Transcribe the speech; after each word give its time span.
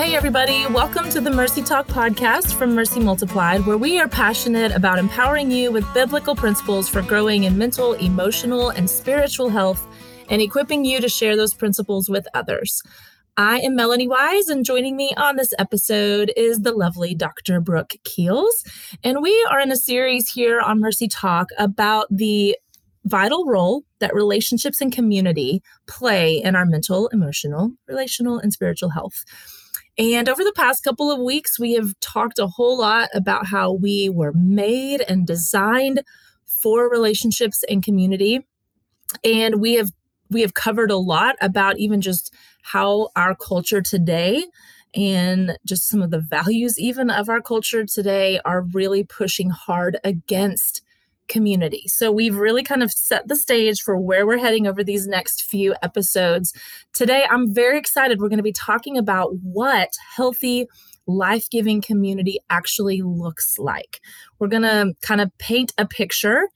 Hey, 0.00 0.16
everybody, 0.16 0.66
welcome 0.68 1.10
to 1.10 1.20
the 1.20 1.30
Mercy 1.30 1.60
Talk 1.60 1.86
podcast 1.86 2.54
from 2.54 2.74
Mercy 2.74 3.00
Multiplied, 3.00 3.66
where 3.66 3.76
we 3.76 4.00
are 4.00 4.08
passionate 4.08 4.72
about 4.72 4.98
empowering 4.98 5.50
you 5.50 5.70
with 5.70 5.84
biblical 5.92 6.34
principles 6.34 6.88
for 6.88 7.02
growing 7.02 7.44
in 7.44 7.58
mental, 7.58 7.92
emotional, 7.92 8.70
and 8.70 8.88
spiritual 8.88 9.50
health 9.50 9.86
and 10.30 10.40
equipping 10.40 10.86
you 10.86 11.02
to 11.02 11.08
share 11.10 11.36
those 11.36 11.52
principles 11.52 12.08
with 12.08 12.26
others. 12.32 12.82
I 13.36 13.58
am 13.58 13.76
Melanie 13.76 14.08
Wise, 14.08 14.48
and 14.48 14.64
joining 14.64 14.96
me 14.96 15.12
on 15.18 15.36
this 15.36 15.52
episode 15.58 16.32
is 16.34 16.60
the 16.60 16.72
lovely 16.72 17.14
Dr. 17.14 17.60
Brooke 17.60 17.92
Keels. 18.02 18.64
And 19.04 19.20
we 19.20 19.46
are 19.50 19.60
in 19.60 19.70
a 19.70 19.76
series 19.76 20.30
here 20.30 20.60
on 20.60 20.80
Mercy 20.80 21.08
Talk 21.08 21.48
about 21.58 22.06
the 22.10 22.56
vital 23.04 23.44
role 23.44 23.82
that 23.98 24.14
relationships 24.14 24.80
and 24.80 24.90
community 24.90 25.62
play 25.86 26.40
in 26.42 26.56
our 26.56 26.64
mental, 26.64 27.08
emotional, 27.08 27.72
relational, 27.86 28.38
and 28.38 28.50
spiritual 28.50 28.88
health. 28.88 29.26
And 30.00 30.30
over 30.30 30.42
the 30.42 30.54
past 30.56 30.82
couple 30.82 31.10
of 31.10 31.20
weeks, 31.20 31.60
we 31.60 31.74
have 31.74 31.92
talked 32.00 32.38
a 32.38 32.46
whole 32.46 32.78
lot 32.78 33.10
about 33.12 33.44
how 33.44 33.70
we 33.70 34.08
were 34.08 34.32
made 34.32 35.02
and 35.02 35.26
designed 35.26 36.02
for 36.46 36.88
relationships 36.88 37.62
and 37.68 37.84
community. 37.84 38.46
And 39.22 39.60
we 39.60 39.74
have 39.74 39.90
we 40.30 40.40
have 40.40 40.54
covered 40.54 40.90
a 40.90 40.96
lot 40.96 41.36
about 41.42 41.78
even 41.78 42.00
just 42.00 42.32
how 42.62 43.10
our 43.14 43.34
culture 43.34 43.82
today 43.82 44.46
and 44.94 45.58
just 45.66 45.86
some 45.86 46.00
of 46.00 46.10
the 46.10 46.20
values 46.20 46.78
even 46.78 47.10
of 47.10 47.28
our 47.28 47.42
culture 47.42 47.84
today 47.84 48.40
are 48.46 48.62
really 48.72 49.04
pushing 49.04 49.50
hard 49.50 49.98
against 50.02 50.80
community. 51.30 51.84
So 51.86 52.12
we've 52.12 52.36
really 52.36 52.62
kind 52.62 52.82
of 52.82 52.90
set 52.90 53.28
the 53.28 53.36
stage 53.36 53.80
for 53.80 53.96
where 53.96 54.26
we're 54.26 54.38
heading 54.38 54.66
over 54.66 54.84
these 54.84 55.06
next 55.06 55.44
few 55.44 55.74
episodes. 55.82 56.52
Today, 56.92 57.24
I'm 57.30 57.54
very 57.54 57.78
excited. 57.78 58.20
We're 58.20 58.28
going 58.28 58.38
to 58.38 58.42
be 58.42 58.52
talking 58.52 58.98
about 58.98 59.30
what 59.42 59.94
healthy, 60.14 60.66
life 61.06 61.48
giving 61.50 61.80
community 61.80 62.38
actually 62.50 63.00
looks 63.00 63.58
like. 63.58 64.00
We're 64.38 64.48
going 64.48 64.62
to 64.62 64.92
kind 65.00 65.22
of 65.22 65.30
paint 65.38 65.72
a 65.78 65.86
picture 65.86 66.48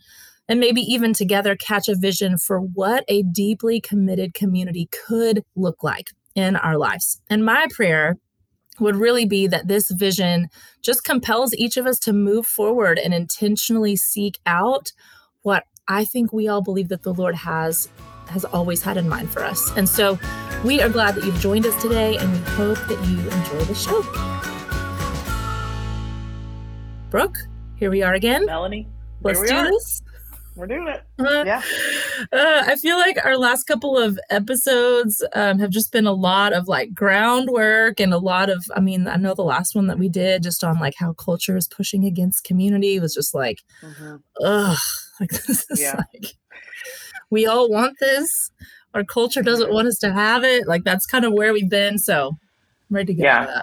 and 0.49 0.61
maybe 0.61 0.83
even 0.83 1.15
together 1.15 1.57
catch 1.57 1.89
a 1.89 1.97
vision 1.97 2.37
for 2.37 2.59
what 2.59 3.05
a 3.09 3.23
deeply 3.23 3.81
committed 3.81 4.35
community 4.35 4.91
could 5.07 5.43
look 5.57 5.83
like 5.83 6.11
in 6.35 6.57
our 6.57 6.77
lives. 6.77 7.21
And 7.31 7.45
my 7.45 7.67
prayer 7.71 8.17
would 8.81 8.97
really 8.97 9.27
be 9.27 9.47
that 9.47 9.69
this 9.69 9.91
vision 9.91 10.49
just 10.83 11.05
compels 11.05 11.55
each 11.55 11.77
of 11.77 11.87
us 11.87 11.99
to 12.01 12.13
move 12.13 12.47
forward 12.47 12.99
and 12.99 13.15
intentionally 13.15 13.97
seek 13.97 14.39
out 14.47 14.93
what 15.43 15.65
I 15.87 16.05
think 16.05 16.33
we 16.33 16.49
all 16.49 16.63
believe 16.63 16.89
that 16.89 17.03
the 17.03 17.15
Lord 17.15 17.35
has 17.35 17.89
has 18.29 18.45
always 18.47 18.83
had 18.83 18.97
in 18.97 19.09
mind 19.09 19.31
for 19.31 19.45
us. 19.45 19.71
And 19.77 19.89
so 19.89 20.19
we 20.65 20.81
are 20.81 20.89
glad 20.89 21.15
that 21.15 21.25
you've 21.25 21.41
joined 21.41 21.67
us 21.67 21.81
today 21.81 22.17
and 22.17 22.33
we 22.33 22.39
hope 22.53 22.79
that 22.89 23.07
you 23.07 23.19
enjoy 23.19 23.65
the 23.65 23.75
show. 23.75 24.03
Brooke, 27.11 27.37
here 27.77 27.91
we 27.91 28.03
are 28.03 28.15
again. 28.15 28.47
Melanie, 28.47 28.89
let's 29.23 29.43
do 29.43 29.55
are. 29.55 29.65
this. 29.67 30.03
We're 30.57 30.67
doing 30.69 30.87
it. 30.87 31.03
Uh, 31.19 31.45
yeah. 31.45 31.63
Uh, 32.33 32.63
I 32.67 32.77
feel 32.77 32.97
like 32.97 33.19
our 33.25 33.37
last 33.37 33.65
couple 33.65 33.99
of 33.99 34.19
episodes 34.31 35.25
um, 35.35 35.59
have 35.59 35.71
just 35.71 35.91
been 35.91 36.07
a 36.07 36.13
lot 36.13 36.53
of 36.53 36.69
like 36.69 36.95
groundwork 36.95 37.99
and 37.99 38.15
a 38.15 38.19
lot 38.19 38.51
of, 38.51 38.65
I 38.75 38.81
mean, 38.81 39.09
I 39.09 39.17
know 39.17 39.35
the 39.35 39.43
last 39.43 39.75
one 39.75 39.89
that 39.89 39.99
we 39.99 40.09
did 40.09 40.45
just 40.45 40.63
on 40.63 40.79
like 40.79 40.95
how 40.97 41.13
culture 41.15 41.57
is 41.57 41.67
pushing 41.67 42.05
against 42.05 42.45
community 42.45 43.01
was 43.01 43.15
just 43.15 43.35
like, 43.35 43.63
mm-hmm. 43.83 44.17
ugh, 44.45 44.79
like 45.21 45.31
this 45.47 45.67
is 45.71 45.81
yeah. 45.81 45.97
like, 45.97 46.35
we 47.31 47.47
all 47.47 47.69
want 47.69 47.99
this. 47.99 48.53
Our 48.95 49.03
culture 49.03 49.43
doesn't 49.43 49.67
mm-hmm. 49.67 49.75
want 49.75 49.89
us 49.89 49.99
to 49.99 50.13
have 50.13 50.45
it. 50.45 50.69
Like 50.69 50.85
that's 50.85 51.07
kind 51.07 51.25
of 51.25 51.33
where 51.33 51.53
we've 51.53 51.71
been. 51.71 51.99
So 51.99 52.29
I'm 52.29 52.97
ready 52.97 53.07
to 53.07 53.15
get 53.15 53.25
yeah. 53.25 53.63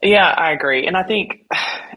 Yeah, 0.00 0.28
I 0.28 0.52
agree. 0.52 0.86
And 0.86 0.96
I 0.96 1.02
think, 1.02 1.44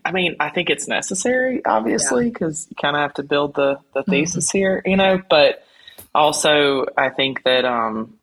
I 0.03 0.11
mean, 0.11 0.35
I 0.39 0.49
think 0.49 0.69
it's 0.69 0.87
necessary, 0.87 1.63
obviously, 1.65 2.29
because 2.29 2.65
yeah. 2.65 2.69
you 2.69 2.75
kind 2.81 2.95
of 2.95 3.01
have 3.01 3.13
to 3.15 3.23
build 3.23 3.55
the, 3.55 3.79
the 3.93 4.01
mm-hmm. 4.01 4.11
thesis 4.11 4.49
mm-hmm. 4.49 4.57
here, 4.57 4.81
you 4.85 4.97
know, 4.97 5.21
but 5.29 5.63
also 6.13 6.85
I 6.97 7.09
think 7.09 7.43
that, 7.43 7.65
um, 7.65 8.17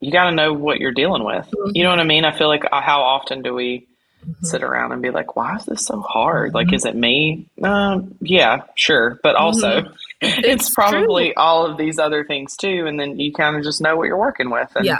you 0.00 0.12
got 0.12 0.24
to 0.24 0.32
know 0.32 0.52
what 0.52 0.80
you're 0.80 0.92
dealing 0.92 1.24
with. 1.24 1.46
Mm-hmm. 1.46 1.70
You 1.74 1.84
know 1.84 1.90
what 1.90 2.00
I 2.00 2.04
mean? 2.04 2.24
I 2.24 2.36
feel 2.36 2.48
like 2.48 2.64
uh, 2.70 2.80
how 2.80 3.00
often 3.00 3.42
do 3.42 3.54
we 3.54 3.88
mm-hmm. 4.24 4.44
sit 4.44 4.62
around 4.62 4.92
and 4.92 5.00
be 5.00 5.10
like, 5.10 5.34
why 5.34 5.56
is 5.56 5.64
this 5.64 5.86
so 5.86 6.00
hard? 6.00 6.54
Like, 6.54 6.66
mm-hmm. 6.66 6.74
is 6.74 6.84
it 6.84 6.94
me? 6.94 7.48
Um, 7.62 8.14
yeah, 8.20 8.62
sure. 8.74 9.18
But 9.22 9.34
also, 9.34 9.80
mm-hmm. 9.80 9.94
it's, 10.20 10.66
it's, 10.66 10.74
probably 10.74 11.32
true. 11.32 11.34
all 11.36 11.66
of 11.66 11.78
these 11.78 11.98
other 11.98 12.24
things 12.24 12.56
too. 12.56 12.86
And 12.86 13.00
then 13.00 13.18
you 13.18 13.32
kind 13.32 13.56
of 13.56 13.62
just 13.62 13.80
know 13.80 13.96
what 13.96 14.04
you're 14.04 14.18
working 14.18 14.50
with. 14.50 14.70
And 14.76 14.84
yeah. 14.84 14.98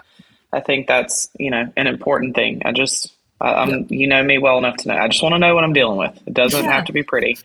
I 0.53 0.60
think 0.60 0.87
that's, 0.87 1.28
you 1.38 1.50
know, 1.50 1.70
an 1.76 1.87
important 1.87 2.34
thing. 2.34 2.62
I 2.64 2.72
just, 2.72 3.13
I'm, 3.40 3.70
yep. 3.70 3.86
you 3.90 4.06
know 4.06 4.22
me 4.22 4.38
well 4.38 4.58
enough 4.58 4.76
to 4.78 4.88
know. 4.88 4.94
I 4.94 5.08
just 5.08 5.22
want 5.22 5.34
to 5.34 5.38
know 5.38 5.54
what 5.54 5.64
I'm 5.64 5.72
dealing 5.72 5.98
with. 5.98 6.18
It 6.26 6.34
doesn't 6.34 6.64
yeah. 6.64 6.72
have 6.72 6.84
to 6.86 6.92
be 6.92 7.02
pretty. 7.02 7.36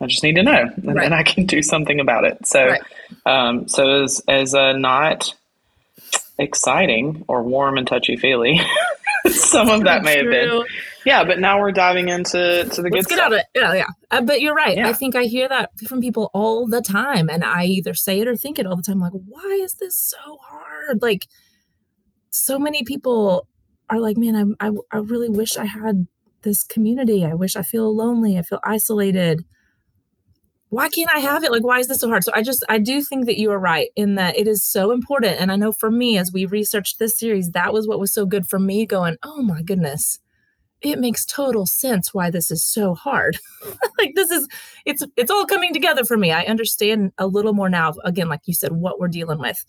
I 0.00 0.06
just 0.06 0.22
need 0.22 0.36
to 0.36 0.42
know, 0.42 0.70
and 0.76 0.86
right. 0.86 1.04
then 1.04 1.12
I 1.12 1.22
can 1.22 1.46
do 1.46 1.62
something 1.62 2.00
about 2.00 2.24
it. 2.24 2.46
So, 2.46 2.66
right. 2.66 2.82
um, 3.26 3.68
so 3.68 4.02
as 4.04 4.22
as 4.28 4.54
a 4.54 4.72
not 4.72 5.34
exciting 6.38 7.24
or 7.28 7.42
warm 7.42 7.78
and 7.78 7.86
touchy 7.86 8.16
feely, 8.16 8.60
some 9.28 9.68
of 9.70 9.84
that 9.84 10.02
may 10.02 10.18
have 10.18 10.26
been. 10.26 10.64
Yeah, 11.04 11.24
but 11.24 11.38
now 11.38 11.60
we're 11.60 11.72
diving 11.72 12.08
into 12.08 12.64
to 12.64 12.82
the 12.82 12.88
Let's 12.88 13.06
good 13.06 13.16
get 13.16 13.16
stuff. 13.16 13.20
out 13.20 13.32
of 13.32 13.38
it. 13.38 13.46
Yeah, 13.54 13.74
yeah. 13.74 13.86
Uh, 14.10 14.22
but 14.22 14.40
you're 14.40 14.54
right. 14.54 14.76
Yeah. 14.76 14.88
I 14.88 14.94
think 14.94 15.14
I 15.14 15.24
hear 15.24 15.48
that 15.48 15.70
from 15.86 16.00
people 16.00 16.30
all 16.32 16.66
the 16.66 16.80
time, 16.80 17.28
and 17.28 17.44
I 17.44 17.64
either 17.64 17.94
say 17.94 18.20
it 18.20 18.28
or 18.28 18.36
think 18.36 18.58
it 18.58 18.66
all 18.66 18.76
the 18.76 18.82
time. 18.82 19.00
Like, 19.00 19.12
why 19.12 19.60
is 19.62 19.74
this 19.74 19.96
so 19.96 20.38
hard? 20.42 21.02
Like, 21.02 21.26
so 22.30 22.58
many 22.58 22.84
people 22.84 23.46
are 23.90 24.00
like, 24.00 24.16
man, 24.16 24.56
I, 24.60 24.68
I, 24.68 24.72
I 24.92 24.98
really 24.98 25.28
wish 25.28 25.56
I 25.56 25.64
had 25.64 26.06
this 26.42 26.62
community. 26.62 27.24
I 27.24 27.34
wish 27.34 27.56
I 27.56 27.62
feel 27.62 27.94
lonely. 27.94 28.38
I 28.38 28.42
feel 28.42 28.60
isolated. 28.62 29.44
Why 30.68 30.88
can't 30.88 31.10
I 31.14 31.20
have 31.20 31.44
it? 31.44 31.52
Like, 31.52 31.64
why 31.64 31.78
is 31.78 31.88
this 31.88 32.00
so 32.00 32.08
hard? 32.08 32.24
So 32.24 32.32
I 32.34 32.42
just, 32.42 32.64
I 32.68 32.78
do 32.78 33.02
think 33.02 33.26
that 33.26 33.38
you 33.38 33.50
are 33.50 33.58
right 33.58 33.90
in 33.96 34.16
that 34.16 34.36
it 34.36 34.48
is 34.48 34.62
so 34.62 34.90
important. 34.90 35.40
And 35.40 35.52
I 35.52 35.56
know 35.56 35.72
for 35.72 35.90
me, 35.90 36.18
as 36.18 36.32
we 36.32 36.46
researched 36.46 36.98
this 36.98 37.18
series, 37.18 37.50
that 37.50 37.72
was 37.72 37.86
what 37.86 38.00
was 38.00 38.12
so 38.12 38.26
good 38.26 38.46
for 38.46 38.58
me 38.58 38.86
going, 38.86 39.16
oh 39.22 39.42
my 39.42 39.62
goodness, 39.62 40.18
it 40.80 40.98
makes 40.98 41.24
total 41.24 41.64
sense 41.66 42.12
why 42.12 42.30
this 42.30 42.50
is 42.50 42.64
so 42.64 42.94
hard. 42.94 43.38
like 43.98 44.14
this 44.14 44.30
is, 44.30 44.48
it's, 44.84 45.04
it's 45.16 45.30
all 45.30 45.46
coming 45.46 45.72
together 45.72 46.04
for 46.04 46.16
me. 46.16 46.32
I 46.32 46.42
understand 46.42 47.12
a 47.18 47.26
little 47.26 47.54
more 47.54 47.68
now, 47.68 47.94
again, 48.04 48.28
like 48.28 48.42
you 48.46 48.54
said, 48.54 48.72
what 48.72 48.98
we're 48.98 49.08
dealing 49.08 49.38
with. 49.38 49.64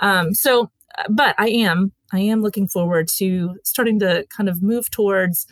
Um, 0.00 0.34
so, 0.34 0.70
but 1.08 1.34
I 1.38 1.48
am 1.48 1.92
I 2.12 2.20
am 2.20 2.40
looking 2.40 2.68
forward 2.68 3.08
to 3.16 3.56
starting 3.64 3.98
to 4.00 4.26
kind 4.34 4.48
of 4.48 4.62
move 4.62 4.90
towards 4.90 5.46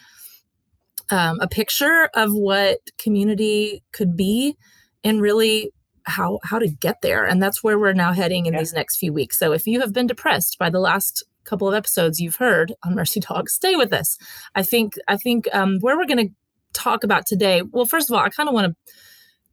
um, 1.11 1.39
a 1.41 1.49
picture 1.49 2.09
of 2.15 2.33
what 2.33 2.78
community 2.99 3.83
could 3.93 4.17
be 4.17 4.56
and 5.03 5.21
really 5.21 5.71
how 6.05 6.39
how 6.44 6.59
to 6.59 6.69
get 6.69 7.03
there. 7.03 7.25
And 7.25 7.43
that's 7.43 7.62
where 7.62 7.78
we're 7.78 7.93
now 7.93 8.12
heading 8.12 8.47
in 8.47 8.53
yeah. 8.53 8.61
these 8.61 8.73
next 8.73 8.99
few 8.99 9.12
weeks. 9.12 9.39
So 9.39 9.53
if 9.53 9.67
you 9.67 9.81
have 9.81 9.93
been 9.93 10.06
depressed 10.06 10.59
by 10.59 10.71
the 10.71 10.81
last 10.81 11.25
couple 11.44 11.69
of 11.69 11.75
episodes 11.75 12.21
you've 12.21 12.37
heard 12.37 12.73
on 12.84 12.94
mercy 12.94 13.21
talk 13.21 13.49
stay 13.49 13.77
with 13.77 13.93
us. 13.93 14.19
I 14.55 14.62
think 14.62 14.94
i 15.09 15.17
think 15.17 15.49
um, 15.53 15.78
where 15.81 15.97
we're 15.97 16.06
going 16.06 16.28
to 16.28 16.34
talk 16.73 17.05
about 17.05 17.27
today 17.27 17.62
well 17.62 17.84
first 17.84 18.11
of 18.11 18.17
all 18.17 18.25
i 18.25 18.28
kind 18.28 18.49
of 18.49 18.55
want 18.55 18.67
to 18.67 18.93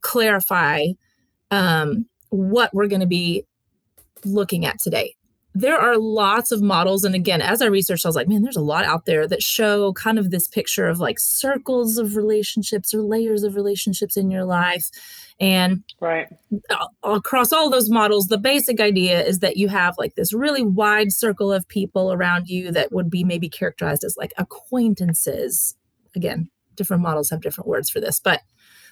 clarify 0.02 0.86
um, 1.52 2.08
what 2.30 2.74
we're 2.74 2.88
going 2.88 3.02
to 3.02 3.08
be 3.08 3.46
looking 4.26 4.66
at 4.66 4.80
today 4.80 5.16
there 5.54 5.78
are 5.78 5.98
lots 5.98 6.52
of 6.52 6.62
models. 6.62 7.04
And 7.04 7.14
again, 7.14 7.42
as 7.42 7.62
I 7.62 7.66
researched, 7.66 8.06
I 8.06 8.10
was 8.10 8.16
like, 8.16 8.28
man, 8.28 8.42
there's 8.42 8.56
a 8.56 8.62
lot 8.62 8.86
out 8.86 9.06
there 9.06 9.28
that 9.28 9.44
show 9.44 9.92
kind 9.94 10.18
of 10.18 10.32
this 10.32 10.48
picture 10.48 10.88
of 10.88 11.00
like 11.00 11.20
circles 11.20 11.98
of 11.98 12.16
relationships 12.16 12.94
or 12.94 13.02
layers 13.02 13.44
of 13.44 13.56
relationships 13.56 14.16
in 14.16 14.32
your 14.32 14.46
life. 14.46 14.90
And 15.40 15.84
right 16.00 16.28
across 17.04 17.52
all 17.52 17.70
those 17.70 17.90
models, 17.90 18.28
the 18.28 18.38
basic 18.38 18.80
idea 18.80 19.22
is 19.24 19.40
that 19.40 19.58
you 19.58 19.68
have 19.68 19.96
like 19.98 20.16
this 20.16 20.34
really 20.34 20.64
wide 20.64 21.12
circle 21.12 21.52
of 21.52 21.68
people 21.68 22.14
around 22.14 22.48
you 22.48 22.72
that 22.72 22.94
would 22.94 23.10
be 23.10 23.24
maybe 23.24 23.50
characterized 23.50 24.06
as 24.06 24.16
like 24.16 24.34
acquaintances. 24.38 25.76
Again, 26.16 26.50
different 26.76 27.04
models 27.04 27.30
have 27.30 27.42
different 27.42 27.68
words 27.68 27.90
for 27.90 28.00
this, 28.00 28.20
but 28.20 28.42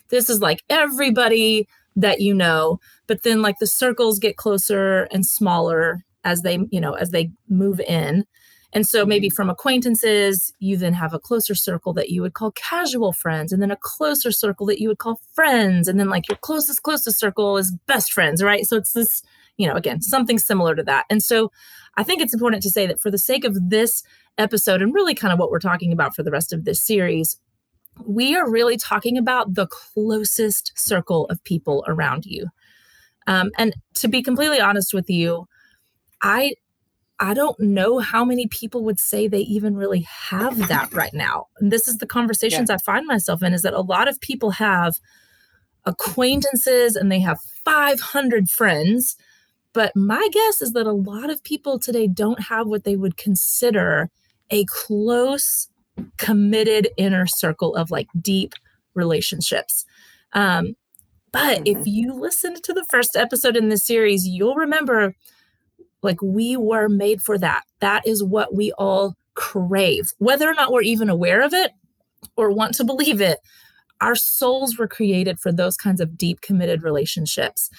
this 0.10 0.30
is 0.30 0.42
like 0.42 0.64
everybody 0.70 1.68
that 1.96 2.22
you 2.22 2.34
know 2.34 2.80
but 3.08 3.24
then 3.24 3.42
like 3.42 3.58
the 3.60 3.68
circles 3.68 4.20
get 4.20 4.38
closer 4.38 5.08
and 5.12 5.26
smaller 5.26 6.06
as 6.24 6.42
they 6.42 6.60
you 6.72 6.80
know 6.80 6.94
as 6.94 7.12
they 7.12 7.32
move 7.48 7.80
in. 7.82 8.26
And 8.72 8.88
so 8.88 9.04
maybe 9.04 9.30
mm-hmm. 9.30 9.36
from 9.36 9.50
acquaintances 9.50 10.54
you 10.60 10.78
then 10.78 10.94
have 10.94 11.14
a 11.14 11.20
closer 11.20 11.56
circle 11.56 11.92
that 11.94 12.10
you 12.10 12.22
would 12.22 12.34
call 12.34 12.52
casual 12.52 13.14
friends 13.14 13.52
and 13.52 13.62
then 13.62 13.72
a 13.72 13.78
closer 13.78 14.32
circle 14.32 14.68
that 14.68 14.80
you 14.80 14.88
would 14.90 15.00
call 15.00 15.20
friends 15.34 15.88
and 15.88 16.00
then 16.00 16.10
like 16.10 16.30
your 16.30 16.38
closest 16.38 16.84
closest 16.84 17.20
circle 17.20 17.58
is 17.58 17.76
best 17.88 18.12
friends 18.12 18.44
right? 18.44 18.66
So 18.66 18.78
it's 18.78 18.94
this 18.94 19.24
you 19.58 19.68
know 19.68 19.76
again 19.76 20.02
something 20.02 20.38
similar 20.38 20.76
to 20.76 20.84
that. 20.84 21.06
And 21.10 21.24
so 21.24 21.52
i 21.98 22.04
think 22.04 22.22
it's 22.22 22.34
important 22.34 22.62
to 22.64 22.70
say 22.70 22.86
that 22.86 23.00
for 23.00 23.10
the 23.12 23.18
sake 23.18 23.44
of 23.44 23.58
this 23.70 24.04
episode 24.38 24.82
and 24.82 24.94
really 24.94 25.16
kind 25.16 25.34
of 25.34 25.40
what 25.40 25.50
we're 25.50 25.60
talking 25.60 25.92
about 25.92 26.16
for 26.16 26.24
the 26.24 26.32
rest 26.32 26.54
of 26.54 26.64
this 26.64 26.82
series 26.82 27.38
we 28.06 28.36
are 28.36 28.50
really 28.50 28.78
talking 28.78 29.18
about 29.18 29.54
the 29.54 29.68
closest 29.68 30.72
circle 30.76 31.26
of 31.26 31.44
people 31.44 31.84
around 31.88 32.26
you. 32.26 32.48
Um, 33.28 33.52
and 33.58 33.76
to 33.96 34.08
be 34.08 34.24
completely 34.24 34.60
honest 34.60 34.94
with 34.94 35.10
you 35.10 35.48
I 36.22 36.54
I 37.20 37.34
don't 37.34 37.60
know 37.60 38.00
how 38.00 38.24
many 38.24 38.48
people 38.48 38.84
would 38.86 39.00
say 39.00 39.28
they 39.28 39.40
even 39.40 39.76
really 39.76 40.08
have 40.30 40.70
that 40.70 40.94
right 40.94 41.14
now. 41.14 41.48
And 41.60 41.70
this 41.72 41.88
is 41.88 41.98
the 41.98 42.08
conversations 42.08 42.70
yeah. 42.70 42.76
I 42.76 42.78
find 42.78 43.06
myself 43.06 43.44
in 43.44 43.54
is 43.54 43.64
that 43.64 43.74
a 43.74 43.82
lot 43.82 44.08
of 44.08 44.22
people 44.22 44.52
have 44.52 45.00
acquaintances 45.86 46.96
and 46.96 47.12
they 47.12 47.20
have 47.20 47.40
500 47.66 48.50
friends. 48.50 49.18
But 49.74 49.96
my 49.96 50.30
guess 50.32 50.62
is 50.62 50.72
that 50.74 50.88
a 50.88 50.94
lot 50.94 51.30
of 51.30 51.44
people 51.44 51.78
today 51.78 52.08
don't 52.08 52.44
have 52.44 52.68
what 52.68 52.86
they 52.86 52.96
would 52.96 53.18
consider 53.18 54.10
a 54.50 54.64
close, 54.66 55.68
committed 56.18 56.88
inner 56.98 57.28
circle 57.28 57.76
of 57.76 57.92
like 57.92 58.08
deep 58.20 58.54
relationships. 58.94 59.86
Um, 60.34 60.76
but 61.32 61.64
mm-hmm. 61.64 61.80
if 61.80 61.86
you 61.86 62.14
listened 62.14 62.64
to 62.64 62.74
the 62.74 62.86
first 62.90 63.16
episode 63.16 63.58
in 63.58 63.70
this 63.70 63.84
series, 63.84 64.26
you'll 64.26 64.56
remember 64.56 65.16
like 66.02 66.22
we 66.22 66.56
were 66.58 66.88
made 66.88 67.22
for 67.22 67.38
that. 67.38 67.64
That 67.80 68.08
is 68.08 68.24
what 68.24 68.56
we 68.56 68.72
all 68.74 69.16
crave, 69.36 70.12
whether 70.18 70.50
or 70.50 70.54
not 70.54 70.72
we're 70.72 70.82
even 70.82 71.10
aware 71.10 71.42
of 71.42 71.54
it 71.54 71.72
or 72.36 72.52
want 72.52 72.74
to 72.76 72.84
believe 72.84 73.22
it. 73.22 73.40
Our 74.02 74.16
souls 74.16 74.78
were 74.78 74.88
created 74.88 75.40
for 75.40 75.52
those 75.52 75.76
kinds 75.76 76.00
of 76.00 76.18
deep, 76.18 76.42
committed 76.42 76.84
relationships. 76.84 77.70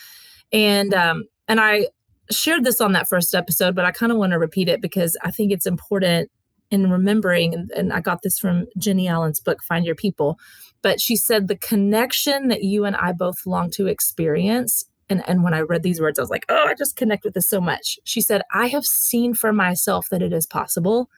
And 0.53 0.93
um, 0.93 1.25
and 1.49 1.61
I 1.61 1.89
shared 2.31 2.65
this 2.65 2.81
on 2.81 2.93
that 2.93 3.09
first 3.09 3.35
episode, 3.35 3.75
but 3.75 3.85
I 3.85 3.93
kind 3.93 4.13
of 4.13 4.19
want 4.19 4.33
to 4.33 4.39
repeat 4.39 4.69
it 4.69 4.81
because 4.81 5.17
I 5.23 5.31
think 5.31 5.53
it's 5.53 5.67
important 5.67 6.31
in 6.71 6.91
remembering. 6.91 7.55
And, 7.55 7.71
and 7.73 7.93
I 7.93 8.01
got 8.01 8.23
this 8.23 8.39
from 8.39 8.67
Jennie 8.79 9.09
Allen's 9.09 9.41
book, 9.41 9.63
Find 9.63 9.85
Your 9.85 9.95
People. 9.95 10.39
But 10.83 11.01
she 11.01 11.17
said 11.17 11.49
the 11.49 11.57
connection 11.57 12.49
that 12.49 12.63
you 12.63 12.85
and 12.85 12.97
I 12.97 13.13
both 13.13 13.47
long 13.47 13.71
to 13.73 13.87
experience 13.87 14.85
and, 15.11 15.29
and 15.29 15.43
when 15.43 15.53
I 15.53 15.61
read 15.61 15.83
these 15.83 16.01
words, 16.01 16.19
I 16.19 16.23
was 16.23 16.31
like, 16.31 16.47
oh, 16.49 16.67
I 16.69 16.75
just 16.75 16.97
connect 16.97 17.25
with 17.25 17.35
this 17.35 17.51
so 17.51 17.61
much. 17.61 17.99
She 18.05 18.21
said, 18.21 18.43
I 18.55 18.69
have 18.69 18.87
seen 18.87 19.35
for 19.35 19.53
myself 19.53 20.09
that 20.11 20.23
it 20.23 20.33
is 20.33 20.47
possible. 20.47 21.11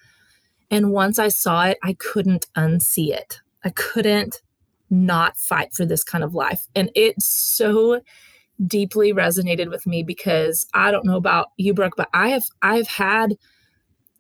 And 0.70 0.90
once 0.90 1.18
I 1.18 1.28
saw 1.28 1.66
it, 1.66 1.78
I 1.82 1.92
couldn't 1.92 2.46
unsee 2.56 3.14
it. 3.14 3.40
I 3.62 3.70
couldn't 3.70 4.40
not 4.88 5.36
fight 5.36 5.74
for 5.74 5.84
this 5.84 6.02
kind 6.02 6.24
of 6.24 6.34
life. 6.34 6.66
And 6.74 6.90
it 6.94 7.20
so 7.20 8.00
deeply 8.66 9.12
resonated 9.12 9.70
with 9.70 9.86
me 9.86 10.02
because 10.02 10.66
I 10.72 10.90
don't 10.90 11.04
know 11.04 11.16
about 11.16 11.48
you, 11.58 11.74
Brooke, 11.74 11.94
but 11.96 12.08
I 12.14 12.28
have 12.28 12.44
I've 12.62 12.88
had 12.88 13.36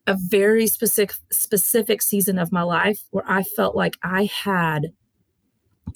a 0.06 0.16
very 0.18 0.66
specific 0.66 1.14
specific 1.30 2.02
season 2.02 2.38
of 2.38 2.52
my 2.52 2.62
life 2.62 3.04
where 3.10 3.24
I 3.26 3.42
felt 3.42 3.76
like 3.76 3.96
I 4.02 4.24
had 4.24 4.92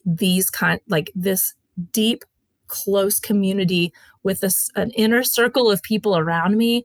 these 0.04 0.50
kind 0.50 0.80
like 0.88 1.10
this 1.14 1.54
deep 1.92 2.24
close 2.68 3.20
community 3.20 3.92
with 4.22 4.42
a, 4.42 4.52
an 4.74 4.90
inner 4.92 5.22
circle 5.22 5.70
of 5.70 5.82
people 5.82 6.16
around 6.16 6.56
me 6.56 6.84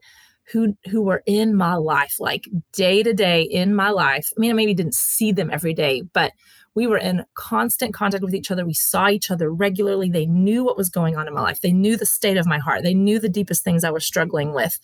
who 0.52 0.76
who 0.90 1.02
were 1.02 1.22
in 1.26 1.54
my 1.54 1.74
life 1.74 2.16
like 2.18 2.48
day 2.72 3.02
to 3.02 3.14
day 3.14 3.42
in 3.42 3.74
my 3.74 3.90
life. 3.90 4.28
I 4.36 4.40
mean 4.40 4.50
i 4.50 4.54
maybe 4.54 4.74
didn't 4.74 4.94
see 4.94 5.32
them 5.32 5.50
every 5.50 5.74
day 5.74 6.02
but 6.12 6.32
we 6.74 6.86
were 6.86 6.98
in 6.98 7.24
constant 7.34 7.92
contact 7.92 8.24
with 8.24 8.34
each 8.34 8.50
other. 8.50 8.64
We 8.64 8.74
saw 8.74 9.08
each 9.08 9.30
other 9.30 9.52
regularly. 9.52 10.08
They 10.08 10.26
knew 10.26 10.64
what 10.64 10.76
was 10.76 10.88
going 10.88 11.16
on 11.16 11.28
in 11.28 11.34
my 11.34 11.42
life. 11.42 11.60
They 11.60 11.72
knew 11.72 11.96
the 11.96 12.06
state 12.06 12.38
of 12.38 12.46
my 12.46 12.58
heart. 12.58 12.82
They 12.82 12.94
knew 12.94 13.18
the 13.18 13.28
deepest 13.28 13.62
things 13.62 13.84
i 13.84 13.90
was 13.90 14.04
struggling 14.04 14.52
with. 14.54 14.78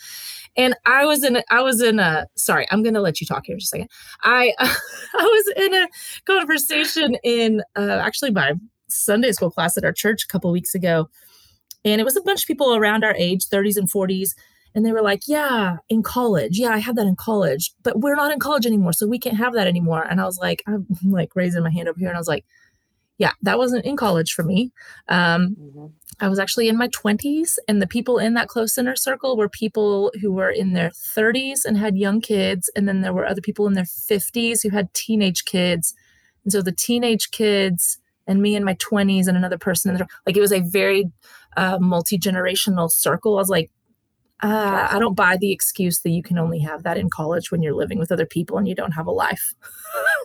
And 0.57 0.75
i 0.87 1.05
was 1.05 1.25
in 1.25 1.37
a, 1.37 1.45
i 1.51 1.63
was 1.63 1.81
in 1.83 1.99
a 1.99 2.27
sorry 2.37 2.67
i'm 2.71 2.83
going 2.83 2.95
to 2.95 3.01
let 3.01 3.21
you 3.21 3.27
talk 3.27 3.47
here 3.47 3.57
just 3.57 3.73
a 3.73 3.77
second. 3.77 3.91
I 4.23 4.53
i 4.59 4.75
was 5.15 5.53
in 5.57 5.75
a 5.75 5.89
conversation 6.27 7.17
in 7.25 7.63
uh, 7.77 8.01
actually 8.03 8.33
my 8.33 8.55
Sunday 8.89 9.33
school 9.33 9.51
class 9.51 9.77
at 9.77 9.85
our 9.85 9.93
church 9.93 10.25
a 10.25 10.29
couple 10.29 10.51
weeks 10.51 10.75
ago. 10.75 11.09
And 11.85 12.01
it 12.01 12.05
was 12.05 12.17
a 12.17 12.23
bunch 12.23 12.43
of 12.43 12.47
people 12.47 12.75
around 12.75 13.05
our 13.05 13.15
age, 13.15 13.47
30s 13.47 13.77
and 13.77 13.91
40s. 13.91 14.31
And 14.75 14.85
they 14.85 14.93
were 14.93 15.03
like, 15.03 15.23
Yeah, 15.27 15.79
in 15.89 16.03
college. 16.03 16.59
Yeah, 16.59 16.71
I 16.71 16.79
had 16.79 16.97
that 16.97 17.07
in 17.07 17.17
college, 17.17 17.73
but 17.83 18.01
we're 18.01 18.17
not 18.17 18.33
in 18.33 18.39
college 18.39 18.67
anymore. 18.67 18.93
So 18.93 19.07
we 19.07 19.19
can't 19.19 19.37
have 19.37 19.55
that 19.55 19.67
anymore. 19.67 20.03
And 20.03 20.21
I 20.21 20.25
was 20.25 20.39
like, 20.39 20.63
I'm 20.67 20.87
like 21.05 21.35
raising 21.35 21.63
my 21.63 21.71
hand 21.71 21.89
up 21.89 21.97
here. 21.99 22.09
And 22.09 22.17
I 22.17 22.21
was 22.21 22.29
like, 22.29 22.45
Yeah, 23.17 23.33
that 23.43 23.59
wasn't 23.59 23.85
in 23.85 23.97
college 23.97 24.33
for 24.33 24.43
me. 24.43 24.73
Um, 25.09 25.57
mm-hmm. 25.61 25.87
I 26.21 26.29
was 26.29 26.39
actually 26.39 26.69
in 26.69 26.77
my 26.77 26.89
20s. 26.89 27.59
And 27.67 27.81
the 27.81 27.87
people 27.87 28.19
in 28.19 28.35
that 28.35 28.49
close 28.49 28.77
inner 28.77 28.97
circle 28.97 29.37
were 29.37 29.49
people 29.49 30.13
who 30.21 30.33
were 30.33 30.51
in 30.51 30.73
their 30.73 30.91
30s 30.91 31.65
and 31.65 31.79
had 31.79 31.97
young 31.97 32.21
kids. 32.21 32.71
And 32.75 32.89
then 32.89 33.01
there 33.01 33.15
were 33.15 33.27
other 33.27 33.41
people 33.41 33.67
in 33.67 33.75
their 33.75 33.85
50s 33.85 34.63
who 34.63 34.71
had 34.71 34.93
teenage 34.95 35.45
kids. 35.45 35.95
And 36.45 36.53
so 36.53 36.61
the 36.61 36.73
teenage 36.73 37.31
kids, 37.31 37.99
and 38.29 38.41
me 38.41 38.55
in 38.55 38.63
my 38.63 38.75
20s 38.75 39.27
and 39.27 39.37
another 39.37 39.59
person 39.59 39.91
in 39.91 39.99
the, 39.99 40.07
like 40.27 40.37
it 40.37 40.41
was 40.41 40.53
a 40.53 40.61
very 40.61 41.11
uh, 41.57 41.79
multi-generational 41.81 42.91
circle. 42.91 43.35
I 43.35 43.41
was 43.41 43.49
like 43.49 43.71
uh, 44.41 44.87
i 44.93 45.01
don't 45.01 45.17
buy 45.17 45.37
the 45.37 45.51
excuse 45.51 46.03
that 46.03 46.11
you 46.11 46.23
can 46.23 46.39
only 46.39 46.61
have 46.61 46.85
that 46.85 46.97
in 46.97 47.11
college 47.11 47.51
when 47.51 47.61
you're 47.61 47.75
living 47.75 47.99
with 47.99 48.13
other 48.13 48.25
people 48.25 48.57
and 48.57 48.69
you 48.69 48.75
don't 48.75 48.93
have 48.93 49.07
a 49.07 49.11
life. 49.11 49.55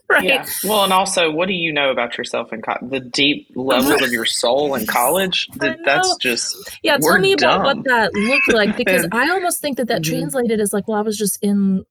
Right? 0.09 0.25
Yeah. 0.25 0.45
well 0.65 0.83
and 0.83 0.93
also 0.93 1.31
what 1.31 1.47
do 1.47 1.53
you 1.53 1.73
know 1.73 1.89
about 1.89 2.19
yourself 2.19 2.53
in 2.53 2.61
co- 2.61 2.77
the 2.83 2.99
deep 2.99 3.47
levels 3.55 3.99
of 4.03 4.11
your 4.11 4.25
soul 4.25 4.75
in 4.75 4.85
college? 4.85 5.47
That, 5.55 5.79
that's 5.83 6.17
just 6.17 6.77
yeah 6.83 6.97
tell 6.97 7.17
me 7.17 7.33
dumb. 7.35 7.61
about 7.61 7.77
what 7.77 7.85
that 7.85 8.13
looked 8.13 8.53
like 8.53 8.77
because 8.77 9.07
i 9.11 9.31
almost 9.31 9.59
think 9.59 9.77
that 9.77 9.87
that 9.87 10.03
mm-hmm. 10.03 10.19
translated 10.19 10.59
as 10.59 10.71
like 10.71 10.87
well 10.87 10.99
i 10.99 11.01
was 11.01 11.17
just 11.17 11.39
in 11.41 11.83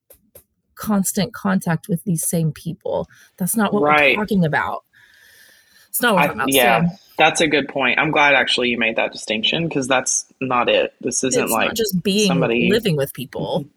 constant 0.77 1.33
contact 1.33 1.89
with 1.89 2.03
these 2.05 2.27
same 2.27 2.53
people. 2.53 3.09
That's 3.39 3.57
not 3.57 3.73
what 3.73 3.83
right. 3.83 4.17
we're 4.17 4.23
talking 4.23 4.45
about 4.45 4.85
it's 5.93 6.01
not 6.01 6.15
what 6.15 6.31
I, 6.31 6.33
about, 6.33 6.51
yeah, 6.51 6.89
so. 6.89 6.97
that's 7.19 7.43
a 7.43 7.47
good 7.47 7.69
point. 7.69 7.99
I'm 7.99 8.13
glad 8.13 8.35
actually 8.35 8.71
you 8.71 8.79
made 8.79 8.97
that 8.97 9.13
distinction 9.13 9.69
because 9.69 9.87
that's 9.87 10.25
not 10.41 10.71
it. 10.71 10.95
This 11.03 11.23
isn't 11.23 11.43
it's 11.43 11.53
like 11.53 11.75
just 11.75 12.03
being 12.03 12.29
somebody 12.29 12.71
living 12.71 12.97
with 12.97 13.13
people. 13.13 13.61
Mm-hmm. 13.61 13.69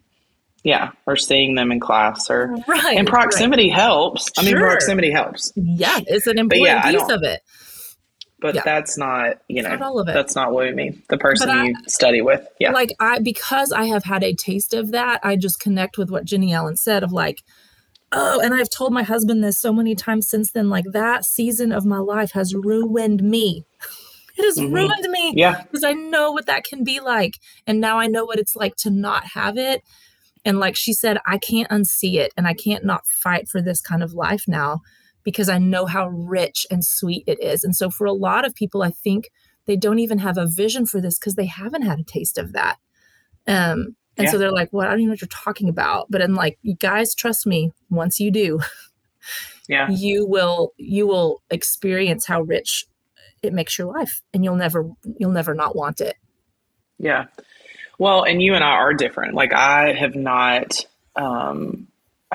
Yeah, 0.64 0.92
or 1.06 1.16
seeing 1.16 1.56
them 1.56 1.70
in 1.70 1.78
class 1.78 2.30
or 2.30 2.56
right. 2.66 2.96
And 2.96 3.06
proximity 3.06 3.68
right. 3.68 3.78
helps. 3.78 4.32
I 4.38 4.44
mean, 4.44 4.56
proximity 4.56 5.10
helps. 5.10 5.52
Yeah, 5.56 6.00
it's 6.06 6.26
an 6.26 6.38
important 6.38 6.68
yeah, 6.68 6.90
piece 6.90 7.10
of 7.10 7.22
it. 7.22 7.42
But 8.40 8.54
yeah. 8.54 8.62
that's 8.64 8.96
not, 8.96 9.42
you 9.46 9.62
know, 9.62 9.68
not 9.68 9.82
all 9.82 9.98
of 9.98 10.08
it. 10.08 10.14
that's 10.14 10.34
not 10.34 10.52
what 10.52 10.66
I 10.66 10.70
mean. 10.70 11.02
The 11.10 11.18
person 11.18 11.50
I, 11.50 11.66
you 11.66 11.74
study 11.86 12.22
with. 12.22 12.48
Yeah. 12.58 12.72
Like 12.72 12.94
I 12.98 13.18
because 13.18 13.72
I 13.72 13.84
have 13.84 14.04
had 14.04 14.24
a 14.24 14.34
taste 14.34 14.72
of 14.72 14.92
that, 14.92 15.20
I 15.22 15.36
just 15.36 15.60
connect 15.60 15.98
with 15.98 16.10
what 16.10 16.24
Jennie 16.24 16.54
Allen 16.54 16.76
said 16.76 17.02
of 17.02 17.12
like 17.12 17.42
oh, 18.16 18.40
and 18.40 18.54
I've 18.54 18.70
told 18.70 18.92
my 18.92 19.02
husband 19.02 19.44
this 19.44 19.58
so 19.58 19.72
many 19.72 19.94
times 19.94 20.28
since 20.28 20.52
then. 20.52 20.68
Like 20.70 20.86
that 20.92 21.24
season 21.24 21.70
of 21.70 21.84
my 21.84 21.98
life 21.98 22.32
has 22.32 22.54
ruined 22.54 23.22
me. 23.22 23.64
It 24.38 24.44
has 24.44 24.58
mm-hmm. 24.58 24.74
ruined 24.74 25.08
me. 25.08 25.32
Yeah. 25.36 25.62
Because 25.62 25.84
I 25.84 25.92
know 25.92 26.32
what 26.32 26.46
that 26.46 26.64
can 26.64 26.84
be 26.84 27.00
like. 27.00 27.34
And 27.66 27.80
now 27.80 27.98
I 27.98 28.06
know 28.06 28.24
what 28.24 28.38
it's 28.38 28.56
like 28.56 28.76
to 28.76 28.90
not 28.90 29.24
have 29.34 29.56
it. 29.56 29.82
And 30.44 30.60
like 30.60 30.76
she 30.76 30.92
said, 30.92 31.18
I 31.26 31.38
can't 31.38 31.68
unsee 31.70 32.14
it 32.14 32.32
and 32.36 32.46
I 32.46 32.54
can't 32.54 32.84
not 32.84 33.06
fight 33.06 33.48
for 33.48 33.62
this 33.62 33.80
kind 33.80 34.02
of 34.02 34.12
life 34.12 34.44
now 34.46 34.80
because 35.24 35.48
I 35.48 35.58
know 35.58 35.86
how 35.86 36.08
rich 36.08 36.66
and 36.70 36.84
sweet 36.84 37.24
it 37.26 37.42
is. 37.42 37.64
And 37.64 37.74
so 37.74 37.90
for 37.90 38.06
a 38.06 38.12
lot 38.12 38.46
of 38.46 38.54
people, 38.54 38.82
I 38.82 38.90
think 38.90 39.30
they 39.66 39.76
don't 39.76 39.98
even 39.98 40.18
have 40.18 40.38
a 40.38 40.46
vision 40.46 40.86
for 40.86 41.00
this 41.00 41.18
because 41.18 41.34
they 41.34 41.46
haven't 41.46 41.82
had 41.82 41.98
a 41.98 42.04
taste 42.04 42.38
of 42.38 42.52
that. 42.52 42.76
Um, 43.48 43.96
and 44.16 44.26
yeah. 44.26 44.30
so 44.30 44.38
they're 44.38 44.52
like, 44.52 44.72
well, 44.72 44.86
I 44.86 44.90
don't 44.90 45.00
even 45.00 45.08
know 45.08 45.12
what 45.12 45.20
you're 45.20 45.28
talking 45.28 45.68
about. 45.68 46.10
But 46.10 46.22
I'm 46.22 46.34
like, 46.34 46.58
you 46.62 46.74
guys, 46.74 47.14
trust 47.14 47.46
me, 47.46 47.72
once 47.90 48.18
you 48.18 48.30
do, 48.30 48.60
yeah, 49.68 49.90
you 49.90 50.26
will 50.26 50.72
you 50.76 51.06
will 51.06 51.42
experience 51.50 52.26
how 52.26 52.42
rich 52.42 52.86
it 53.42 53.52
makes 53.52 53.78
your 53.78 53.92
life 53.92 54.22
and 54.32 54.44
you'll 54.44 54.56
never 54.56 54.90
you'll 55.18 55.30
never 55.30 55.54
not 55.54 55.76
want 55.76 56.00
it. 56.00 56.16
Yeah. 56.98 57.26
Well, 57.98 58.24
and 58.24 58.42
you 58.42 58.54
and 58.54 58.64
I 58.64 58.68
are 58.68 58.94
different. 58.94 59.34
Like 59.34 59.52
I 59.52 59.92
have 59.92 60.14
not 60.14 60.84
um 61.14 61.88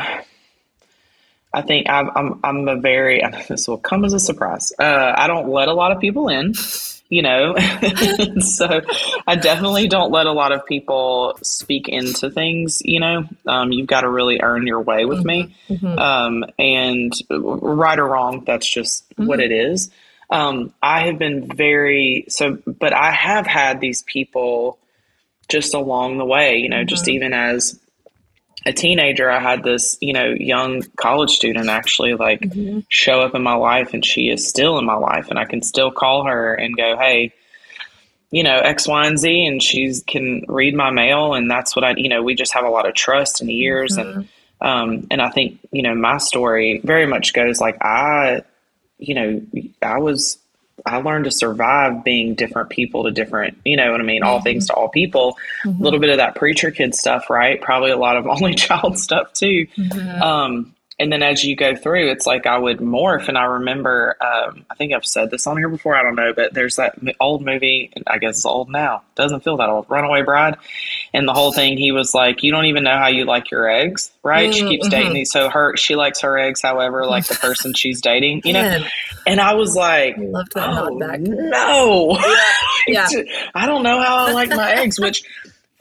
I 1.54 1.62
think 1.64 1.90
I'm 1.90 2.10
I'm 2.16 2.40
I'm 2.44 2.68
a 2.68 2.80
very 2.80 3.22
this 3.50 3.68
will 3.68 3.78
come 3.78 4.06
as 4.06 4.14
a 4.14 4.20
surprise. 4.20 4.72
Uh, 4.78 5.14
I 5.16 5.28
don't 5.28 5.50
let 5.50 5.68
a 5.68 5.74
lot 5.74 5.92
of 5.92 6.00
people 6.00 6.30
in 6.30 6.54
you 7.12 7.22
know 7.22 7.54
so 8.40 8.82
i 9.28 9.36
definitely 9.36 9.88
don't 9.88 10.12
let 10.12 10.26
a 10.26 10.32
lot 10.32 10.52
of 10.52 10.66
people 10.66 11.38
speak 11.44 11.90
into 11.90 12.32
things 12.32 12.82
you 12.84 13.00
know 13.00 13.28
um, 13.46 13.72
you've 13.72 13.86
got 13.86 14.02
to 14.02 14.10
really 14.10 14.40
earn 14.42 14.66
your 14.66 14.82
way 14.82 15.06
with 15.06 15.24
me 15.24 15.54
mm-hmm. 15.68 15.86
mm-hmm. 15.86 16.00
um, 16.00 16.46
and 16.58 17.14
right 17.30 18.00
or 18.00 18.08
wrong 18.08 18.44
that's 18.46 18.68
just 18.68 19.08
mm-hmm. 19.12 19.28
what 19.28 19.40
it 19.40 19.52
is 19.52 19.92
um, 20.30 20.74
i 20.82 21.08
have 21.08 21.20
been 21.20 21.54
very 21.54 22.26
so 22.30 22.58
but 22.66 22.94
i 22.94 23.12
have 23.12 23.46
had 23.46 23.82
these 23.82 24.02
people 24.04 24.80
just 25.50 25.74
along 25.74 26.18
the 26.18 26.26
way 26.26 26.56
you 26.58 26.70
know 26.70 26.78
mm-hmm. 26.78 26.88
just 26.88 27.10
even 27.10 27.34
as 27.34 27.78
a 28.66 28.74
teenager, 28.74 29.30
I 29.30 29.40
had 29.40 29.64
this, 29.64 29.98
you 30.02 30.14
know, 30.14 30.36
young 30.38 30.84
college 30.96 31.32
student 31.32 31.70
actually 31.70 32.14
like 32.14 32.42
mm-hmm. 32.42 32.80
show 32.90 33.22
up 33.22 33.34
in 33.34 33.42
my 33.42 33.56
life 33.56 33.94
and 33.94 34.06
she 34.06 34.30
is 34.30 34.48
still 34.48 34.78
in 34.78 34.86
my 34.86 34.96
life 34.96 35.30
and 35.30 35.40
I 35.40 35.46
can 35.46 35.62
still 35.62 35.92
call 35.92 36.26
her 36.26 36.54
and 36.54 36.78
go, 36.78 36.96
Hey, 36.98 37.34
you 38.30 38.44
know, 38.44 38.60
X, 38.60 38.88
Y, 38.88 39.08
and 39.08 39.18
Z, 39.18 39.46
and 39.46 39.62
she 39.62 39.94
can 40.08 40.46
read 40.48 40.74
my 40.74 40.90
mail. 40.90 41.34
And 41.34 41.52
that's 41.52 41.76
what 41.76 41.84
I, 41.84 41.96
you 41.98 42.08
know, 42.08 42.24
we 42.24 42.34
just 42.34 42.54
have 42.54 42.64
a 42.64 42.70
lot 42.70 42.88
of 42.88 42.94
trust 42.94 43.42
and 43.42 43.52
years. 43.52 43.98
Mm-hmm. 43.98 44.20
And, 44.20 44.30
um, 44.62 45.08
and 45.12 45.22
I 45.22 45.30
think, 45.30 45.60
you 45.72 45.82
know, 45.82 45.96
my 45.96 46.18
story 46.18 46.82
very 46.84 47.06
much 47.06 47.34
goes 47.34 47.60
like 47.60 47.78
I, 47.82 48.44
you 49.00 49.16
know, 49.16 49.42
I 49.82 49.98
was 49.98 50.38
I 50.86 50.98
learned 50.98 51.26
to 51.26 51.32
survive 51.32 52.04
being 52.04 52.36
different 52.36 52.70
people 52.70 53.04
to 53.04 53.12
different, 53.12 53.58
you 53.66 53.78
know 53.78 53.92
what 53.92 54.02
I 54.02 54.04
mean? 54.04 54.24
All 54.24 54.38
mm-hmm. 54.38 54.44
things 54.44 54.68
to 54.68 54.74
all 54.74 54.90
people. 54.90 55.38
A 55.64 55.68
mm-hmm. 55.68 55.84
little 55.84 56.00
bit 56.00 56.10
of 56.10 56.18
that 56.18 56.36
preacher 56.36 56.72
kid 56.72 56.96
stuff, 56.96 57.30
right? 57.30 57.62
Probably 57.62 57.92
a 57.92 57.98
lot 57.98 58.18
of 58.18 58.28
only 58.28 58.56
child 58.56 58.98
stuff 58.98 59.34
too. 59.34 59.68
Mm-hmm. 59.78 60.22
Um, 60.22 60.76
and 61.02 61.12
then 61.12 61.24
as 61.24 61.44
you 61.44 61.56
go 61.56 61.76
through, 61.76 62.12
it's 62.12 62.28
like 62.28 62.46
I 62.46 62.58
would 62.58 62.78
morph. 62.78 63.28
And 63.28 63.38
I 63.38 63.46
remember, 63.46 64.16
um, 64.22 64.64
I 64.70 64.76
think 64.76 64.94
I've 64.94 65.06
said 65.06 65.32
this 65.32 65.48
on 65.48 65.58
here 65.58 65.68
before. 65.68 65.96
I 65.96 66.04
don't 66.04 66.16
know, 66.16 66.32
but 66.32 66.54
there's 66.54 66.76
that 66.76 66.96
old 67.20 67.44
movie. 67.44 67.92
I 68.06 68.20
guess 68.20 68.38
it's 68.38 68.46
old 68.46 68.70
now. 68.70 69.02
Doesn't 69.16 69.44
feel 69.44 69.58
that 69.58 69.70
old. 69.70 69.88
Runaway 69.90 70.22
Bride, 70.22 70.58
and 71.12 71.28
the 71.28 71.34
whole 71.34 71.52
thing. 71.52 71.78
He 71.78 71.92
was 71.92 72.14
like, 72.14 72.44
"You 72.44 72.52
don't 72.52 72.66
even 72.66 72.84
know 72.84 72.96
how 72.96 73.08
you 73.08 73.26
like 73.26 73.50
your 73.50 73.68
eggs, 73.68 74.12
right?" 74.22 74.52
Mm-hmm. 74.52 74.68
She 74.68 74.70
keeps 74.70 74.88
dating 74.90 75.08
mm-hmm. 75.08 75.16
these. 75.16 75.32
So 75.32 75.50
her, 75.50 75.76
she 75.76 75.96
likes 75.96 76.22
her 76.22 76.38
eggs, 76.38 76.62
however, 76.62 77.06
like 77.08 77.26
the 77.26 77.36
person 77.36 77.74
she's 77.74 78.00
dating, 78.00 78.44
you 78.46 78.54
know. 78.54 78.86
And 79.26 79.42
I 79.42 79.56
was 79.56 79.76
like, 79.76 80.18
I 80.18 80.22
loved 80.22 80.54
that 80.54 80.70
oh, 80.70 80.98
No, 80.98 82.18
yeah. 82.88 83.08
yeah. 83.12 83.50
I 83.56 83.66
don't 83.66 83.84
know 83.84 84.00
how 84.02 84.28
I 84.28 84.32
like 84.34 84.50
my 84.50 84.72
eggs, 84.74 85.00
which 85.00 85.24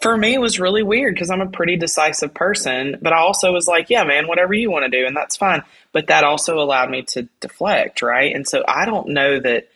for 0.01 0.17
me 0.17 0.35
it 0.35 0.41
was 0.41 0.59
really 0.59 0.83
weird 0.83 1.15
because 1.15 1.31
I'm 1.31 1.41
a 1.41 1.51
pretty 1.51 1.77
decisive 1.77 2.33
person, 2.33 2.97
but 3.03 3.13
I 3.13 3.19
also 3.19 3.53
was 3.53 3.69
like, 3.69 3.91
yeah, 3.91 4.05
man, 4.05 4.27
whatever 4.27 4.55
you 4.55 4.71
want 4.71 4.91
to 4.91 4.99
do, 4.99 5.07
and 5.07 5.17
that's 5.17 5.37
fine. 5.37 5.63
But 5.93 6.07
that 6.07 6.25
also 6.25 6.59
allowed 6.59 6.91
me 6.91 7.03
to 7.09 7.29
deflect, 7.41 8.03
right? 8.03 8.35
And 8.35 8.49
so 8.49 8.65
I 8.67 8.87
don't 8.87 9.09
know 9.09 9.39
that 9.41 9.69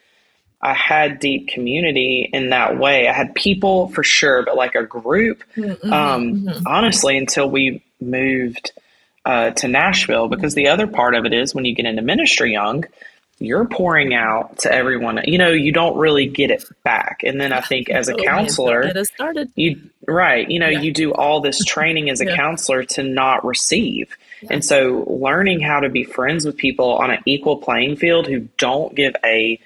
I 0.63 0.73
had 0.73 1.19
deep 1.19 1.49
community 1.49 2.29
in 2.33 2.51
that 2.51 2.79
way. 2.79 3.07
I 3.07 3.13
had 3.13 3.35
people 3.35 3.89
for 3.89 4.03
sure, 4.03 4.45
but 4.45 4.57
like 4.57 4.75
a 4.75 4.83
group, 4.85 5.45
mm-hmm, 5.55 5.93
um, 5.93 6.35
mm-hmm. 6.35 6.67
honestly, 6.67 7.19
until 7.19 7.51
we 7.51 7.85
moved 8.01 8.73
uh, 9.27 9.51
to 9.51 9.69
Nashville, 9.69 10.29
because 10.29 10.55
the 10.55 10.69
other 10.69 10.87
part 10.87 11.15
of 11.15 11.27
it 11.27 11.35
is 11.35 11.55
when 11.55 11.67
you 11.67 11.75
get 11.75 11.85
into 11.85 12.01
ministry 12.01 12.53
young, 12.53 12.85
you're 13.39 13.65
pouring 13.65 14.15
out 14.15 14.59
to 14.59 14.73
everyone. 14.73 15.21
You 15.25 15.39
know, 15.39 15.51
you 15.51 15.73
don't 15.73 15.97
really 15.97 16.27
get 16.27 16.51
it 16.51 16.65
back. 16.83 17.23
And 17.25 17.41
then 17.41 17.53
I 17.53 17.61
think 17.61 17.91
as 17.91 18.09
a 18.09 18.15
counselor, 18.15 19.05
started. 19.05 19.51
you 19.57 19.91
right, 20.07 20.49
you 20.49 20.59
know, 20.59 20.69
yeah. 20.69 20.81
you 20.81 20.93
do 20.93 21.13
all 21.13 21.41
this 21.41 21.65
training 21.65 22.11
as 22.11 22.21
a 22.21 22.25
yeah. 22.27 22.37
counselor 22.37 22.85
to 22.85 23.03
not 23.03 23.45
receive. 23.45 24.17
Yeah. 24.43 24.55
And 24.55 24.65
so 24.65 25.05
learning 25.09 25.61
how 25.61 25.81
to 25.81 25.89
be 25.89 26.05
friends 26.05 26.45
with 26.45 26.57
people 26.57 26.95
on 26.97 27.11
an 27.11 27.21
equal 27.27 27.57
playing 27.57 27.97
field 27.97 28.27
who 28.27 28.49
don't 28.57 28.95
give 28.95 29.15
a 29.25 29.61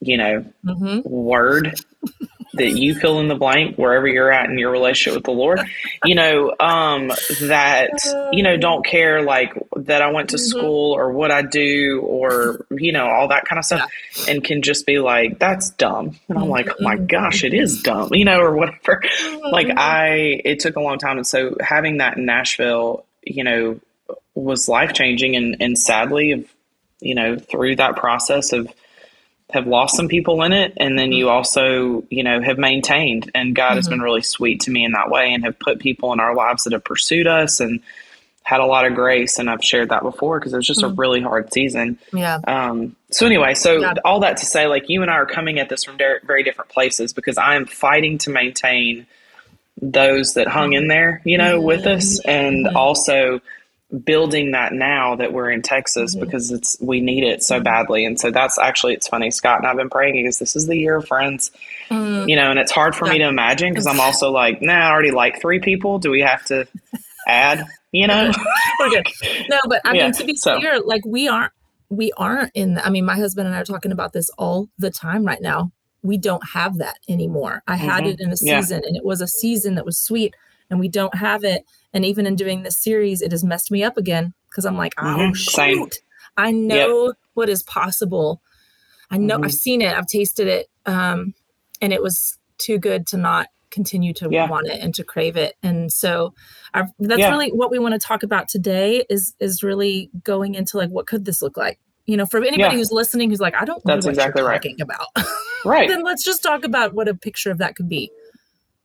you 0.00 0.16
know, 0.18 0.44
mm-hmm. 0.64 1.00
word 1.08 1.80
that 2.56 2.76
you 2.76 2.94
fill 2.94 3.20
in 3.20 3.28
the 3.28 3.34
blank 3.34 3.76
wherever 3.76 4.06
you're 4.06 4.32
at 4.32 4.48
in 4.48 4.58
your 4.58 4.70
relationship 4.70 5.16
with 5.16 5.24
the 5.24 5.32
Lord, 5.32 5.60
you 6.04 6.14
know, 6.14 6.54
um, 6.60 7.08
that, 7.42 7.90
you 8.32 8.42
know, 8.42 8.56
don't 8.56 8.84
care 8.84 9.22
like 9.22 9.52
that 9.76 10.02
I 10.02 10.10
went 10.12 10.30
to 10.30 10.36
mm-hmm. 10.36 10.58
school 10.58 10.92
or 10.92 11.12
what 11.12 11.30
I 11.30 11.42
do 11.42 12.00
or, 12.00 12.66
you 12.70 12.92
know, 12.92 13.06
all 13.06 13.28
that 13.28 13.44
kind 13.44 13.58
of 13.58 13.64
stuff 13.64 13.90
yeah. 14.16 14.32
and 14.32 14.44
can 14.44 14.62
just 14.62 14.86
be 14.86 14.98
like, 14.98 15.38
that's 15.38 15.70
dumb. 15.70 16.18
And 16.28 16.38
I'm 16.38 16.48
like, 16.48 16.68
oh 16.68 16.76
my 16.80 16.96
mm-hmm. 16.96 17.06
gosh, 17.06 17.44
it 17.44 17.54
is 17.54 17.82
dumb, 17.82 18.10
you 18.12 18.24
know, 18.24 18.40
or 18.40 18.54
whatever. 18.54 19.02
Like 19.50 19.68
mm-hmm. 19.68 19.78
I, 19.78 20.40
it 20.44 20.60
took 20.60 20.76
a 20.76 20.80
long 20.80 20.98
time. 20.98 21.16
And 21.16 21.26
so 21.26 21.56
having 21.60 21.98
that 21.98 22.16
in 22.16 22.24
Nashville, 22.26 23.04
you 23.22 23.44
know, 23.44 23.80
was 24.34 24.68
life 24.68 24.92
changing 24.92 25.36
and, 25.36 25.56
and 25.60 25.78
sadly, 25.78 26.48
you 27.00 27.14
know, 27.14 27.36
through 27.36 27.76
that 27.76 27.96
process 27.96 28.52
of, 28.52 28.72
have 29.50 29.66
lost 29.66 29.96
some 29.96 30.08
people 30.08 30.42
in 30.42 30.52
it 30.52 30.72
and 30.78 30.98
then 30.98 31.12
you 31.12 31.26
mm-hmm. 31.26 31.36
also 31.36 32.04
you 32.10 32.22
know 32.22 32.40
have 32.40 32.58
maintained 32.58 33.30
and 33.34 33.54
god 33.54 33.68
mm-hmm. 33.68 33.76
has 33.76 33.88
been 33.88 34.00
really 34.00 34.22
sweet 34.22 34.60
to 34.60 34.70
me 34.70 34.84
in 34.84 34.92
that 34.92 35.10
way 35.10 35.32
and 35.32 35.44
have 35.44 35.58
put 35.58 35.78
people 35.78 36.12
in 36.12 36.20
our 36.20 36.34
lives 36.34 36.64
that 36.64 36.72
have 36.72 36.84
pursued 36.84 37.26
us 37.26 37.60
and 37.60 37.80
had 38.42 38.60
a 38.60 38.66
lot 38.66 38.86
of 38.86 38.94
grace 38.94 39.38
and 39.38 39.50
i've 39.50 39.62
shared 39.62 39.90
that 39.90 40.02
before 40.02 40.38
because 40.38 40.52
it 40.52 40.56
was 40.56 40.66
just 40.66 40.80
mm-hmm. 40.80 40.92
a 40.92 40.94
really 40.94 41.20
hard 41.20 41.52
season 41.52 41.98
yeah 42.12 42.38
um 42.46 42.96
so 43.10 43.26
anyway 43.26 43.54
so 43.54 43.80
yeah. 43.80 43.94
all 44.04 44.20
that 44.20 44.38
to 44.38 44.46
say 44.46 44.66
like 44.66 44.88
you 44.88 45.02
and 45.02 45.10
i 45.10 45.14
are 45.14 45.26
coming 45.26 45.58
at 45.58 45.68
this 45.68 45.84
from 45.84 45.98
very 45.98 46.42
different 46.42 46.70
places 46.70 47.12
because 47.12 47.36
i 47.36 47.54
am 47.54 47.66
fighting 47.66 48.16
to 48.18 48.30
maintain 48.30 49.06
those 49.82 50.34
that 50.34 50.48
hung 50.48 50.72
in 50.72 50.88
there 50.88 51.20
you 51.24 51.36
know 51.36 51.58
mm-hmm. 51.58 51.66
with 51.66 51.86
us 51.86 52.18
and 52.24 52.66
mm-hmm. 52.66 52.76
also 52.76 53.40
building 53.98 54.52
that 54.52 54.72
now 54.72 55.16
that 55.16 55.32
we're 55.32 55.50
in 55.50 55.62
Texas 55.62 56.14
mm-hmm. 56.14 56.24
because 56.24 56.50
it's 56.50 56.76
we 56.80 57.00
need 57.00 57.24
it 57.24 57.42
so 57.42 57.60
badly. 57.60 58.04
And 58.04 58.18
so 58.18 58.30
that's 58.30 58.58
actually 58.58 58.94
it's 58.94 59.08
funny. 59.08 59.30
Scott 59.30 59.58
and 59.58 59.66
I've 59.66 59.76
been 59.76 59.90
praying 59.90 60.14
because 60.14 60.38
this 60.38 60.56
is 60.56 60.66
the 60.66 60.76
year 60.76 60.96
of 60.96 61.06
friends. 61.06 61.50
Mm-hmm. 61.88 62.28
You 62.28 62.36
know, 62.36 62.50
and 62.50 62.58
it's 62.58 62.72
hard 62.72 62.94
for 62.94 63.06
yeah. 63.06 63.12
me 63.12 63.18
to 63.18 63.28
imagine 63.28 63.72
because 63.72 63.86
I'm 63.86 64.00
also 64.00 64.30
like, 64.30 64.62
nah, 64.62 64.72
I 64.72 64.90
already 64.90 65.10
like 65.10 65.40
three 65.40 65.60
people. 65.60 65.98
Do 65.98 66.10
we 66.10 66.20
have 66.20 66.44
to 66.46 66.66
add? 67.26 67.64
You 67.92 68.08
know, 68.08 68.32
No, 69.48 69.58
but 69.68 69.80
I 69.84 69.94
yeah, 69.94 70.04
mean 70.04 70.12
to 70.14 70.24
be 70.24 70.36
so. 70.36 70.58
clear, 70.58 70.80
like 70.80 71.04
we 71.06 71.28
aren't 71.28 71.52
we 71.88 72.12
aren't 72.16 72.50
in. 72.54 72.74
The, 72.74 72.84
I 72.84 72.90
mean, 72.90 73.04
my 73.04 73.16
husband 73.16 73.46
and 73.46 73.56
I 73.56 73.60
are 73.60 73.64
talking 73.64 73.92
about 73.92 74.12
this 74.12 74.30
all 74.36 74.68
the 74.78 74.90
time 74.90 75.24
right 75.24 75.40
now. 75.40 75.70
We 76.02 76.18
don't 76.18 76.42
have 76.52 76.78
that 76.78 76.98
anymore. 77.08 77.62
I 77.66 77.76
had 77.76 78.02
mm-hmm. 78.02 78.12
it 78.12 78.20
in 78.20 78.30
a 78.30 78.36
season, 78.36 78.82
yeah. 78.82 78.88
and 78.88 78.96
it 78.96 79.04
was 79.04 79.20
a 79.20 79.26
season 79.26 79.76
that 79.76 79.86
was 79.86 79.98
sweet, 79.98 80.34
and 80.70 80.80
we 80.80 80.88
don't 80.88 81.14
have 81.16 81.44
it 81.44 81.64
and 81.94 82.04
even 82.04 82.26
in 82.26 82.34
doing 82.34 82.64
this 82.64 82.76
series, 82.76 83.22
it 83.22 83.30
has 83.30 83.44
messed 83.44 83.70
me 83.70 83.84
up 83.84 83.96
again 83.96 84.34
because 84.50 84.66
I'm 84.66 84.76
like, 84.76 84.94
oh, 84.98 85.04
mm-hmm. 85.04 85.32
shoot. 85.32 85.54
Same. 85.54 85.88
I 86.36 86.50
know 86.50 87.06
yep. 87.06 87.16
what 87.34 87.48
is 87.48 87.62
possible. 87.62 88.42
I 89.10 89.16
know 89.16 89.36
mm-hmm. 89.36 89.44
I've 89.44 89.54
seen 89.54 89.80
it, 89.80 89.96
I've 89.96 90.08
tasted 90.08 90.48
it. 90.48 90.66
Um, 90.84 91.34
and 91.80 91.92
it 91.92 92.02
was 92.02 92.36
too 92.58 92.78
good 92.78 93.06
to 93.08 93.16
not 93.16 93.46
continue 93.70 94.12
to 94.14 94.28
yeah. 94.30 94.48
want 94.48 94.66
it 94.66 94.80
and 94.80 94.92
to 94.96 95.04
crave 95.04 95.36
it. 95.36 95.54
And 95.62 95.92
so 95.92 96.34
our, 96.74 96.88
that's 96.98 97.20
yeah. 97.20 97.30
really 97.30 97.50
what 97.50 97.70
we 97.70 97.78
want 97.78 97.94
to 97.94 98.04
talk 98.04 98.24
about 98.24 98.48
today 98.48 99.04
is, 99.08 99.34
is 99.38 99.62
really 99.62 100.10
going 100.24 100.56
into 100.56 100.76
like, 100.76 100.90
what 100.90 101.06
could 101.06 101.24
this 101.24 101.42
look 101.42 101.56
like? 101.56 101.78
You 102.06 102.16
know, 102.16 102.26
for 102.26 102.38
anybody 102.38 102.62
yeah. 102.62 102.70
who's 102.70 102.90
listening, 102.90 103.30
who's 103.30 103.40
like, 103.40 103.54
I 103.54 103.64
don't 103.64 103.84
know 103.84 103.94
that's 103.94 104.06
what 104.06 104.14
exactly 104.14 104.40
you're 104.42 104.48
right. 104.48 104.60
talking 104.60 104.80
about. 104.80 105.06
right. 105.64 105.88
then 105.88 106.02
let's 106.02 106.24
just 106.24 106.42
talk 106.42 106.64
about 106.64 106.94
what 106.94 107.08
a 107.08 107.14
picture 107.14 107.50
of 107.50 107.58
that 107.58 107.76
could 107.76 107.88
be. 107.88 108.10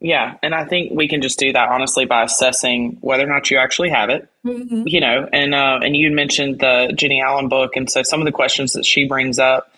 Yeah, 0.02 0.36
and 0.42 0.56
I 0.56 0.64
think 0.64 0.94
we 0.94 1.10
can 1.10 1.22
just 1.22 1.40
do 1.40 1.52
that 1.52 1.70
honestly 1.70 2.06
by 2.06 2.24
assessing 2.24 2.98
whether 3.02 3.24
or 3.24 3.28
not 3.28 3.52
you 3.52 3.58
actually 3.58 3.90
have 3.90 4.10
it. 4.10 4.30
Mm-hmm. 4.46 4.84
You 4.86 5.02
know, 5.02 5.28
and 5.32 5.54
uh, 5.54 5.80
and 5.84 5.96
you 5.96 6.10
mentioned 6.12 6.60
the 6.60 6.94
Jennie 6.96 7.22
Allen 7.22 7.50
book, 7.50 7.76
and 7.76 7.90
so 7.90 8.04
some 8.04 8.22
of 8.22 8.26
the 8.26 8.32
questions 8.32 8.74
that 8.74 8.86
she 8.86 9.06
brings 9.06 9.40
up 9.40 9.74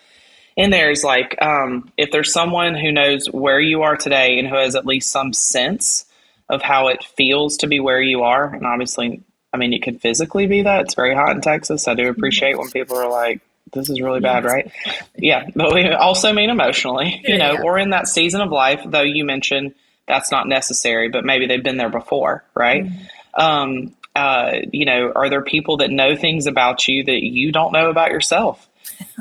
in 0.56 0.70
there 0.70 0.90
is 0.90 1.02
like, 1.02 1.40
um, 1.42 1.90
if 1.96 2.12
there's 2.12 2.32
someone 2.32 2.74
who 2.74 2.92
knows 2.92 3.26
where 3.26 3.58
you 3.58 3.82
are 3.82 3.96
today 3.96 4.38
and 4.38 4.46
who 4.46 4.56
has 4.56 4.76
at 4.76 4.86
least 4.86 5.10
some 5.10 5.32
sense 5.32 6.04
of 6.48 6.62
how 6.62 6.88
it 6.88 7.02
feels 7.02 7.56
to 7.58 7.66
be 7.66 7.80
where 7.80 8.00
you 8.00 8.22
are, 8.22 8.54
and 8.54 8.64
obviously, 8.64 9.22
I 9.52 9.56
mean, 9.56 9.72
it 9.72 9.82
could 9.82 10.00
physically 10.00 10.46
be 10.46 10.62
that 10.62 10.82
it's 10.82 10.94
very 10.94 11.14
hot 11.14 11.30
in 11.30 11.40
Texas. 11.40 11.88
I 11.88 11.94
do 11.94 12.08
appreciate 12.08 12.58
when 12.58 12.70
people 12.70 12.96
are 12.96 13.10
like, 13.10 13.40
this 13.72 13.88
is 13.88 14.00
really 14.00 14.20
bad, 14.20 14.44
right? 14.44 14.70
Yeah, 15.16 15.48
but 15.56 15.72
we 15.72 15.88
also 15.88 16.32
mean 16.32 16.50
emotionally, 16.50 17.22
you 17.24 17.38
know, 17.38 17.54
yeah. 17.54 17.62
or 17.62 17.78
in 17.78 17.90
that 17.90 18.06
season 18.06 18.40
of 18.40 18.50
life, 18.50 18.82
though 18.84 19.02
you 19.02 19.24
mentioned 19.24 19.74
that's 20.06 20.30
not 20.30 20.48
necessary, 20.48 21.08
but 21.08 21.24
maybe 21.24 21.46
they've 21.46 21.62
been 21.62 21.76
there 21.76 21.88
before, 21.88 22.44
right? 22.54 22.84
Mm-hmm. 22.84 23.40
Um, 23.40 23.94
uh, 24.14 24.58
you 24.72 24.84
know, 24.84 25.12
are 25.14 25.30
there 25.30 25.42
people 25.42 25.78
that 25.78 25.90
know 25.90 26.16
things 26.16 26.46
about 26.46 26.86
you 26.86 27.04
that 27.04 27.22
you 27.22 27.52
don't 27.52 27.72
know 27.72 27.90
about 27.90 28.10
yourself? 28.10 28.68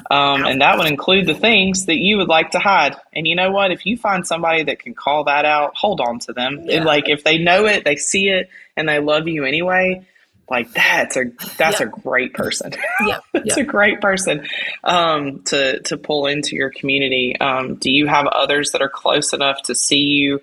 Um, 0.09 0.43
and 0.43 0.61
that 0.61 0.77
would 0.77 0.87
include 0.87 1.25
the 1.25 1.33
things 1.35 1.85
that 1.85 1.95
you 1.95 2.17
would 2.17 2.27
like 2.27 2.51
to 2.51 2.59
hide. 2.59 2.97
And 3.13 3.25
you 3.25 3.35
know 3.35 3.51
what? 3.51 3.71
If 3.71 3.85
you 3.85 3.95
find 3.95 4.27
somebody 4.27 4.63
that 4.63 4.79
can 4.79 4.93
call 4.93 5.23
that 5.25 5.45
out, 5.45 5.73
hold 5.75 6.01
on 6.01 6.19
to 6.19 6.33
them. 6.33 6.65
Yeah. 6.65 6.83
like 6.83 7.07
if 7.07 7.23
they 7.23 7.37
know 7.37 7.65
it, 7.65 7.85
they 7.85 7.95
see 7.95 8.27
it, 8.27 8.49
and 8.75 8.89
they 8.89 8.99
love 8.99 9.29
you 9.29 9.45
anyway. 9.45 10.05
Like 10.49 10.73
that's 10.73 11.15
a 11.15 11.25
that's 11.57 11.79
yeah. 11.79 11.85
a 11.85 11.89
great 11.89 12.33
person. 12.33 12.73
Yeah, 13.07 13.19
it's 13.33 13.57
yeah. 13.57 13.63
a 13.63 13.65
great 13.65 14.01
person 14.01 14.47
um, 14.83 15.43
to 15.43 15.79
to 15.83 15.97
pull 15.97 16.27
into 16.27 16.57
your 16.57 16.71
community. 16.71 17.37
Um, 17.39 17.75
do 17.75 17.89
you 17.89 18.07
have 18.07 18.27
others 18.27 18.71
that 18.71 18.81
are 18.81 18.89
close 18.89 19.31
enough 19.31 19.61
to 19.63 19.75
see 19.75 20.01
you 20.01 20.41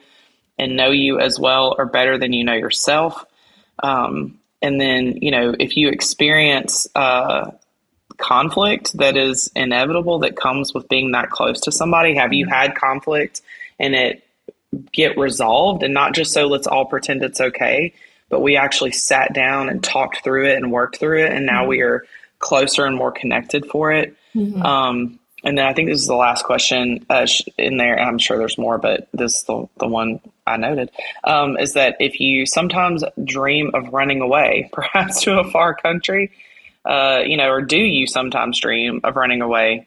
and 0.59 0.77
know 0.77 0.91
you 0.91 1.21
as 1.21 1.39
well 1.39 1.75
or 1.79 1.87
better 1.87 2.19
than 2.19 2.33
you 2.33 2.45
know 2.45 2.55
yourself. 2.55 3.25
Um, 3.83 4.39
and 4.61 4.81
then, 4.81 5.19
you 5.23 5.31
know, 5.31 5.55
if 5.59 5.77
you 5.77 5.89
experience 5.89 6.89
uh, 6.95 7.53
conflict 8.17 8.97
that 8.99 9.17
is 9.17 9.51
inevitable 9.55 10.21
that 10.21 10.37
comes 10.37 10.75
with 10.75 10.89
being 10.89 11.13
that 11.13 11.31
close 11.31 11.61
to 11.61 11.73
somebody, 11.73 12.17
have 12.17 12.33
you 12.33 12.47
had 12.47 12.75
conflict 12.75 13.41
and 13.79 13.95
it 13.95 14.25
get 14.93 15.17
resolved 15.17 15.83
and 15.83 15.95
not 15.95 16.15
just 16.15 16.33
so 16.33 16.47
let's 16.47 16.67
all 16.67 16.85
pretend 16.85 17.23
it's 17.23 17.41
okay, 17.41 17.95
but 18.29 18.41
we 18.41 18.57
actually 18.57 18.93
sat 18.93 19.33
down 19.33 19.69
and 19.69 19.83
talked 19.83 20.23
through 20.23 20.47
it 20.47 20.57
and 20.57 20.73
worked 20.73 20.99
through 20.99 21.25
it, 21.25 21.33
and 21.33 21.47
now 21.47 21.61
mm-hmm. 21.61 21.71
we 21.71 21.81
are 21.81 22.05
closer 22.39 22.85
and 22.85 22.97
more 22.97 23.13
connected 23.13 23.67
for 23.67 23.91
it. 23.93 24.17
Mm-hmm. 24.35 24.63
Um, 24.63 25.18
and 25.45 25.57
then 25.57 25.67
I 25.67 25.73
think 25.73 25.89
this 25.89 26.01
is 26.01 26.07
the 26.07 26.17
last 26.17 26.45
question 26.45 27.07
uh, 27.09 27.27
in 27.57 27.77
there. 27.77 27.99
I'm 27.99 28.19
sure 28.19 28.39
there's 28.39 28.59
more, 28.59 28.79
but 28.79 29.09
this 29.13 29.37
is 29.37 29.43
the, 29.45 29.69
the 29.79 29.87
one 29.87 30.21
I 30.47 30.57
noted 30.57 30.91
um, 31.25 31.57
is 31.59 31.75
that 31.75 31.97
if 32.01 32.19
you 32.19 32.45
sometimes 32.47 33.05
dream 33.23 33.71
of 33.75 33.93
running 33.93 34.21
away, 34.21 34.69
perhaps 34.73 35.23
to 35.23 35.39
a 35.39 35.51
far 35.51 35.75
country, 35.75 36.33
uh, 36.85 37.23
you 37.25 37.37
know, 37.37 37.51
or 37.51 37.63
do 37.63 37.79
you 37.79 38.07
sometimes 38.07 38.61
dream 38.61 39.01
of 39.05 39.17
running 39.17 39.43
away 39.43 39.87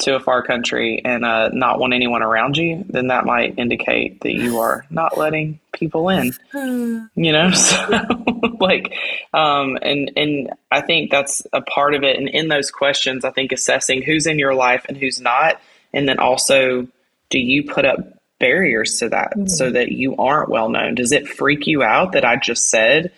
to 0.00 0.14
a 0.14 0.20
far 0.20 0.42
country 0.42 1.02
and 1.04 1.24
uh, 1.24 1.48
not 1.48 1.80
want 1.80 1.92
anyone 1.92 2.22
around 2.22 2.56
you, 2.56 2.84
then 2.88 3.08
that 3.08 3.24
might 3.24 3.58
indicate 3.58 4.20
that 4.20 4.32
you 4.32 4.58
are 4.60 4.84
not 4.90 5.18
letting 5.18 5.58
people 5.72 6.08
in. 6.08 6.32
you 6.54 7.32
know, 7.32 7.50
so 7.52 8.06
like, 8.60 8.94
um, 9.34 9.76
and 9.82 10.12
and 10.16 10.50
I 10.70 10.82
think 10.82 11.10
that's 11.10 11.46
a 11.52 11.62
part 11.62 11.94
of 11.94 12.04
it. 12.04 12.16
And 12.16 12.28
in 12.28 12.48
those 12.48 12.70
questions, 12.70 13.24
I 13.24 13.30
think 13.30 13.50
assessing 13.50 14.02
who's 14.02 14.26
in 14.26 14.38
your 14.38 14.54
life 14.54 14.86
and 14.88 14.96
who's 14.96 15.20
not 15.20 15.60
And 15.92 16.08
then 16.08 16.18
also, 16.18 16.86
do 17.30 17.38
you 17.38 17.64
put 17.64 17.84
up 17.84 17.98
barriers 18.38 18.98
to 18.98 19.08
that 19.08 19.32
mm-hmm. 19.32 19.46
so 19.46 19.70
that 19.70 19.92
you 19.92 20.16
aren't 20.16 20.48
well 20.50 20.68
known? 20.68 20.94
Does 20.94 21.12
it 21.12 21.28
freak 21.28 21.66
you 21.66 21.82
out 21.82 22.12
that 22.12 22.24
I 22.24 22.36
just 22.36 22.70
said 22.70 23.12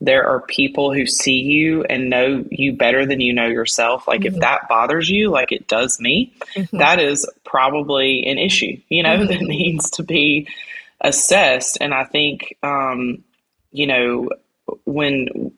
there 0.00 0.26
are 0.26 0.40
people 0.40 0.92
who 0.92 1.06
see 1.06 1.40
you 1.40 1.84
and 1.84 2.08
know 2.08 2.44
you 2.50 2.72
better 2.72 3.04
than 3.06 3.20
you 3.20 3.32
know 3.32 3.46
yourself? 3.46 4.08
Like, 4.08 4.22
mm-hmm. 4.22 4.34
if 4.34 4.40
that 4.40 4.68
bothers 4.68 5.08
you, 5.08 5.30
like 5.30 5.52
it 5.52 5.68
does 5.68 6.00
me, 6.00 6.32
mm-hmm. 6.54 6.78
that 6.78 6.98
is 6.98 7.26
probably 7.44 8.26
an 8.26 8.38
issue, 8.38 8.80
you 8.88 9.02
know, 9.02 9.18
that 9.26 9.38
mm-hmm. 9.38 9.46
needs 9.46 9.90
to 9.92 10.02
be 10.02 10.48
assessed. 11.00 11.78
And 11.80 11.92
I 11.92 12.04
think, 12.04 12.56
um, 12.62 13.24
you 13.72 13.86
know, 13.86 14.30
when, 14.84 15.52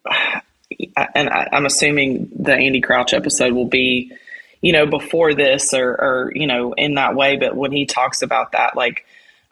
and 1.15 1.29
I, 1.29 1.49
I'm 1.53 1.67
assuming 1.67 2.31
the 2.35 2.55
Andy 2.55 2.81
Crouch 2.81 3.15
episode 3.15 3.53
will 3.53 3.69
be 3.69 4.13
you 4.63 4.73
know, 4.73 4.87
before 4.87 5.35
this 5.35 5.75
or, 5.75 5.91
or, 5.91 6.33
you 6.35 6.47
know, 6.47 6.73
in 6.73 6.95
that 6.95 7.17
way. 7.17 7.37
But 7.37 7.57
when 7.57 7.73
he 7.73 7.85
talks 7.85 8.23
about 8.23 8.53
that, 8.53 8.77
like, 8.77 9.05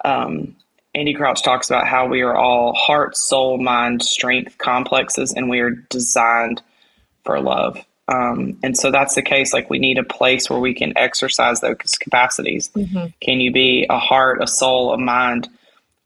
um, 0.05 0.57
Andy 0.95 1.15
Crouch 1.15 1.43
talks 1.43 1.71
about 1.71 1.87
how 1.87 2.07
we 2.07 2.23
are 2.23 2.37
all 2.37 2.75
heart, 2.75 3.17
soul, 3.17 3.59
mind, 3.59 4.03
strength 4.03 4.59
complexes, 4.59 5.33
and 5.33 5.49
we 5.49 5.61
are 5.61 5.71
designed 5.71 6.63
for 7.25 7.41
love. 7.41 7.79
Um, 8.09 8.59
and 8.65 8.77
so 8.77 8.91
that's 8.91 9.15
the 9.15 9.23
case. 9.23 9.53
Like 9.53 9.71
we 9.71 9.79
need 9.79 9.99
a 9.99 10.03
place 10.05 10.51
where 10.51 10.59
we 10.59 10.75
can 10.75 10.99
exercise 10.99 11.61
those 11.61 11.97
capacities. 12.01 12.69
Mm-hmm. 12.71 13.07
Can 13.21 13.41
you 13.41 13.53
be 13.53 13.87
a 13.89 13.99
heart, 13.99 14.43
a 14.43 14.49
soul, 14.49 14.93
a 14.93 14.99
mind 14.99 15.49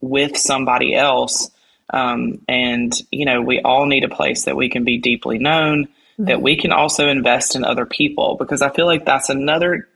with 0.03 0.37
somebody 0.37 0.95
else? 0.95 1.50
Um, 1.91 2.43
and 2.47 2.93
you 3.11 3.25
know, 3.25 3.41
we 3.41 3.61
all 3.61 3.87
need 3.87 4.05
a 4.05 4.14
place 4.14 4.45
that 4.45 4.57
we 4.57 4.69
can 4.69 4.85
be 4.85 4.99
deeply 4.99 5.38
known, 5.38 5.85
mm-hmm. 5.85 6.26
that 6.26 6.43
we 6.43 6.57
can 6.57 6.73
also 6.73 7.09
invest 7.09 7.57
in 7.57 7.64
other 7.64 7.87
people 7.87 8.37
because 8.38 8.61
I 8.61 8.69
feel 8.69 8.87
like 8.87 9.07
that's 9.07 9.31
another 9.31 9.88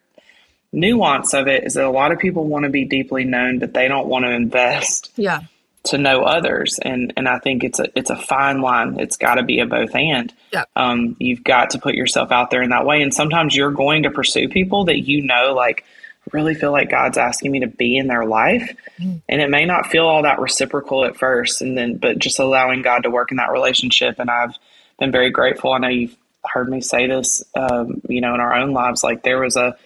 nuance 0.73 1.35
of 1.35 1.49
it 1.49 1.65
is 1.65 1.75
that 1.75 1.85
a 1.85 1.91
lot 1.91 2.13
of 2.13 2.19
people 2.19 2.45
want 2.45 2.65
to 2.65 2.71
be 2.71 2.85
deeply 2.85 3.25
known, 3.25 3.59
but 3.59 3.75
they 3.75 3.89
don't 3.89 4.09
want 4.09 4.25
to 4.25 4.31
invest. 4.31 5.13
Yeah. 5.17 5.41
To 5.85 5.97
know 5.97 6.23
others, 6.23 6.79
and 6.83 7.15
and 7.17 7.27
I 7.29 7.39
think 7.39 7.65
it's 7.65 7.79
a 7.79 7.87
it's 7.97 8.11
a 8.11 8.17
fine 8.17 8.61
line. 8.61 8.99
It's 8.99 9.17
got 9.17 9.37
to 9.37 9.43
be 9.43 9.61
a 9.61 9.65
both 9.67 9.95
and. 9.95 10.31
Yeah. 10.53 10.65
Um, 10.77 11.17
you've 11.19 11.45
got 11.45 11.71
to 11.71 11.79
put 11.79 11.95
yourself 11.95 12.31
out 12.31 12.51
there 12.51 12.63
in 12.63 12.71
that 12.71 12.85
way, 12.85 13.01
and 13.01 13.15
sometimes 13.15 13.57
you're 13.57 13.71
going 13.71 14.03
to 14.03 14.11
pursue 14.11 14.49
people 14.49 14.87
that 14.87 14.99
you 14.99 15.23
know, 15.23 15.55
like, 15.55 15.85
really 16.33 16.55
feel 16.55 16.73
like 16.73 16.91
God's 16.91 17.17
asking 17.17 17.53
me 17.53 17.61
to 17.61 17.69
be 17.69 17.97
in 17.97 18.09
their 18.09 18.27
life, 18.27 18.75
mm. 19.01 19.23
and 19.29 19.41
it 19.41 19.49
may 19.49 19.65
not 19.65 19.87
feel 19.87 20.05
all 20.05 20.25
that 20.25 20.41
reciprocal 20.41 21.05
at 21.05 21.17
first, 21.17 21.63
and 21.63 21.79
then 21.79 21.97
but 21.97 22.19
just 22.19 22.39
allowing 22.39 22.83
God 22.83 23.05
to 23.05 23.11
work 23.11 23.31
in 23.31 23.39
that 23.39 23.53
relationship, 23.53 24.19
and 24.19 24.29
I've 24.29 24.57
been 24.99 25.13
very 25.13 25.31
grateful. 25.31 25.73
I 25.73 25.79
know 25.79 25.89
you've 25.89 26.17
heard 26.45 26.69
me 26.69 26.81
say 26.81 27.07
this, 27.07 27.43
um, 27.55 28.03
you 28.09 28.21
know, 28.21 28.35
in 28.35 28.41
our 28.41 28.55
own 28.55 28.73
lives. 28.73 29.03
Like 29.03 29.23
there 29.23 29.41
was 29.41 29.57
a 29.57 29.77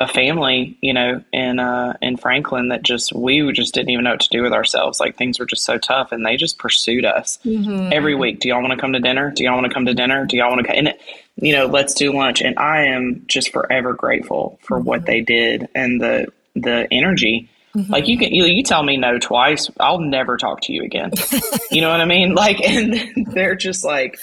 a 0.00 0.08
family, 0.08 0.78
you 0.80 0.94
know, 0.94 1.22
in 1.30 1.58
uh, 1.58 1.94
in 2.00 2.16
Franklin 2.16 2.68
that 2.68 2.82
just 2.82 3.12
we 3.12 3.52
just 3.52 3.74
didn't 3.74 3.90
even 3.90 4.04
know 4.04 4.12
what 4.12 4.20
to 4.20 4.30
do 4.30 4.42
with 4.42 4.54
ourselves. 4.54 4.98
Like 4.98 5.18
things 5.18 5.38
were 5.38 5.44
just 5.44 5.62
so 5.62 5.76
tough, 5.76 6.10
and 6.10 6.24
they 6.24 6.36
just 6.36 6.58
pursued 6.58 7.04
us 7.04 7.38
mm-hmm. 7.44 7.92
every 7.92 8.14
week. 8.14 8.40
Do 8.40 8.48
y'all 8.48 8.62
want 8.62 8.72
to 8.72 8.80
come 8.80 8.94
to 8.94 9.00
dinner? 9.00 9.30
Do 9.30 9.44
y'all 9.44 9.54
want 9.54 9.66
to 9.66 9.74
come 9.74 9.84
to 9.84 9.94
dinner? 9.94 10.24
Do 10.24 10.38
y'all 10.38 10.48
want 10.48 10.62
to 10.62 10.66
come? 10.66 10.76
And 10.76 10.88
it, 10.88 11.00
you 11.36 11.52
know, 11.52 11.66
let's 11.66 11.92
do 11.92 12.14
lunch. 12.14 12.40
And 12.40 12.58
I 12.58 12.86
am 12.86 13.24
just 13.26 13.52
forever 13.52 13.92
grateful 13.92 14.58
for 14.62 14.78
mm-hmm. 14.78 14.86
what 14.86 15.04
they 15.04 15.20
did 15.20 15.68
and 15.74 16.00
the 16.00 16.32
the 16.56 16.88
energy. 16.90 17.50
Mm-hmm. 17.76 17.92
Like 17.92 18.08
you 18.08 18.16
can 18.16 18.32
you, 18.32 18.44
you 18.44 18.62
tell 18.62 18.82
me 18.82 18.96
no 18.96 19.18
twice, 19.18 19.70
I'll 19.78 20.00
never 20.00 20.38
talk 20.38 20.62
to 20.62 20.72
you 20.72 20.82
again. 20.82 21.12
you 21.70 21.82
know 21.82 21.90
what 21.90 22.00
I 22.00 22.06
mean? 22.06 22.34
Like, 22.34 22.62
and 22.62 23.26
they're 23.34 23.54
just 23.54 23.84
like 23.84 24.18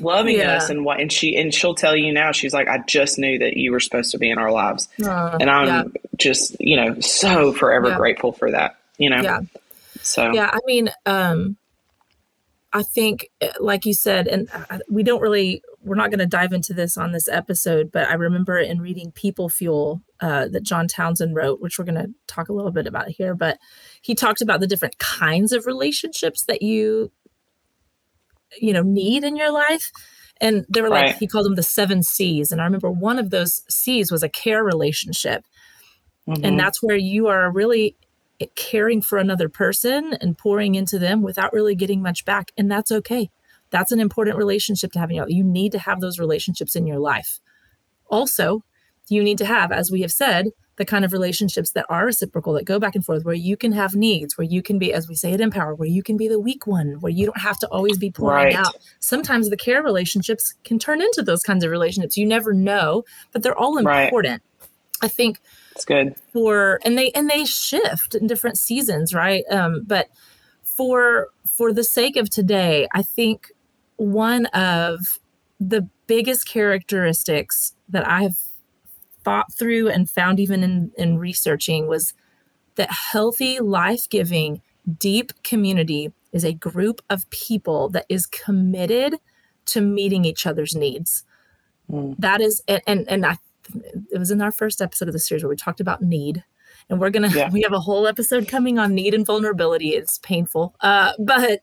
loving 0.00 0.38
yeah. 0.38 0.56
us 0.56 0.70
and 0.70 0.84
what 0.84 1.00
and 1.00 1.12
she 1.12 1.36
and 1.36 1.52
she'll 1.52 1.74
tell 1.74 1.96
you 1.96 2.12
now 2.12 2.32
she's 2.32 2.52
like 2.52 2.68
i 2.68 2.78
just 2.86 3.18
knew 3.18 3.38
that 3.38 3.56
you 3.56 3.72
were 3.72 3.80
supposed 3.80 4.10
to 4.10 4.18
be 4.18 4.30
in 4.30 4.38
our 4.38 4.52
lives 4.52 4.88
uh, 5.04 5.36
and 5.40 5.50
i'm 5.50 5.66
yeah. 5.66 5.84
just 6.16 6.56
you 6.60 6.76
know 6.76 6.98
so 7.00 7.52
forever 7.52 7.88
yeah. 7.88 7.96
grateful 7.96 8.32
for 8.32 8.50
that 8.50 8.76
you 8.98 9.10
know 9.10 9.20
yeah 9.20 9.40
so 10.00 10.32
yeah 10.32 10.50
i 10.52 10.58
mean 10.66 10.90
um 11.06 11.56
i 12.72 12.82
think 12.82 13.28
eh, 13.40 13.52
like 13.60 13.84
you 13.84 13.94
said 13.94 14.26
and 14.28 14.48
uh, 14.52 14.78
we 14.88 15.02
don't 15.02 15.20
really 15.20 15.62
we're 15.82 15.94
not 15.94 16.10
going 16.10 16.18
to 16.18 16.26
dive 16.26 16.52
into 16.52 16.74
this 16.74 16.96
on 16.96 17.12
this 17.12 17.28
episode 17.28 17.90
but 17.92 18.08
i 18.08 18.14
remember 18.14 18.58
in 18.58 18.80
reading 18.80 19.10
people 19.12 19.48
fuel 19.48 20.02
uh, 20.20 20.48
that 20.48 20.62
john 20.62 20.86
townsend 20.88 21.34
wrote 21.34 21.60
which 21.60 21.78
we're 21.78 21.84
going 21.84 21.94
to 21.94 22.12
talk 22.26 22.48
a 22.48 22.52
little 22.52 22.72
bit 22.72 22.86
about 22.86 23.08
here 23.08 23.34
but 23.34 23.58
he 24.02 24.14
talked 24.14 24.42
about 24.42 24.60
the 24.60 24.66
different 24.66 24.98
kinds 24.98 25.52
of 25.52 25.66
relationships 25.66 26.44
that 26.44 26.62
you 26.62 27.10
you 28.60 28.72
know 28.72 28.82
need 28.82 29.24
in 29.24 29.36
your 29.36 29.52
life. 29.52 29.90
And 30.40 30.64
they 30.68 30.80
were 30.80 30.88
like 30.88 31.02
right. 31.02 31.16
he 31.16 31.26
called 31.26 31.46
them 31.46 31.56
the 31.56 31.62
seven 31.62 32.02
c's. 32.02 32.52
And 32.52 32.60
i 32.60 32.64
remember 32.64 32.90
one 32.90 33.18
of 33.18 33.30
those 33.30 33.62
c's 33.68 34.10
was 34.10 34.22
a 34.22 34.28
care 34.28 34.62
relationship. 34.62 35.44
Mm-hmm. 36.28 36.44
and 36.44 36.60
that's 36.60 36.82
where 36.82 36.96
you 36.96 37.28
are 37.28 37.50
really 37.50 37.96
caring 38.54 39.00
for 39.00 39.16
another 39.16 39.48
person 39.48 40.12
and 40.20 40.36
pouring 40.36 40.74
into 40.74 40.98
them 40.98 41.22
without 41.22 41.54
really 41.54 41.74
getting 41.74 42.02
much 42.02 42.26
back. 42.26 42.52
And 42.56 42.70
that's 42.70 42.92
okay. 42.92 43.30
That's 43.70 43.92
an 43.92 44.00
important 44.00 44.36
relationship 44.36 44.92
to 44.92 44.98
have 44.98 45.08
in 45.10 45.16
your 45.16 45.24
life. 45.24 45.34
You 45.34 45.42
need 45.42 45.72
to 45.72 45.78
have 45.78 46.00
those 46.00 46.18
relationships 46.18 46.76
in 46.76 46.86
your 46.86 46.98
life. 46.98 47.40
Also 48.10 48.62
you 49.08 49.22
need 49.22 49.38
to 49.38 49.46
have 49.46 49.72
as 49.72 49.90
we 49.90 50.02
have 50.02 50.12
said 50.12 50.48
the 50.78 50.84
kind 50.84 51.04
of 51.04 51.12
relationships 51.12 51.72
that 51.72 51.84
are 51.88 52.06
reciprocal, 52.06 52.52
that 52.54 52.64
go 52.64 52.78
back 52.78 52.94
and 52.94 53.04
forth, 53.04 53.24
where 53.24 53.34
you 53.34 53.56
can 53.56 53.72
have 53.72 53.94
needs, 53.94 54.38
where 54.38 54.46
you 54.46 54.62
can 54.62 54.78
be, 54.78 54.92
as 54.92 55.08
we 55.08 55.14
say 55.14 55.32
at 55.32 55.40
Empower, 55.40 55.74
where 55.74 55.88
you 55.88 56.02
can 56.02 56.16
be 56.16 56.28
the 56.28 56.40
weak 56.40 56.66
one, 56.66 57.00
where 57.00 57.12
you 57.12 57.26
don't 57.26 57.40
have 57.40 57.58
to 57.58 57.68
always 57.68 57.98
be 57.98 58.10
pouring 58.10 58.46
right. 58.46 58.54
out. 58.54 58.76
Sometimes 59.00 59.50
the 59.50 59.56
care 59.56 59.82
relationships 59.82 60.54
can 60.64 60.78
turn 60.78 61.02
into 61.02 61.22
those 61.22 61.42
kinds 61.42 61.64
of 61.64 61.70
relationships. 61.70 62.16
You 62.16 62.26
never 62.26 62.54
know, 62.54 63.04
but 63.32 63.42
they're 63.42 63.58
all 63.58 63.76
important. 63.76 64.42
Right. 64.60 64.68
I 65.00 65.08
think 65.08 65.40
it's 65.72 65.84
good 65.84 66.16
for 66.32 66.80
and 66.84 66.98
they 66.98 67.12
and 67.12 67.30
they 67.30 67.44
shift 67.44 68.14
in 68.14 68.26
different 68.26 68.58
seasons, 68.58 69.14
right? 69.14 69.44
Um, 69.50 69.84
but 69.86 70.08
for 70.62 71.28
for 71.48 71.72
the 71.72 71.84
sake 71.84 72.16
of 72.16 72.30
today, 72.30 72.88
I 72.92 73.02
think 73.02 73.52
one 73.96 74.46
of 74.46 75.18
the 75.60 75.88
biggest 76.06 76.48
characteristics 76.48 77.74
that 77.88 78.06
I 78.06 78.22
have 78.22 78.36
thought 79.28 79.52
through 79.52 79.90
and 79.90 80.08
found 80.08 80.40
even 80.40 80.64
in, 80.64 80.90
in 80.96 81.18
researching 81.18 81.86
was 81.86 82.14
that 82.76 82.90
healthy, 82.90 83.58
life 83.58 84.08
giving, 84.08 84.62
deep 84.98 85.32
community 85.42 86.12
is 86.32 86.44
a 86.44 86.54
group 86.54 87.02
of 87.10 87.28
people 87.28 87.90
that 87.90 88.06
is 88.08 88.24
committed 88.24 89.16
to 89.66 89.82
meeting 89.82 90.24
each 90.24 90.46
other's 90.46 90.74
needs. 90.74 91.24
Mm. 91.90 92.14
That 92.18 92.40
is, 92.40 92.62
and, 92.66 93.06
and, 93.06 93.26
I, 93.26 93.36
it 94.10 94.18
was 94.18 94.30
in 94.30 94.40
our 94.40 94.52
first 94.52 94.80
episode 94.80 95.08
of 95.08 95.12
the 95.12 95.18
series 95.18 95.42
where 95.42 95.50
we 95.50 95.56
talked 95.56 95.80
about 95.80 96.00
need. 96.00 96.42
And 96.88 97.00
we're 97.00 97.10
gonna 97.10 97.28
yeah. 97.28 97.50
we 97.52 97.60
have 97.62 97.74
a 97.74 97.80
whole 97.80 98.06
episode 98.06 98.48
coming 98.48 98.78
on 98.78 98.94
need 98.94 99.12
and 99.12 99.26
vulnerability. 99.26 99.90
It's 99.90 100.16
painful, 100.18 100.74
uh, 100.80 101.12
but 101.18 101.60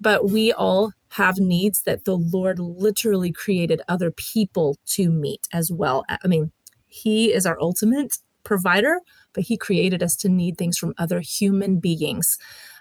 but 0.00 0.30
we 0.30 0.52
all 0.52 0.92
have 1.14 1.38
needs 1.38 1.82
that 1.82 2.04
the 2.04 2.16
Lord 2.16 2.60
literally 2.60 3.32
created 3.32 3.82
other 3.88 4.12
people 4.12 4.76
to 4.86 5.10
meet 5.10 5.48
as 5.52 5.72
well. 5.72 6.04
I 6.08 6.28
mean, 6.28 6.52
he 6.90 7.32
is 7.32 7.46
our 7.46 7.58
ultimate 7.60 8.18
provider, 8.44 9.00
but 9.32 9.44
He 9.44 9.56
created 9.56 10.02
us 10.02 10.16
to 10.16 10.28
need 10.28 10.58
things 10.58 10.76
from 10.76 10.94
other 10.98 11.20
human 11.20 11.78
beings. 11.78 12.38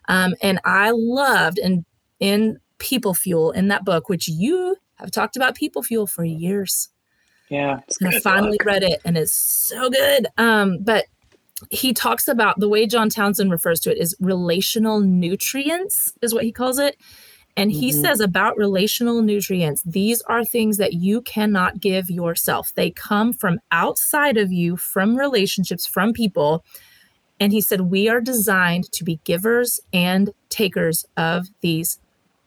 Um, 0.07 0.35
and 0.41 0.59
I 0.65 0.91
loved 0.93 1.59
and 1.59 1.85
in 2.19 2.59
People 2.79 3.13
Fuel 3.13 3.51
in 3.51 3.67
that 3.67 3.85
book, 3.85 4.09
which 4.09 4.27
you 4.27 4.77
have 4.95 5.11
talked 5.11 5.35
about 5.35 5.55
People 5.55 5.83
Fuel 5.83 6.07
for 6.07 6.23
years. 6.23 6.89
Yeah, 7.49 7.79
and 7.99 8.15
I 8.15 8.19
finally 8.19 8.57
book. 8.57 8.67
read 8.67 8.83
it, 8.83 9.01
and 9.05 9.17
it's 9.17 9.33
so 9.33 9.89
good. 9.89 10.27
Um, 10.37 10.79
but 10.81 11.05
he 11.71 11.93
talks 11.93 12.27
about 12.27 12.59
the 12.59 12.69
way 12.69 12.85
John 12.85 13.09
Townsend 13.09 13.51
refers 13.51 13.79
to 13.81 13.91
it 13.91 13.97
is 13.97 14.15
relational 14.19 14.99
nutrients, 14.99 16.13
is 16.21 16.33
what 16.33 16.43
he 16.43 16.51
calls 16.51 16.79
it. 16.79 16.95
And 17.59 17.73
he 17.73 17.91
mm-hmm. 17.91 18.01
says 18.01 18.21
about 18.21 18.57
relational 18.57 19.21
nutrients, 19.21 19.83
these 19.85 20.21
are 20.23 20.45
things 20.45 20.77
that 20.77 20.93
you 20.93 21.21
cannot 21.21 21.81
give 21.81 22.09
yourself. 22.09 22.71
They 22.73 22.89
come 22.89 23.33
from 23.33 23.59
outside 23.69 24.37
of 24.37 24.49
you, 24.49 24.77
from 24.77 25.17
relationships, 25.17 25.85
from 25.85 26.13
people. 26.13 26.63
And 27.37 27.51
he 27.51 27.59
said, 27.59 27.81
we 27.81 28.07
are 28.07 28.21
designed 28.21 28.89
to 28.93 29.03
be 29.03 29.19
givers 29.25 29.81
and 29.91 30.29
takers 30.47 31.05
of 31.17 31.47
these 31.59 31.99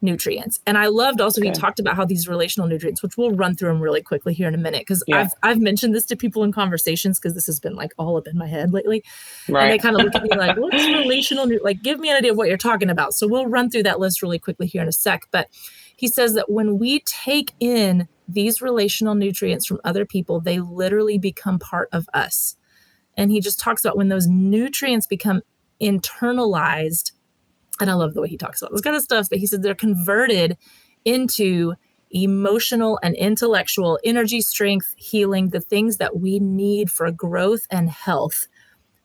nutrients. 0.03 0.61
And 0.67 0.77
I 0.77 0.87
loved 0.87 1.21
also 1.21 1.41
okay. 1.41 1.49
he 1.49 1.55
talked 1.55 1.79
about 1.79 1.97
how 1.97 2.05
these 2.05 2.29
relational 2.29 2.69
nutrients, 2.69 3.03
which 3.03 3.17
we'll 3.17 3.31
run 3.31 3.55
through 3.55 3.69
them 3.69 3.81
really 3.81 4.03
quickly 4.03 4.35
here 4.35 4.49
in 4.49 4.55
a 4.55 4.59
minute, 4.59 4.81
because 4.83 5.03
yeah. 5.07 5.21
I've 5.21 5.33
I've 5.43 5.61
mentioned 5.61 5.95
this 5.95 6.07
to 6.07 6.17
people 6.17 6.43
in 6.45 6.53
conversations 6.53 7.19
because 7.19 7.35
this 7.35 7.47
has 7.47 7.61
been 7.61 7.75
like 7.75 7.93
all 7.99 8.17
up 8.17 8.27
in 8.27 8.37
my 8.37 8.47
head 8.47 8.73
lately. 8.73 9.05
Right. 9.49 9.65
And 9.65 9.73
they 9.73 9.79
kind 9.79 9.97
of 9.97 10.03
look 10.03 10.15
at 10.15 10.23
me 10.23 10.31
like, 10.37 10.57
what's 10.57 10.85
relational 10.87 11.49
like 11.63 11.83
give 11.83 11.99
me 12.01 12.11
an 12.11 12.17
idea 12.17 12.33
of 12.33 12.37
what 12.37 12.49
you're 12.49 12.57
talking 12.57 12.91
about. 12.91 13.15
So 13.15 13.27
we'll 13.27 13.47
run 13.47 13.71
through 13.71 13.85
that 13.85 14.01
list 14.01 14.23
really 14.23 14.39
quickly 14.39 14.67
here 14.67 14.83
in 14.83 14.89
a 14.89 14.93
sec. 14.93 15.23
But 15.31 15.49
he 15.97 16.09
says 16.09 16.35
that 16.35 16.51
when 16.51 16.79
we 16.79 17.01
take 17.01 17.53
in 17.61 18.09
these 18.27 18.63
relational 18.63 19.15
nutrients 19.15 19.67
from 19.67 19.81
other 19.85 20.05
people, 20.05 20.41
they 20.41 20.59
literally 20.59 21.19
become 21.19 21.59
part 21.59 21.89
of 21.93 22.09
us. 22.15 22.57
And 23.17 23.31
he 23.31 23.41
just 23.41 23.61
talks 23.61 23.85
about 23.85 23.97
when 23.97 24.09
those 24.09 24.27
nutrients 24.27 25.07
become 25.07 25.43
internalized 25.81 27.13
and 27.81 27.91
I 27.91 27.95
love 27.95 28.15
the 28.15 28.21
way 28.21 28.29
he 28.29 28.37
talks 28.37 28.61
about 28.61 28.73
this 28.73 28.81
kind 28.81 28.97
of 28.97 29.03
stuff, 29.03 29.29
but 29.29 29.39
he 29.39 29.47
said 29.47 29.63
they're 29.63 29.75
converted 29.75 30.57
into 31.05 31.75
emotional 32.11 32.99
and 33.03 33.15
intellectual 33.17 33.99
energy, 34.05 34.41
strength, 34.41 34.95
healing, 34.97 35.49
the 35.49 35.61
things 35.61 35.97
that 35.97 36.19
we 36.19 36.39
need 36.39 36.91
for 36.91 37.11
growth 37.11 37.67
and 37.71 37.89
health. 37.89 38.47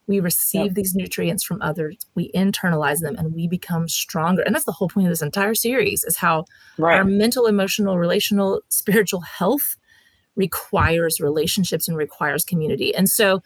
We 0.07 0.19
receive 0.19 0.67
yep. 0.67 0.73
these 0.73 0.95
nutrients 0.95 1.43
from 1.43 1.61
others, 1.61 1.97
we 2.15 2.31
internalize 2.33 2.99
them, 2.99 3.15
and 3.17 3.33
we 3.33 3.47
become 3.47 3.89
stronger. 3.89 4.41
And 4.41 4.55
that's 4.55 4.65
the 4.65 4.71
whole 4.71 4.87
point 4.87 5.07
of 5.07 5.11
this 5.11 5.21
entire 5.21 5.55
series 5.55 6.03
is 6.05 6.17
how 6.17 6.45
right. 6.77 6.95
our 6.95 7.03
mental, 7.03 7.45
emotional, 7.45 7.97
relational, 7.97 8.61
spiritual 8.69 9.21
health 9.21 9.75
requires 10.35 11.19
relationships 11.19 11.87
and 11.87 11.97
requires 11.97 12.45
community. 12.45 12.95
And 12.95 13.09
so 13.09 13.41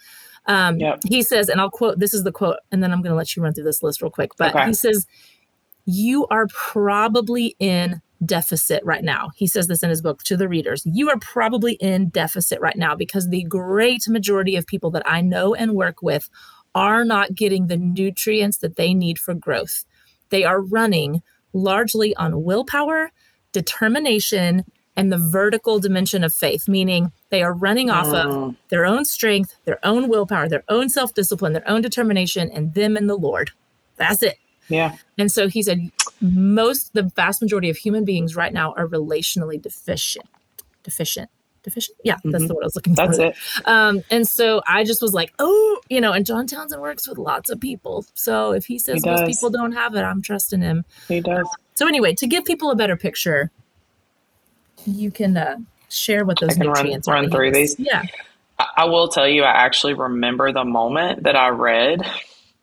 um, 0.45 0.77
yep. 0.77 0.99
he 1.07 1.21
says, 1.21 1.49
and 1.49 1.61
I'll 1.61 1.69
quote 1.69 1.99
this 1.99 2.13
is 2.13 2.23
the 2.23 2.31
quote, 2.31 2.57
and 2.71 2.83
then 2.83 2.91
I'm 2.91 3.01
going 3.01 3.11
to 3.11 3.17
let 3.17 3.35
you 3.35 3.43
run 3.43 3.53
through 3.53 3.65
this 3.65 3.83
list 3.83 4.01
real 4.01 4.11
quick. 4.11 4.31
But 4.37 4.55
okay. 4.55 4.67
he 4.67 4.73
says, 4.73 5.05
You 5.85 6.27
are 6.27 6.47
probably 6.47 7.55
in 7.59 8.01
deficit 8.23 8.83
right 8.85 9.03
now. 9.03 9.29
He 9.35 9.47
says 9.47 9.67
this 9.67 9.83
in 9.83 9.89
his 9.89 10.01
book 10.01 10.23
to 10.23 10.37
the 10.37 10.47
readers. 10.47 10.83
You 10.85 11.09
are 11.09 11.19
probably 11.19 11.73
in 11.73 12.09
deficit 12.09 12.59
right 12.61 12.75
now 12.75 12.95
because 12.95 13.29
the 13.29 13.43
great 13.43 14.07
majority 14.07 14.55
of 14.55 14.67
people 14.67 14.91
that 14.91 15.03
I 15.05 15.21
know 15.21 15.55
and 15.55 15.73
work 15.73 16.01
with 16.01 16.29
are 16.73 17.03
not 17.03 17.35
getting 17.35 17.67
the 17.67 17.77
nutrients 17.77 18.57
that 18.57 18.75
they 18.75 18.93
need 18.93 19.19
for 19.19 19.33
growth. 19.33 19.85
They 20.29 20.43
are 20.43 20.61
running 20.61 21.21
largely 21.53 22.15
on 22.15 22.43
willpower, 22.43 23.11
determination, 23.51 24.65
and 24.95 25.11
the 25.11 25.17
vertical 25.17 25.79
dimension 25.79 26.23
of 26.23 26.33
faith, 26.33 26.67
meaning 26.67 27.11
they 27.29 27.41
are 27.43 27.53
running 27.53 27.89
off 27.89 28.07
of 28.07 28.31
mm. 28.31 28.55
their 28.69 28.85
own 28.85 29.05
strength, 29.05 29.55
their 29.65 29.79
own 29.85 30.09
willpower, 30.09 30.49
their 30.49 30.63
own 30.69 30.89
self 30.89 31.13
discipline, 31.13 31.53
their 31.53 31.69
own 31.69 31.81
determination, 31.81 32.49
and 32.51 32.73
them 32.73 32.97
and 32.97 33.09
the 33.09 33.15
Lord. 33.15 33.51
That's 33.97 34.21
it. 34.21 34.37
Yeah. 34.67 34.95
And 35.17 35.31
so 35.31 35.47
he 35.47 35.61
said, 35.61 35.91
most, 36.21 36.93
the 36.93 37.03
vast 37.03 37.41
majority 37.41 37.69
of 37.69 37.77
human 37.77 38.05
beings 38.05 38.35
right 38.35 38.53
now 38.53 38.73
are 38.77 38.87
relationally 38.87 39.61
deficient. 39.61 40.27
Deficient. 40.83 41.29
Deficient? 41.63 41.97
Yeah, 42.03 42.15
mm-hmm. 42.15 42.31
that's 42.31 42.47
the 42.47 42.55
word 42.55 42.63
I 42.63 42.65
was 42.65 42.75
looking 42.75 42.95
for. 42.95 43.05
That's 43.05 43.19
it. 43.19 43.35
Um, 43.65 44.03
and 44.09 44.27
so 44.27 44.61
I 44.67 44.83
just 44.83 45.01
was 45.01 45.13
like, 45.13 45.33
oh, 45.39 45.81
you 45.89 46.01
know, 46.01 46.11
and 46.11 46.25
John 46.25 46.47
Townsend 46.47 46.81
works 46.81 47.07
with 47.07 47.17
lots 47.17 47.49
of 47.49 47.59
people. 47.59 48.05
So 48.13 48.51
if 48.51 48.65
he 48.65 48.79
says 48.79 49.03
he 49.03 49.09
most 49.09 49.27
people 49.27 49.49
don't 49.49 49.73
have 49.73 49.93
it, 49.95 50.01
I'm 50.01 50.21
trusting 50.21 50.61
him. 50.61 50.85
He 51.07 51.21
does. 51.21 51.47
So 51.75 51.87
anyway, 51.87 52.13
to 52.15 52.27
give 52.27 52.45
people 52.45 52.71
a 52.71 52.75
better 52.75 52.95
picture, 52.95 53.51
you 54.85 55.11
can 55.11 55.37
uh, 55.37 55.57
share 55.89 56.25
what 56.25 56.39
those 56.39 56.57
nutrients 56.57 57.07
run, 57.07 57.23
run 57.23 57.31
through 57.31 57.51
these. 57.51 57.79
Yeah. 57.79 58.03
I 58.77 58.85
will 58.85 59.07
tell 59.07 59.27
you, 59.27 59.43
I 59.43 59.51
actually 59.51 59.95
remember 59.95 60.51
the 60.51 60.63
moment 60.63 61.23
that 61.23 61.35
I 61.35 61.49
read 61.49 62.05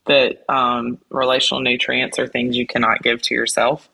that 0.06 0.44
um, 0.48 0.98
relational 1.10 1.60
nutrients 1.60 2.18
are 2.18 2.26
things 2.26 2.56
you 2.56 2.66
cannot 2.66 3.02
give 3.02 3.20
to 3.22 3.34
yourself. 3.34 3.88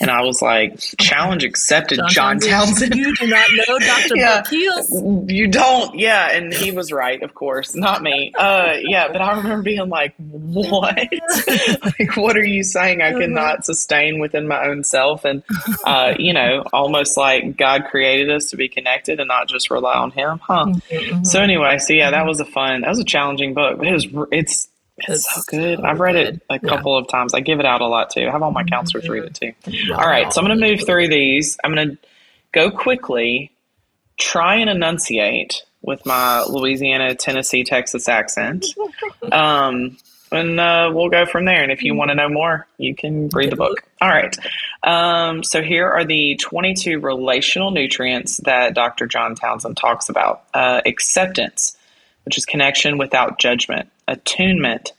And 0.00 0.10
I 0.10 0.22
was 0.22 0.40
like, 0.40 0.78
challenge 0.98 1.44
accepted, 1.44 2.00
John, 2.08 2.40
John 2.40 2.66
Townsend. 2.66 2.94
You 2.94 3.14
do 3.14 3.26
not 3.26 3.48
know 3.52 3.78
Dr. 3.78 4.14
yeah. 4.16 4.42
You 4.50 5.48
don't. 5.48 5.98
Yeah. 5.98 6.30
And 6.30 6.52
he 6.52 6.70
was 6.72 6.92
right, 6.92 7.22
of 7.22 7.34
course, 7.34 7.74
not 7.74 8.02
me. 8.02 8.32
Uh, 8.36 8.74
yeah. 8.80 9.08
But 9.08 9.20
I 9.20 9.36
remember 9.36 9.62
being 9.62 9.88
like, 9.88 10.14
what? 10.18 10.96
like, 11.98 12.16
what 12.16 12.36
are 12.36 12.44
you 12.44 12.62
saying 12.62 13.02
I 13.02 13.12
could 13.12 13.30
not 13.30 13.54
uh-huh. 13.54 13.62
sustain 13.62 14.20
within 14.20 14.48
my 14.48 14.66
own 14.66 14.84
self? 14.84 15.24
And, 15.24 15.42
uh, 15.84 16.14
you 16.18 16.32
know, 16.32 16.64
almost 16.72 17.16
like 17.16 17.56
God 17.56 17.84
created 17.90 18.30
us 18.30 18.46
to 18.46 18.56
be 18.56 18.68
connected 18.68 19.20
and 19.20 19.28
not 19.28 19.48
just 19.48 19.70
rely 19.70 19.94
on 19.94 20.10
him. 20.10 20.40
Huh. 20.42 20.66
Mm-hmm. 20.66 20.96
mm-hmm. 20.96 21.24
So 21.24 21.40
anyway, 21.40 21.78
so 21.78 21.92
yeah, 21.92 22.10
that 22.10 22.26
was 22.26 22.40
a 22.40 22.44
fun, 22.44 22.82
that 22.82 22.88
was 22.88 23.00
a 23.00 23.04
challenging 23.04 23.54
book, 23.54 23.78
but 23.78 23.86
it 23.86 23.92
was, 23.92 24.06
it's, 24.32 24.68
it's 24.98 25.32
so 25.32 25.40
good. 25.48 25.78
So 25.78 25.84
I've 25.84 26.00
read 26.00 26.12
good. 26.12 26.34
it 26.36 26.42
a 26.48 26.58
couple 26.58 26.94
yeah. 26.94 27.02
of 27.02 27.08
times. 27.08 27.34
I 27.34 27.40
give 27.40 27.60
it 27.60 27.66
out 27.66 27.80
a 27.80 27.86
lot 27.86 28.10
too. 28.10 28.26
I 28.26 28.30
have 28.30 28.42
all 28.42 28.52
my 28.52 28.64
counselors 28.64 29.08
read 29.08 29.24
it 29.24 29.34
too. 29.34 29.52
Wow. 29.90 29.98
All 29.98 30.06
right, 30.06 30.32
so 30.32 30.40
I'm 30.40 30.46
going 30.46 30.58
to 30.58 30.66
move 30.66 30.86
through 30.86 31.08
these. 31.08 31.58
I'm 31.64 31.74
going 31.74 31.90
to 31.90 31.98
go 32.52 32.70
quickly, 32.70 33.50
try 34.18 34.56
and 34.56 34.70
enunciate 34.70 35.64
with 35.82 36.06
my 36.06 36.44
Louisiana, 36.44 37.14
Tennessee, 37.14 37.64
Texas 37.64 38.08
accent. 38.08 38.66
Um, 39.32 39.96
and 40.30 40.60
uh, 40.60 40.90
we'll 40.92 41.08
go 41.08 41.24
from 41.24 41.44
there. 41.46 41.62
And 41.62 41.72
if 41.72 41.82
you 41.82 41.94
want 41.94 42.10
to 42.10 42.14
know 42.14 42.28
more, 42.28 42.66
you 42.76 42.94
can 42.94 43.28
read 43.28 43.50
the 43.50 43.56
book. 43.56 43.82
All 44.00 44.08
right. 44.08 44.36
Um, 44.82 45.42
so 45.42 45.62
here 45.62 45.88
are 45.88 46.04
the 46.04 46.36
22 46.36 47.00
relational 47.00 47.70
nutrients 47.70 48.38
that 48.38 48.74
Dr. 48.74 49.06
John 49.06 49.34
Townsend 49.34 49.76
talks 49.76 50.08
about 50.08 50.44
uh, 50.52 50.82
acceptance, 50.84 51.76
which 52.24 52.36
is 52.36 52.44
connection 52.44 52.98
without 52.98 53.38
judgment 53.38 53.88
attunement, 54.08 54.92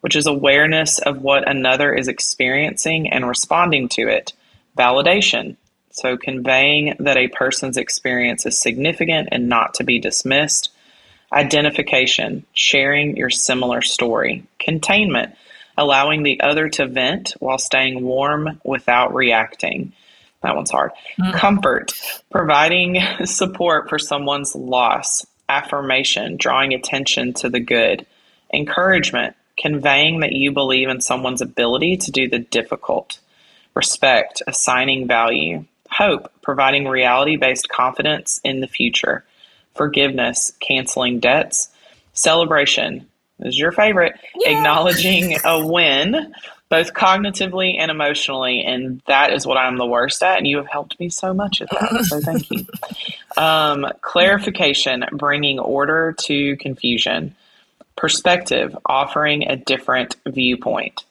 which 0.00 0.16
is 0.16 0.26
awareness 0.26 0.98
of 0.98 1.22
what 1.22 1.48
another 1.48 1.94
is 1.94 2.08
experiencing 2.08 3.08
and 3.10 3.26
responding 3.26 3.88
to 3.90 4.08
it, 4.08 4.32
validation, 4.76 5.56
so 5.94 6.16
conveying 6.16 6.96
that 6.98 7.16
a 7.16 7.28
person's 7.28 7.76
experience 7.76 8.46
is 8.46 8.58
significant 8.58 9.28
and 9.30 9.48
not 9.48 9.74
to 9.74 9.84
be 9.84 10.00
dismissed, 10.00 10.70
identification, 11.32 12.44
sharing 12.52 13.16
your 13.16 13.30
similar 13.30 13.80
story, 13.80 14.44
containment, 14.58 15.36
allowing 15.78 16.24
the 16.24 16.40
other 16.40 16.68
to 16.68 16.86
vent 16.86 17.34
while 17.38 17.58
staying 17.58 18.02
warm 18.02 18.60
without 18.64 19.14
reacting. 19.14 19.92
That 20.42 20.56
one's 20.56 20.72
hard. 20.72 20.90
Mm. 21.18 21.32
Comfort, 21.34 21.92
providing 22.30 23.00
support 23.24 23.88
for 23.88 24.00
someone's 24.00 24.56
loss, 24.56 25.24
affirmation, 25.48 26.36
drawing 26.36 26.74
attention 26.74 27.34
to 27.34 27.48
the 27.48 27.60
good, 27.60 28.04
encouragement, 28.52 29.36
conveying 29.56 30.20
that 30.20 30.32
you 30.32 30.52
believe 30.52 30.88
in 30.88 31.00
someone's 31.00 31.42
ability 31.42 31.96
to 31.98 32.10
do 32.10 32.28
the 32.28 32.38
difficult, 32.38 33.18
respect, 33.74 34.42
assigning 34.46 35.06
value, 35.06 35.64
hope, 35.90 36.30
providing 36.42 36.88
reality 36.88 37.36
based 37.36 37.68
confidence 37.68 38.40
in 38.44 38.60
the 38.60 38.66
future, 38.66 39.24
forgiveness, 39.74 40.52
canceling 40.60 41.20
debts, 41.20 41.68
celebration 42.12 43.06
is 43.40 43.58
your 43.58 43.72
favorite, 43.72 44.14
acknowledging 44.44 45.36
a 45.44 45.66
win. 45.66 46.34
Both 46.70 46.94
cognitively 46.94 47.76
and 47.78 47.90
emotionally, 47.90 48.64
and 48.64 49.00
that 49.06 49.32
is 49.32 49.46
what 49.46 49.58
I'm 49.58 49.76
the 49.76 49.86
worst 49.86 50.22
at. 50.22 50.38
And 50.38 50.46
you 50.46 50.56
have 50.56 50.66
helped 50.66 50.98
me 50.98 51.08
so 51.08 51.32
much 51.32 51.60
at 51.60 51.70
that, 51.70 52.04
so 52.06 52.20
thank 52.20 52.50
you. 52.50 52.66
Um, 53.36 53.88
clarification, 54.00 55.04
bringing 55.10 55.58
order 55.58 56.14
to 56.20 56.56
confusion 56.58 57.34
Perspective, 57.96 58.76
offering 58.86 59.48
a 59.48 59.56
different 59.56 60.16
viewpoint. 60.26 61.04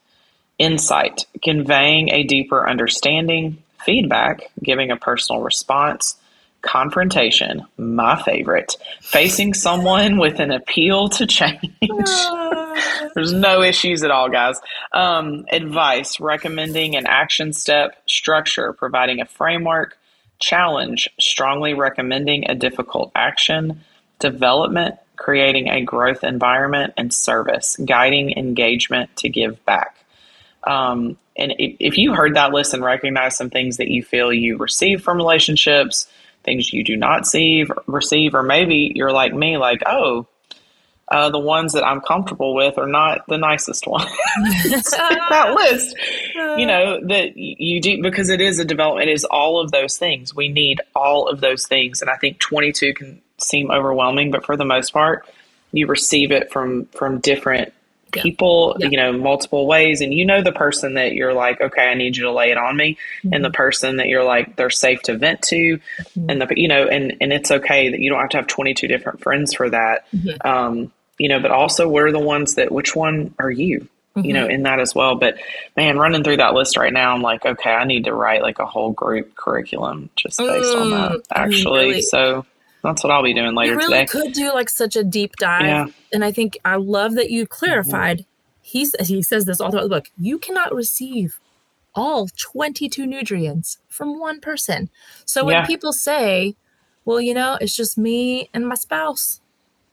Insight, 0.59 1.25
conveying 1.43 2.09
a 2.09 2.23
deeper 2.23 2.67
understanding. 2.67 3.57
Feedback, 3.83 4.49
giving 4.61 4.91
a 4.91 4.97
personal 4.97 5.41
response. 5.41 6.15
Confrontation, 6.61 7.65
my 7.77 8.21
favorite. 8.23 8.77
Facing 9.01 9.53
someone 9.53 10.17
with 10.17 10.39
an 10.39 10.51
appeal 10.51 11.09
to 11.09 11.27
change. 11.27 11.59
There's 13.15 13.33
no 13.33 13.61
issues 13.61 14.03
at 14.03 14.11
all, 14.11 14.29
guys. 14.29 14.59
Um, 14.93 15.45
advice, 15.51 16.19
recommending 16.19 16.95
an 16.95 17.05
action 17.05 17.51
step. 17.51 18.01
Structure, 18.07 18.71
providing 18.73 19.19
a 19.19 19.25
framework. 19.25 19.97
Challenge, 20.39 21.09
strongly 21.19 21.73
recommending 21.73 22.49
a 22.49 22.55
difficult 22.55 23.11
action. 23.15 23.81
Development, 24.19 24.95
creating 25.15 25.69
a 25.69 25.83
growth 25.83 26.23
environment 26.23 26.93
and 26.97 27.13
service, 27.13 27.77
guiding 27.85 28.31
engagement 28.37 29.15
to 29.17 29.29
give 29.29 29.63
back. 29.65 29.95
Um, 30.63 31.17
and 31.35 31.53
if, 31.57 31.97
you 31.97 32.13
heard 32.13 32.35
that 32.35 32.51
list 32.51 32.73
and 32.73 32.83
recognize 32.83 33.35
some 33.35 33.49
things 33.49 33.77
that 33.77 33.89
you 33.89 34.03
feel 34.03 34.31
you 34.31 34.57
receive 34.57 35.01
from 35.01 35.17
relationships, 35.17 36.07
things 36.43 36.71
you 36.71 36.83
do 36.83 36.95
not 36.95 37.25
see, 37.25 37.65
receive, 37.87 38.35
or 38.35 38.43
maybe 38.43 38.91
you're 38.95 39.11
like 39.11 39.33
me, 39.33 39.57
like, 39.57 39.81
oh, 39.85 40.27
uh, 41.09 41.29
the 41.29 41.39
ones 41.39 41.73
that 41.73 41.85
I'm 41.85 42.01
comfortable 42.01 42.53
with 42.55 42.77
are 42.77 42.87
not 42.87 43.27
the 43.27 43.37
nicest 43.37 43.87
ones. 43.87 44.09
that 44.37 45.53
list, 45.71 45.95
you 46.57 46.65
know, 46.65 46.99
that 47.07 47.35
you 47.35 47.81
do 47.81 48.01
because 48.01 48.29
it 48.29 48.41
is 48.41 48.59
a 48.59 48.65
development. 48.65 49.09
It 49.09 49.13
is 49.13 49.25
all 49.25 49.59
of 49.59 49.71
those 49.71 49.97
things. 49.97 50.33
We 50.33 50.47
need 50.47 50.81
all 50.95 51.27
of 51.27 51.41
those 51.41 51.67
things, 51.67 52.01
and 52.01 52.09
I 52.09 52.15
think 52.15 52.39
22 52.39 52.93
can 52.93 53.21
seem 53.43 53.71
overwhelming, 53.71 54.31
but 54.31 54.45
for 54.45 54.57
the 54.57 54.65
most 54.65 54.91
part, 54.91 55.27
you 55.71 55.87
receive 55.87 56.31
it 56.31 56.51
from 56.51 56.85
from 56.87 57.19
different 57.19 57.73
people, 58.11 58.75
yeah. 58.79 58.87
you 58.87 58.97
know, 58.97 59.11
multiple 59.11 59.65
ways, 59.65 60.01
and 60.01 60.13
you 60.13 60.25
know 60.25 60.41
the 60.41 60.51
person 60.51 60.93
that 60.95 61.13
you're 61.13 61.33
like, 61.33 61.59
okay, 61.59 61.87
I 61.89 61.95
need 61.95 62.15
you 62.15 62.23
to 62.23 62.31
lay 62.31 62.51
it 62.51 62.57
on 62.57 62.77
me, 62.77 62.97
mm-hmm. 63.23 63.33
and 63.33 63.43
the 63.43 63.49
person 63.49 63.97
that 63.97 64.07
you're 64.07 64.23
like, 64.23 64.55
they're 64.55 64.69
safe 64.69 65.01
to 65.03 65.17
vent 65.17 65.41
to, 65.43 65.77
mm-hmm. 65.77 66.29
and 66.29 66.41
the 66.41 66.47
you 66.55 66.67
know, 66.67 66.87
and 66.87 67.17
and 67.19 67.33
it's 67.33 67.51
okay 67.51 67.89
that 67.89 67.99
you 67.99 68.09
don't 68.09 68.21
have 68.21 68.29
to 68.29 68.37
have 68.37 68.47
22 68.47 68.87
different 68.87 69.21
friends 69.21 69.53
for 69.53 69.69
that, 69.69 70.05
mm-hmm. 70.11 70.47
um, 70.47 70.91
you 71.17 71.27
know, 71.27 71.39
but 71.39 71.51
also 71.51 71.87
what 71.87 72.03
are 72.03 72.11
the 72.11 72.19
ones 72.19 72.55
that 72.55 72.71
which 72.71 72.95
one 72.95 73.33
are 73.39 73.51
you? 73.51 73.87
you 74.15 74.33
know, 74.33 74.43
mm-hmm. 74.43 74.51
in 74.51 74.63
that 74.63 74.79
as 74.79 74.93
well. 74.93 75.15
But 75.15 75.37
man, 75.75 75.97
running 75.97 76.23
through 76.23 76.37
that 76.37 76.53
list 76.53 76.77
right 76.77 76.93
now, 76.93 77.15
I'm 77.15 77.21
like, 77.21 77.45
okay, 77.45 77.71
I 77.71 77.83
need 77.85 78.05
to 78.05 78.13
write 78.13 78.43
like 78.43 78.59
a 78.59 78.65
whole 78.65 78.91
group 78.91 79.35
curriculum 79.35 80.09
just 80.15 80.37
based 80.37 80.75
on 80.75 80.91
that, 80.91 81.11
mm, 81.11 81.23
actually. 81.33 81.87
Really, 81.87 82.01
so 82.01 82.45
that's 82.83 83.03
what 83.03 83.11
I'll 83.11 83.23
be 83.23 83.33
doing 83.33 83.55
later 83.55 83.73
you 83.73 83.77
really 83.77 83.99
today. 83.99 84.05
Could 84.05 84.33
do 84.33 84.53
like 84.53 84.69
such 84.69 84.95
a 84.95 85.03
deep 85.03 85.35
dive, 85.37 85.65
yeah. 85.65 85.85
and 86.11 86.23
I 86.23 86.31
think 86.31 86.57
I 86.65 86.75
love 86.75 87.15
that 87.15 87.31
you 87.31 87.47
clarified. 87.47 88.19
Mm-hmm. 88.19 88.27
He 88.61 88.87
he 88.99 89.21
says 89.21 89.45
this 89.45 89.59
all 89.59 89.71
throughout 89.71 89.83
the 89.83 89.89
book. 89.89 90.09
You 90.17 90.37
cannot 90.37 90.73
receive 90.73 91.39
all 91.95 92.27
22 92.27 93.05
nutrients 93.05 93.77
from 93.87 94.19
one 94.19 94.39
person. 94.39 94.89
So 95.25 95.45
when 95.45 95.53
yeah. 95.53 95.65
people 95.65 95.93
say, 95.93 96.55
well, 97.05 97.21
you 97.21 97.33
know, 97.33 97.57
it's 97.61 97.75
just 97.75 97.97
me 97.97 98.49
and 98.53 98.67
my 98.67 98.75
spouse, 98.75 99.41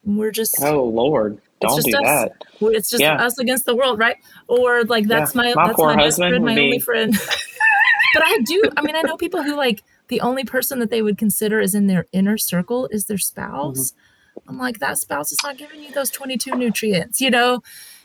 we're 0.05 0.31
just. 0.31 0.57
Oh, 0.62 0.85
Lord. 0.85 1.40
Don't 1.61 1.85
do 1.85 1.96
us. 1.98 2.05
that. 2.05 2.33
It's 2.61 2.88
just 2.88 3.03
yeah. 3.03 3.22
us 3.22 3.38
against 3.38 3.66
the 3.66 3.76
world, 3.76 3.98
right? 3.98 4.16
Or 4.48 4.83
like 4.85 5.07
that's 5.07 5.35
my, 5.35 5.53
my 5.53 5.66
that's 5.66 5.76
poor 5.76 5.94
my 5.94 6.03
husband, 6.03 6.31
friend, 6.31 6.44
my 6.44 6.53
only 6.53 6.79
friend. 6.79 7.12
but 8.14 8.22
I 8.24 8.38
do. 8.46 8.62
I 8.79 8.83
mean, 8.83 8.96
I 8.96 9.03
know 9.03 9.18
people 9.18 9.42
who 9.42 9.57
like 9.57 9.83
the 10.11 10.20
only 10.20 10.44
person 10.44 10.81
that 10.81 10.90
they 10.90 11.01
would 11.01 11.16
consider 11.16 11.61
is 11.61 11.75
in 11.75 11.87
their 11.87 12.07
inner 12.12 12.37
circle 12.37 12.88
is 12.90 13.07
their 13.07 13.18
spouse. 13.18 13.92
Mm-hmm. 13.92 14.51
I'm 14.51 14.59
like, 14.59 14.81
that 14.81 14.99
spouse 14.99 15.33
is 15.33 15.38
not 15.42 15.57
giving 15.57 15.83
you 15.83 15.92
those 15.92 16.11
22 16.11 16.55
nutrients, 16.57 17.20
you 17.20 17.31
know? 17.31 17.62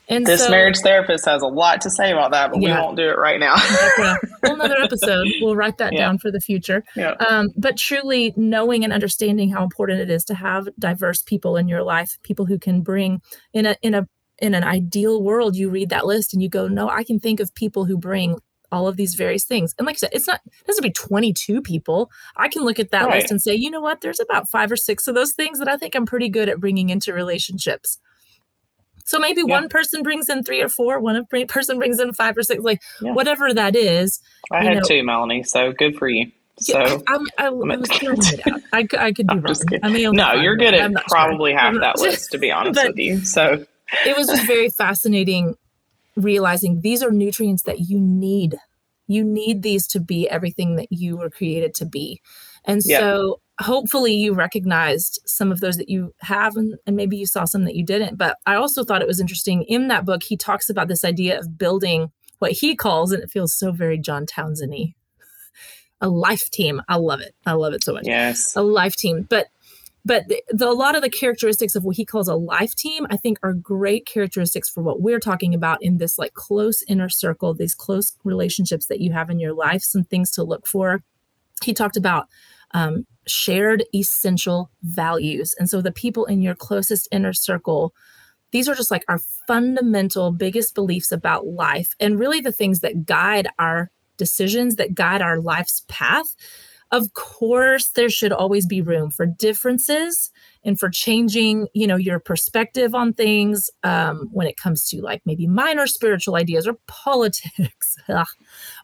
And 0.08 0.24
this 0.24 0.44
so, 0.44 0.50
marriage 0.50 0.78
therapist 0.78 1.24
has 1.24 1.42
a 1.42 1.48
lot 1.48 1.80
to 1.80 1.90
say 1.90 2.12
about 2.12 2.30
that, 2.30 2.52
but 2.52 2.62
yeah. 2.62 2.76
we 2.76 2.80
won't 2.80 2.96
do 2.96 3.08
it 3.08 3.18
right 3.18 3.40
now. 3.40 3.54
okay. 3.98 4.14
another 4.44 4.76
episode. 4.82 5.26
We'll 5.40 5.56
write 5.56 5.78
that 5.78 5.92
yeah. 5.92 5.98
down 5.98 6.18
for 6.18 6.30
the 6.30 6.38
future. 6.40 6.84
Yeah. 6.94 7.14
Um, 7.14 7.48
but 7.56 7.76
truly 7.76 8.32
knowing 8.36 8.84
and 8.84 8.92
understanding 8.92 9.50
how 9.50 9.64
important 9.64 10.00
it 10.00 10.10
is 10.10 10.24
to 10.26 10.34
have 10.34 10.68
diverse 10.78 11.22
people 11.22 11.56
in 11.56 11.66
your 11.66 11.82
life, 11.82 12.18
people 12.22 12.46
who 12.46 12.56
can 12.56 12.82
bring 12.82 13.20
in 13.52 13.66
a 13.66 13.76
in 13.82 13.94
a 13.94 14.06
in 14.38 14.54
an 14.54 14.62
ideal 14.62 15.22
world, 15.22 15.56
you 15.56 15.70
read 15.70 15.88
that 15.88 16.06
list 16.06 16.34
and 16.34 16.42
you 16.42 16.48
go, 16.48 16.68
no, 16.68 16.88
I 16.88 17.04
can 17.04 17.18
think 17.18 17.40
of 17.40 17.54
people 17.54 17.86
who 17.86 17.96
bring 17.96 18.38
all 18.72 18.88
of 18.88 18.96
these 18.96 19.14
various 19.14 19.44
things. 19.44 19.74
And 19.78 19.86
like 19.86 19.96
I 19.96 19.98
said, 19.98 20.10
it's 20.12 20.26
not 20.26 20.40
it 20.44 20.66
doesn't 20.66 20.82
be 20.82 20.90
22 20.90 21.62
people. 21.62 22.10
I 22.36 22.48
can 22.48 22.62
look 22.62 22.78
at 22.78 22.90
that 22.90 23.06
right. 23.06 23.20
list 23.20 23.30
and 23.30 23.40
say, 23.40 23.54
you 23.54 23.70
know 23.70 23.80
what, 23.80 24.00
there's 24.00 24.20
about 24.20 24.48
five 24.48 24.70
or 24.70 24.76
six 24.76 25.08
of 25.08 25.14
those 25.14 25.32
things 25.32 25.58
that 25.58 25.68
I 25.68 25.76
think 25.76 25.94
I'm 25.94 26.06
pretty 26.06 26.28
good 26.28 26.48
at 26.48 26.60
bringing 26.60 26.90
into 26.90 27.12
relationships. 27.12 27.98
So 29.04 29.20
maybe 29.20 29.42
yeah. 29.46 29.54
one 29.54 29.68
person 29.68 30.02
brings 30.02 30.28
in 30.28 30.42
three 30.42 30.60
or 30.60 30.68
four, 30.68 30.98
one 30.98 31.24
person 31.48 31.78
brings 31.78 32.00
in 32.00 32.12
five 32.12 32.36
or 32.36 32.42
six, 32.42 32.62
like 32.62 32.82
yeah. 33.00 33.12
whatever 33.12 33.54
that 33.54 33.76
is. 33.76 34.20
I 34.50 34.64
had 34.64 34.78
know. 34.78 34.82
two, 34.82 35.04
Melanie. 35.04 35.44
So 35.44 35.72
good 35.72 35.96
for 35.96 36.08
you. 36.08 36.32
So 36.58 36.78
yeah, 36.78 36.98
I'm, 37.06 37.26
I, 37.38 37.46
I 37.72 37.78
it 37.78 38.46
out. 38.46 38.60
I, 38.72 38.86
I 38.98 39.12
could 39.12 39.26
be 39.26 39.34
I'm 39.34 39.40
wrong. 39.42 39.54
I 39.82 39.90
mean, 39.90 40.12
no, 40.12 40.32
you're 40.32 40.56
good 40.56 40.74
at 40.74 40.92
probably 41.06 41.52
sure. 41.52 41.60
half 41.60 41.74
that 41.80 42.00
list, 42.00 42.32
to 42.32 42.38
be 42.38 42.50
honest 42.52 42.82
with 42.82 42.98
you. 42.98 43.24
So 43.24 43.64
it 44.04 44.16
was 44.16 44.26
just 44.26 44.46
very 44.46 44.68
fascinating 44.76 45.54
realizing 46.16 46.80
these 46.80 47.02
are 47.02 47.10
nutrients 47.10 47.62
that 47.64 47.80
you 47.80 48.00
need. 48.00 48.58
You 49.06 49.24
need 49.24 49.62
these 49.62 49.86
to 49.88 50.00
be 50.00 50.28
everything 50.28 50.76
that 50.76 50.88
you 50.90 51.16
were 51.16 51.30
created 51.30 51.74
to 51.74 51.86
be. 51.86 52.20
And 52.64 52.82
so 52.82 53.40
hopefully 53.60 54.14
you 54.14 54.34
recognized 54.34 55.20
some 55.24 55.52
of 55.52 55.60
those 55.60 55.76
that 55.76 55.88
you 55.88 56.14
have 56.20 56.56
and, 56.56 56.76
and, 56.86 56.96
maybe 56.96 57.16
you 57.16 57.26
saw 57.26 57.44
some 57.44 57.64
that 57.64 57.76
you 57.76 57.84
didn't. 57.84 58.18
But 58.18 58.36
i 58.44 58.54
also 58.54 58.84
thought 58.84 59.02
it 59.02 59.08
was 59.08 59.20
interesting 59.20 59.62
in 59.62 59.88
that 59.88 60.04
book 60.04 60.22
he 60.22 60.36
talks 60.36 60.68
about 60.68 60.88
this 60.88 61.04
idea 61.04 61.38
of 61.38 61.56
building 61.56 62.10
what 62.38 62.52
he 62.52 62.76
calls 62.76 63.12
and 63.12 63.22
it 63.22 63.30
feels 63.30 63.54
so 63.54 63.72
very 63.72 63.98
john 63.98 64.26
townsendy 64.26 64.94
a 66.00 66.08
life 66.08 66.50
team. 66.50 66.82
I 66.88 66.96
love 66.96 67.20
it. 67.20 67.34
I 67.46 67.52
love 67.52 67.72
it 67.72 67.82
so 67.82 67.94
much. 67.94 68.06
Yes. 68.06 68.54
A 68.56 68.62
life 68.62 68.96
team. 68.96 69.26
But 69.28 69.46
but 70.06 70.28
the, 70.28 70.40
the, 70.48 70.68
a 70.68 70.72
lot 70.72 70.94
of 70.94 71.02
the 71.02 71.10
characteristics 71.10 71.74
of 71.74 71.84
what 71.84 71.96
he 71.96 72.04
calls 72.04 72.28
a 72.28 72.34
life 72.34 72.74
team 72.74 73.06
i 73.10 73.16
think 73.16 73.38
are 73.42 73.52
great 73.52 74.06
characteristics 74.06 74.68
for 74.68 74.82
what 74.82 75.00
we're 75.00 75.20
talking 75.20 75.54
about 75.54 75.82
in 75.82 75.98
this 75.98 76.18
like 76.18 76.34
close 76.34 76.82
inner 76.88 77.08
circle 77.08 77.54
these 77.54 77.74
close 77.74 78.16
relationships 78.24 78.86
that 78.86 79.00
you 79.00 79.12
have 79.12 79.30
in 79.30 79.38
your 79.38 79.52
life 79.52 79.82
some 79.82 80.04
things 80.04 80.30
to 80.30 80.42
look 80.42 80.66
for 80.66 81.02
he 81.62 81.72
talked 81.72 81.96
about 81.96 82.28
um, 82.72 83.06
shared 83.26 83.84
essential 83.94 84.70
values. 84.82 85.54
And 85.58 85.68
so 85.68 85.80
the 85.80 85.92
people 85.92 86.24
in 86.26 86.42
your 86.42 86.54
closest 86.54 87.08
inner 87.10 87.32
circle, 87.32 87.94
these 88.50 88.68
are 88.68 88.74
just 88.74 88.90
like 88.90 89.04
our 89.08 89.18
fundamental 89.46 90.32
biggest 90.32 90.74
beliefs 90.74 91.12
about 91.12 91.46
life 91.46 91.94
and 92.00 92.18
really 92.18 92.40
the 92.40 92.52
things 92.52 92.80
that 92.80 93.06
guide 93.06 93.48
our 93.58 93.90
decisions, 94.16 94.76
that 94.76 94.94
guide 94.94 95.22
our 95.22 95.40
life's 95.40 95.84
path. 95.88 96.36
Of 96.92 97.14
course, 97.14 97.90
there 97.90 98.08
should 98.08 98.32
always 98.32 98.64
be 98.64 98.80
room 98.80 99.10
for 99.10 99.26
differences 99.26 100.30
and 100.64 100.78
for 100.78 100.88
changing, 100.88 101.66
you 101.74 101.86
know, 101.86 101.96
your 101.96 102.20
perspective 102.20 102.94
on 102.94 103.12
things 103.12 103.70
um, 103.82 104.28
when 104.30 104.46
it 104.46 104.56
comes 104.56 104.88
to 104.90 105.00
like 105.00 105.20
maybe 105.26 105.48
minor 105.48 105.88
spiritual 105.88 106.36
ideas 106.36 106.66
or 106.66 106.78
politics 106.86 107.96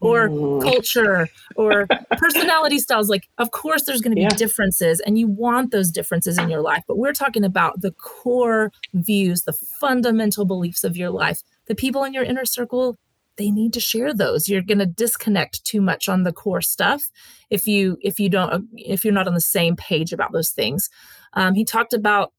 or 0.01 0.29
mm. 0.29 0.63
culture 0.63 1.29
or 1.55 1.87
personality 2.19 2.79
styles. 2.79 3.09
Like, 3.09 3.29
of 3.39 3.53
course, 3.53 3.85
there's 3.85 4.01
going 4.01 4.13
to 4.13 4.17
be 4.17 4.23
yeah. 4.23 4.29
differences, 4.31 5.01
and 5.01 5.17
you 5.17 5.29
want 5.29 5.71
those 5.71 5.91
differences 5.91 6.39
in 6.39 6.49
your 6.49 6.61
life. 6.61 6.83
But 6.89 6.99
we're 6.99 7.13
talking 7.13 7.45
about 7.45 7.83
the 7.83 7.93
core 7.93 8.73
views, 8.95 9.43
the 9.43 9.53
fundamental 9.53 10.45
beliefs 10.45 10.83
of 10.83 10.97
your 10.97 11.11
life. 11.11 11.43
The 11.67 11.77
people 11.77 12.03
in 12.03 12.13
your 12.13 12.25
inner 12.25 12.45
circle 12.45 12.99
they 13.37 13.51
need 13.51 13.73
to 13.73 13.81
share 13.81 14.15
those. 14.15 14.49
You're 14.49 14.63
going 14.63 14.79
to 14.79 14.87
disconnect 14.87 15.65
too 15.65 15.81
much 15.81 16.09
on 16.09 16.23
the 16.23 16.33
core 16.33 16.61
stuff 16.61 17.11
if 17.51 17.67
you 17.67 17.99
if 18.03 18.19
you 18.19 18.29
don't 18.29 18.69
if 18.75 19.05
you're 19.05 19.15
not 19.15 19.29
on 19.29 19.35
the 19.35 19.41
same 19.41 19.77
page 19.77 20.13
about 20.13 20.33
those 20.33 20.51
things. 20.51 20.89
Um, 21.35 21.55
he 21.55 21.65
talked 21.65 21.95
about 21.95 22.33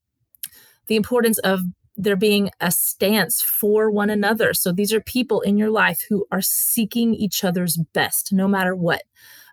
the 0.86 0.96
importance 0.96 1.38
of 1.38 1.60
there 1.96 2.16
being 2.16 2.50
a 2.60 2.70
stance 2.70 3.40
for 3.40 3.90
one 3.90 4.10
another. 4.10 4.52
So 4.52 4.72
these 4.72 4.92
are 4.92 5.00
people 5.00 5.40
in 5.42 5.56
your 5.56 5.70
life 5.70 6.00
who 6.08 6.26
are 6.32 6.42
seeking 6.42 7.14
each 7.14 7.44
other's 7.44 7.78
best 7.92 8.32
no 8.32 8.48
matter 8.48 8.74
what 8.74 9.02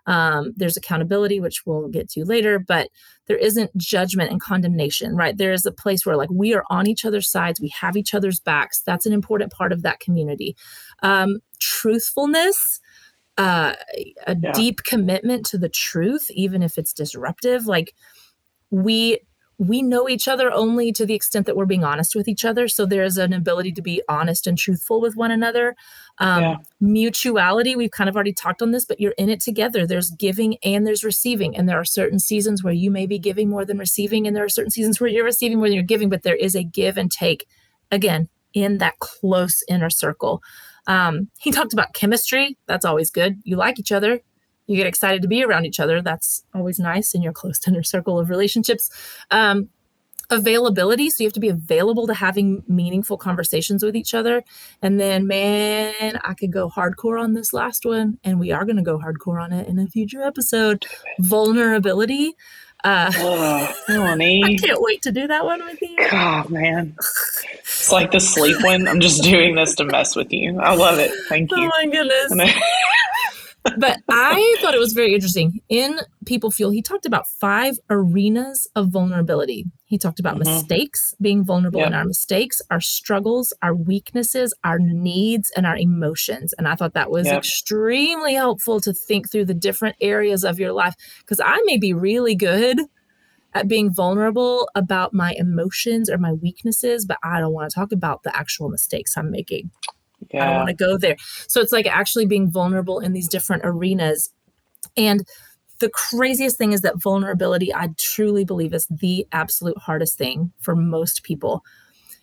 um, 0.06 0.52
there's 0.56 0.76
accountability, 0.76 1.40
which 1.40 1.62
we'll 1.64 1.88
get 1.88 2.08
to 2.10 2.24
later, 2.24 2.58
but 2.58 2.88
there 3.26 3.36
isn't 3.36 3.76
judgment 3.76 4.30
and 4.30 4.40
condemnation, 4.40 5.14
right? 5.14 5.36
There 5.36 5.52
is 5.52 5.64
a 5.64 5.72
place 5.72 6.04
where 6.04 6.16
like 6.16 6.30
we 6.30 6.54
are 6.54 6.64
on 6.70 6.88
each 6.88 7.04
other's 7.04 7.30
sides, 7.30 7.60
we 7.60 7.72
have 7.80 7.96
each 7.96 8.14
other's 8.14 8.40
backs. 8.40 8.82
That's 8.84 9.06
an 9.06 9.12
important 9.12 9.52
part 9.52 9.72
of 9.72 9.82
that 9.82 10.00
community. 10.00 10.56
Um, 11.02 11.38
truthfulness, 11.60 12.80
uh, 13.38 13.74
a 14.26 14.36
yeah. 14.40 14.52
deep 14.52 14.82
commitment 14.84 15.46
to 15.46 15.58
the 15.58 15.68
truth, 15.68 16.30
even 16.30 16.62
if 16.62 16.78
it's 16.78 16.92
disruptive. 16.92 17.66
Like 17.66 17.94
we 18.70 19.20
we 19.62 19.80
know 19.80 20.08
each 20.08 20.26
other 20.26 20.50
only 20.50 20.90
to 20.90 21.06
the 21.06 21.14
extent 21.14 21.46
that 21.46 21.56
we're 21.56 21.66
being 21.66 21.84
honest 21.84 22.16
with 22.16 22.26
each 22.26 22.44
other. 22.44 22.66
So 22.66 22.84
there's 22.84 23.16
an 23.16 23.32
ability 23.32 23.70
to 23.72 23.82
be 23.82 24.02
honest 24.08 24.48
and 24.48 24.58
truthful 24.58 25.00
with 25.00 25.14
one 25.14 25.30
another. 25.30 25.76
Um, 26.18 26.42
yeah. 26.42 26.56
Mutuality, 26.80 27.76
we've 27.76 27.92
kind 27.92 28.10
of 28.10 28.16
already 28.16 28.32
talked 28.32 28.60
on 28.60 28.72
this, 28.72 28.84
but 28.84 28.98
you're 28.98 29.14
in 29.16 29.28
it 29.28 29.38
together. 29.38 29.86
There's 29.86 30.10
giving 30.10 30.56
and 30.64 30.84
there's 30.84 31.04
receiving. 31.04 31.56
And 31.56 31.68
there 31.68 31.78
are 31.78 31.84
certain 31.84 32.18
seasons 32.18 32.64
where 32.64 32.72
you 32.72 32.90
may 32.90 33.06
be 33.06 33.20
giving 33.20 33.48
more 33.48 33.64
than 33.64 33.78
receiving, 33.78 34.26
and 34.26 34.34
there 34.34 34.44
are 34.44 34.48
certain 34.48 34.72
seasons 34.72 35.00
where 35.00 35.08
you're 35.08 35.24
receiving 35.24 35.58
more 35.58 35.68
than 35.68 35.74
you're 35.74 35.84
giving, 35.84 36.08
but 36.08 36.24
there 36.24 36.34
is 36.34 36.56
a 36.56 36.64
give 36.64 36.98
and 36.98 37.10
take, 37.10 37.46
again, 37.92 38.28
in 38.54 38.78
that 38.78 38.98
close 38.98 39.62
inner 39.68 39.90
circle. 39.90 40.42
Um, 40.88 41.28
he 41.38 41.52
talked 41.52 41.72
about 41.72 41.94
chemistry. 41.94 42.58
That's 42.66 42.84
always 42.84 43.12
good. 43.12 43.40
You 43.44 43.54
like 43.54 43.78
each 43.78 43.92
other, 43.92 44.22
you 44.66 44.76
get 44.76 44.86
excited 44.86 45.22
to 45.22 45.28
be 45.28 45.44
around 45.44 45.66
each 45.66 45.80
other. 45.80 46.00
That's 46.00 46.44
always 46.54 46.78
nice 46.78 47.14
in 47.14 47.22
your 47.22 47.32
close 47.32 47.60
inner 47.66 47.82
circle 47.82 48.18
of 48.18 48.30
relationships. 48.30 48.90
Um, 49.30 49.68
availability. 50.30 51.10
So 51.10 51.22
you 51.22 51.26
have 51.26 51.34
to 51.34 51.40
be 51.40 51.48
available 51.48 52.06
to 52.06 52.14
having 52.14 52.64
meaningful 52.66 53.18
conversations 53.18 53.82
with 53.82 53.94
each 53.94 54.14
other. 54.14 54.42
And 54.80 54.98
then, 54.98 55.26
man, 55.26 56.18
I 56.24 56.34
could 56.34 56.52
go 56.52 56.70
hardcore 56.70 57.20
on 57.20 57.34
this 57.34 57.52
last 57.52 57.84
one, 57.84 58.18
and 58.24 58.40
we 58.40 58.50
are 58.50 58.64
going 58.64 58.76
to 58.76 58.82
go 58.82 58.98
hardcore 58.98 59.42
on 59.42 59.52
it 59.52 59.68
in 59.68 59.78
a 59.78 59.86
future 59.86 60.22
episode. 60.22 60.86
Vulnerability. 61.18 62.34
Uh, 62.82 63.12
oh, 63.14 63.74
honey. 63.88 64.42
I 64.44 64.56
can't 64.56 64.80
wait 64.80 65.02
to 65.02 65.12
do 65.12 65.28
that 65.28 65.44
one 65.44 65.64
with 65.64 65.80
you. 65.82 65.96
God, 66.10 66.50
man. 66.50 66.96
It's 67.58 67.92
like 67.92 68.10
the 68.10 68.18
sleep 68.18 68.56
one. 68.64 68.88
I'm 68.88 69.00
just 69.00 69.22
doing 69.22 69.54
this 69.54 69.74
to 69.76 69.84
mess 69.84 70.16
with 70.16 70.32
you. 70.32 70.58
I 70.58 70.74
love 70.74 70.98
it. 70.98 71.12
Thank 71.28 71.52
oh 71.52 71.56
you. 71.56 71.70
Oh, 71.72 71.78
my 71.78 71.86
goodness 71.86 72.56
but 73.78 74.00
I 74.08 74.56
thought 74.60 74.74
it 74.74 74.80
was 74.80 74.92
very 74.92 75.14
interesting. 75.14 75.60
In 75.68 76.00
People 76.26 76.50
Fuel, 76.50 76.70
he 76.70 76.82
talked 76.82 77.06
about 77.06 77.26
five 77.26 77.78
arenas 77.88 78.68
of 78.74 78.88
vulnerability. 78.88 79.66
He 79.84 79.98
talked 79.98 80.20
about 80.20 80.36
mm-hmm. 80.36 80.50
mistakes, 80.50 81.14
being 81.20 81.44
vulnerable 81.44 81.80
yep. 81.80 81.88
in 81.88 81.94
our 81.94 82.04
mistakes, 82.04 82.60
our 82.70 82.80
struggles, 82.80 83.52
our 83.62 83.74
weaknesses, 83.74 84.54
our 84.64 84.78
needs, 84.78 85.52
and 85.56 85.66
our 85.66 85.76
emotions. 85.76 86.54
And 86.58 86.66
I 86.66 86.74
thought 86.74 86.94
that 86.94 87.10
was 87.10 87.26
yep. 87.26 87.38
extremely 87.38 88.34
helpful 88.34 88.80
to 88.80 88.92
think 88.92 89.30
through 89.30 89.44
the 89.44 89.54
different 89.54 89.96
areas 90.00 90.44
of 90.44 90.58
your 90.58 90.72
life 90.72 90.94
because 91.20 91.40
I 91.44 91.60
may 91.64 91.78
be 91.78 91.92
really 91.92 92.34
good 92.34 92.80
at 93.54 93.68
being 93.68 93.92
vulnerable 93.92 94.68
about 94.74 95.12
my 95.12 95.34
emotions 95.36 96.08
or 96.08 96.18
my 96.18 96.32
weaknesses, 96.32 97.04
but 97.04 97.18
I 97.22 97.38
don't 97.38 97.52
want 97.52 97.70
to 97.70 97.74
talk 97.74 97.92
about 97.92 98.22
the 98.22 98.34
actual 98.34 98.68
mistakes 98.68 99.16
I'm 99.16 99.30
making. 99.30 99.70
Yeah. 100.30 100.42
I 100.42 100.46
don't 100.46 100.56
want 100.56 100.68
to 100.68 100.74
go 100.74 100.98
there. 100.98 101.16
So 101.48 101.60
it's 101.60 101.72
like 101.72 101.86
actually 101.86 102.26
being 102.26 102.50
vulnerable 102.50 103.00
in 103.00 103.12
these 103.12 103.28
different 103.28 103.62
arenas. 103.64 104.30
And 104.96 105.26
the 105.78 105.90
craziest 105.90 106.58
thing 106.58 106.72
is 106.72 106.82
that 106.82 107.02
vulnerability, 107.02 107.74
I 107.74 107.90
truly 107.98 108.44
believe, 108.44 108.72
is 108.72 108.86
the 108.88 109.26
absolute 109.32 109.78
hardest 109.78 110.16
thing 110.16 110.52
for 110.60 110.76
most 110.76 111.22
people. 111.22 111.64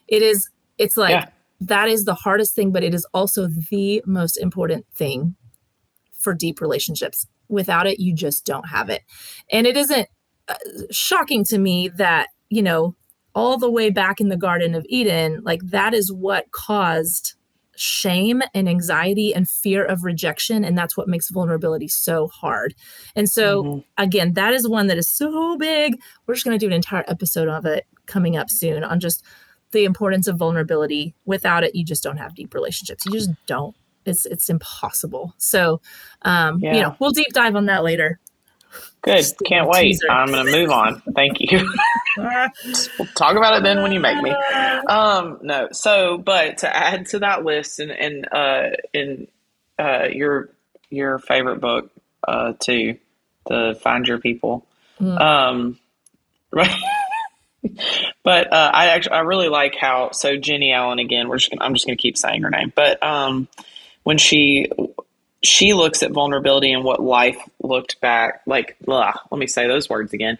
It 0.07 0.21
is, 0.21 0.49
it's 0.77 0.95
like 0.95 1.11
yeah. 1.11 1.29
that 1.61 1.89
is 1.89 2.05
the 2.05 2.15
hardest 2.15 2.55
thing, 2.55 2.71
but 2.71 2.83
it 2.83 2.93
is 2.93 3.05
also 3.13 3.47
the 3.47 4.01
most 4.05 4.37
important 4.37 4.85
thing 4.93 5.35
for 6.17 6.33
deep 6.33 6.61
relationships. 6.61 7.27
Without 7.49 7.87
it, 7.87 7.99
you 7.99 8.13
just 8.13 8.45
don't 8.45 8.69
have 8.69 8.89
it. 8.89 9.01
And 9.51 9.67
it 9.67 9.75
isn't 9.75 10.07
uh, 10.47 10.55
shocking 10.91 11.43
to 11.45 11.57
me 11.57 11.89
that, 11.89 12.29
you 12.49 12.61
know, 12.61 12.95
all 13.35 13.57
the 13.57 13.71
way 13.71 13.89
back 13.89 14.19
in 14.19 14.29
the 14.29 14.37
Garden 14.37 14.75
of 14.75 14.85
Eden, 14.89 15.41
like 15.43 15.61
that 15.63 15.93
is 15.93 16.11
what 16.11 16.51
caused 16.51 17.35
shame 17.79 18.41
and 18.53 18.67
anxiety 18.67 19.33
and 19.33 19.49
fear 19.49 19.85
of 19.85 20.03
rejection. 20.03 20.65
And 20.65 20.77
that's 20.77 20.97
what 20.97 21.07
makes 21.07 21.29
vulnerability 21.29 21.87
so 21.87 22.27
hard. 22.27 22.75
And 23.15 23.29
so, 23.29 23.63
mm-hmm. 23.63 23.79
again, 23.97 24.33
that 24.33 24.53
is 24.53 24.67
one 24.67 24.87
that 24.87 24.97
is 24.97 25.07
so 25.07 25.57
big. 25.57 25.99
We're 26.25 26.33
just 26.33 26.45
going 26.45 26.57
to 26.57 26.63
do 26.63 26.67
an 26.67 26.73
entire 26.73 27.05
episode 27.07 27.47
of 27.47 27.65
it 27.65 27.85
coming 28.05 28.35
up 28.35 28.49
soon 28.49 28.83
on 28.83 28.99
just 28.99 29.23
the 29.71 29.85
importance 29.85 30.27
of 30.27 30.37
vulnerability. 30.37 31.15
Without 31.25 31.63
it, 31.63 31.75
you 31.75 31.85
just 31.85 32.03
don't 32.03 32.17
have 32.17 32.35
deep 32.35 32.53
relationships. 32.53 33.05
You 33.05 33.13
just 33.13 33.31
don't. 33.45 33.75
It's 34.05 34.25
it's 34.25 34.49
impossible. 34.49 35.33
So, 35.37 35.81
um, 36.23 36.59
yeah. 36.59 36.75
you 36.75 36.81
know, 36.81 36.95
we'll 36.99 37.11
deep 37.11 37.31
dive 37.33 37.55
on 37.55 37.65
that 37.67 37.83
later. 37.83 38.19
Good. 39.01 39.25
Can't 39.45 39.67
wait. 39.67 39.83
Teaser. 39.83 40.11
I'm 40.11 40.27
going 40.27 40.45
to 40.45 40.51
move 40.51 40.71
on. 40.71 41.01
Thank 41.15 41.39
you. 41.39 41.59
we'll 42.17 43.07
talk 43.15 43.35
about 43.35 43.57
it 43.57 43.63
then 43.63 43.81
when 43.81 43.91
you 43.91 43.99
make 43.99 44.21
me. 44.21 44.35
Um, 44.87 45.39
no. 45.43 45.67
So, 45.71 46.17
but 46.17 46.59
to 46.59 46.75
add 46.75 47.07
to 47.07 47.19
that 47.19 47.43
list 47.43 47.79
and, 47.79 47.91
and, 47.91 48.27
uh, 48.31 48.69
in, 48.91 49.27
uh, 49.77 50.07
your, 50.11 50.49
your 50.89 51.19
favorite 51.19 51.61
book, 51.61 51.91
uh, 52.27 52.53
too, 52.59 52.97
the 53.45 53.77
find 53.83 54.07
your 54.07 54.17
people. 54.17 54.65
Mm. 54.99 55.21
Um, 55.21 55.79
right. 56.51 56.75
but, 58.23 58.51
uh, 58.51 58.71
I 58.73 58.87
actually, 58.87 59.11
I 59.11 59.19
really 59.19 59.49
like 59.49 59.75
how, 59.75 60.09
so 60.11 60.37
Jennie 60.37 60.71
Allen 60.71 60.97
again, 60.97 61.27
we're 61.27 61.37
just 61.37 61.51
gonna, 61.51 61.63
I'm 61.63 61.75
just 61.75 61.85
going 61.85 61.97
to 61.97 62.01
keep 62.01 62.17
saying 62.17 62.41
her 62.41 62.49
name, 62.49 62.73
but, 62.75 63.03
um, 63.03 63.47
when 64.03 64.17
she 64.17 64.67
she 65.43 65.73
looks 65.73 66.03
at 66.03 66.11
vulnerability 66.11 66.71
and 66.71 66.83
what 66.83 67.01
life 67.01 67.37
looked 67.61 68.01
back 68.01 68.41
like 68.45 68.75
ugh, 68.87 69.19
let 69.31 69.37
me 69.39 69.47
say 69.47 69.67
those 69.67 69.89
words 69.89 70.13
again 70.13 70.37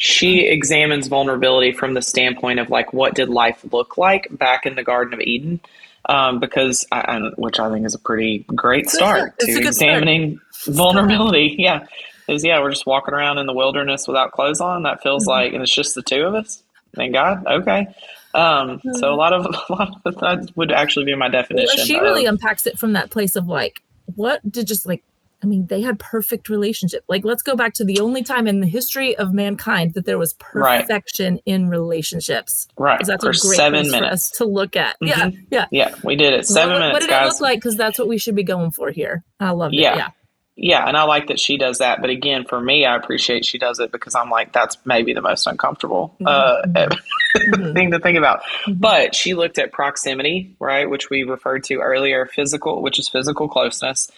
she 0.00 0.46
examines 0.46 1.08
vulnerability 1.08 1.72
from 1.72 1.92
the 1.92 2.00
standpoint 2.00 2.58
of 2.58 2.70
like 2.70 2.90
what 2.94 3.14
did 3.14 3.28
life 3.28 3.62
look 3.70 3.98
like 3.98 4.26
back 4.30 4.64
in 4.64 4.74
the 4.74 4.82
garden 4.82 5.12
of 5.12 5.20
eden 5.20 5.60
um, 6.06 6.40
because 6.40 6.86
I, 6.90 7.18
which 7.36 7.60
i 7.60 7.70
think 7.70 7.84
is 7.84 7.94
a 7.94 7.98
pretty 7.98 8.46
great 8.54 8.88
start 8.88 9.38
to 9.40 9.58
examining 9.58 10.40
start. 10.52 10.76
vulnerability 10.76 11.54
yeah 11.58 11.86
is 12.28 12.42
yeah 12.42 12.60
we're 12.60 12.70
just 12.70 12.86
walking 12.86 13.12
around 13.12 13.36
in 13.36 13.46
the 13.46 13.52
wilderness 13.52 14.08
without 14.08 14.32
clothes 14.32 14.60
on 14.60 14.84
that 14.84 15.02
feels 15.02 15.24
mm-hmm. 15.24 15.30
like 15.30 15.52
and 15.52 15.62
it's 15.62 15.74
just 15.74 15.94
the 15.94 16.02
two 16.02 16.22
of 16.22 16.34
us 16.34 16.62
thank 16.96 17.12
god 17.12 17.46
okay 17.46 17.86
um, 18.32 18.78
mm-hmm. 18.78 18.92
so 18.94 19.12
a 19.12 19.16
lot 19.16 19.34
of 19.34 19.44
a 19.68 19.72
lot 19.72 20.00
of 20.06 20.14
that 20.16 20.50
would 20.56 20.72
actually 20.72 21.04
be 21.04 21.16
my 21.16 21.28
definition. 21.28 21.74
Well, 21.76 21.84
she 21.84 21.98
really 21.98 22.26
unpacks 22.26 22.64
it 22.64 22.78
from 22.78 22.92
that 22.92 23.10
place 23.10 23.34
of 23.34 23.48
like 23.48 23.82
what 24.14 24.40
did 24.48 24.68
just 24.68 24.86
like 24.86 25.02
I 25.42 25.46
mean, 25.46 25.66
they 25.66 25.80
had 25.80 25.98
perfect 25.98 26.48
relationship. 26.48 27.04
Like, 27.08 27.24
let's 27.24 27.42
go 27.42 27.56
back 27.56 27.72
to 27.74 27.84
the 27.84 28.00
only 28.00 28.22
time 28.22 28.46
in 28.46 28.60
the 28.60 28.66
history 28.66 29.16
of 29.16 29.32
mankind 29.32 29.94
that 29.94 30.04
there 30.04 30.18
was 30.18 30.34
perfection 30.34 31.34
right. 31.34 31.42
in 31.46 31.70
relationships. 31.70 32.68
Right. 32.76 32.98
Because 32.98 33.08
that's 33.08 33.24
for 33.24 33.30
a 33.30 33.48
great 33.48 33.56
seven 33.56 33.90
minutes. 33.90 34.30
to 34.32 34.44
look 34.44 34.76
at. 34.76 34.96
Mm-hmm. 35.02 35.06
Yeah. 35.06 35.30
Yeah. 35.50 35.66
Yeah. 35.70 35.94
We 36.04 36.16
did 36.16 36.34
it. 36.34 36.46
Seven 36.46 36.74
what, 36.74 36.78
minutes. 36.80 36.94
What 36.94 37.00
did 37.00 37.10
guys. 37.10 37.24
it 37.24 37.28
look 37.28 37.40
like? 37.40 37.58
Because 37.58 37.76
that's 37.76 37.98
what 37.98 38.06
we 38.06 38.18
should 38.18 38.34
be 38.34 38.42
going 38.42 38.70
for 38.70 38.90
here. 38.90 39.24
I 39.38 39.50
love 39.52 39.72
yeah. 39.72 39.94
it. 39.94 39.96
Yeah. 39.96 40.08
Yeah. 40.56 40.86
And 40.86 40.94
I 40.94 41.04
like 41.04 41.28
that 41.28 41.40
she 41.40 41.56
does 41.56 41.78
that. 41.78 42.02
But 42.02 42.10
again, 42.10 42.44
for 42.44 42.60
me, 42.60 42.84
I 42.84 42.94
appreciate 42.94 43.46
she 43.46 43.56
does 43.56 43.78
it 43.78 43.90
because 43.92 44.14
I'm 44.14 44.28
like, 44.28 44.52
that's 44.52 44.76
maybe 44.84 45.14
the 45.14 45.22
most 45.22 45.46
uncomfortable 45.46 46.14
mm-hmm. 46.20 46.76
uh, 46.76 46.86
mm-hmm. 47.36 47.72
thing 47.72 47.92
to 47.92 47.98
think 47.98 48.18
about. 48.18 48.42
Mm-hmm. 48.66 48.74
But 48.74 49.14
she 49.14 49.32
looked 49.32 49.58
at 49.58 49.72
proximity, 49.72 50.54
right? 50.60 50.90
Which 50.90 51.08
we 51.08 51.22
referred 51.22 51.64
to 51.64 51.76
earlier, 51.76 52.26
physical, 52.26 52.82
which 52.82 52.98
is 52.98 53.08
physical 53.08 53.48
closeness 53.48 54.10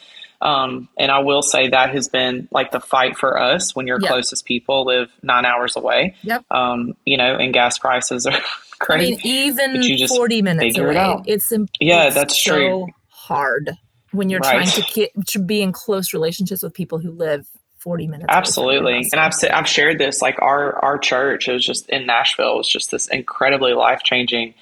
um, 0.43 0.89
and 0.99 1.11
I 1.11 1.21
will 1.21 1.43
say 1.43 1.69
that 1.69 1.91
has 1.91 2.09
been 2.09 2.49
like 2.51 2.73
the 2.73 2.81
fight 2.81 3.17
for 3.17 3.41
us 3.41 3.77
when 3.77 3.87
your 3.87 4.01
yep. 4.01 4.11
closest 4.11 4.45
people 4.45 4.85
live 4.85 5.09
nine 5.23 5.45
hours 5.45 5.77
away. 5.77 6.17
Yep. 6.23 6.45
Um, 6.51 6.95
you 7.05 7.17
know, 7.17 7.37
and 7.37 7.55
gas 7.55 7.79
prices 7.79 8.27
are 8.27 8.39
crazy. 8.81 9.15
I 9.15 9.17
mean, 9.17 9.21
even 9.25 9.83
you 9.83 9.97
just 9.97 10.15
40 10.15 10.43
minutes 10.43 10.77
away. 10.77 10.97
It 10.97 11.35
it's 11.35 11.53
imp- 11.53 11.71
yeah, 11.81 12.07
it's 12.07 12.17
that's 12.17 12.43
so 12.43 12.53
true. 12.53 12.87
hard 13.09 13.79
when 14.11 14.31
you're 14.31 14.41
right. 14.41 14.67
trying 14.67 14.83
to 14.83 15.09
to 15.29 15.39
be 15.39 15.63
in 15.63 15.71
close 15.71 16.13
relationships 16.13 16.63
with 16.63 16.75
people 16.75 16.99
who 16.99 17.13
live 17.13 17.47
40 17.79 18.09
minutes. 18.09 18.27
Absolutely. 18.29 19.09
And 19.13 19.21
I've 19.21 19.33
I've 19.53 19.69
shared 19.69 19.99
this 19.99 20.21
like 20.21 20.43
our 20.43 20.75
our 20.85 20.99
church 20.99 21.49
it 21.49 21.53
was 21.53 21.65
just 21.65 21.89
in 21.89 22.05
Nashville 22.05 22.55
it 22.55 22.59
was 22.59 22.69
just 22.69 22.91
this 22.91 23.07
incredibly 23.09 23.75
life-changing 23.75 24.55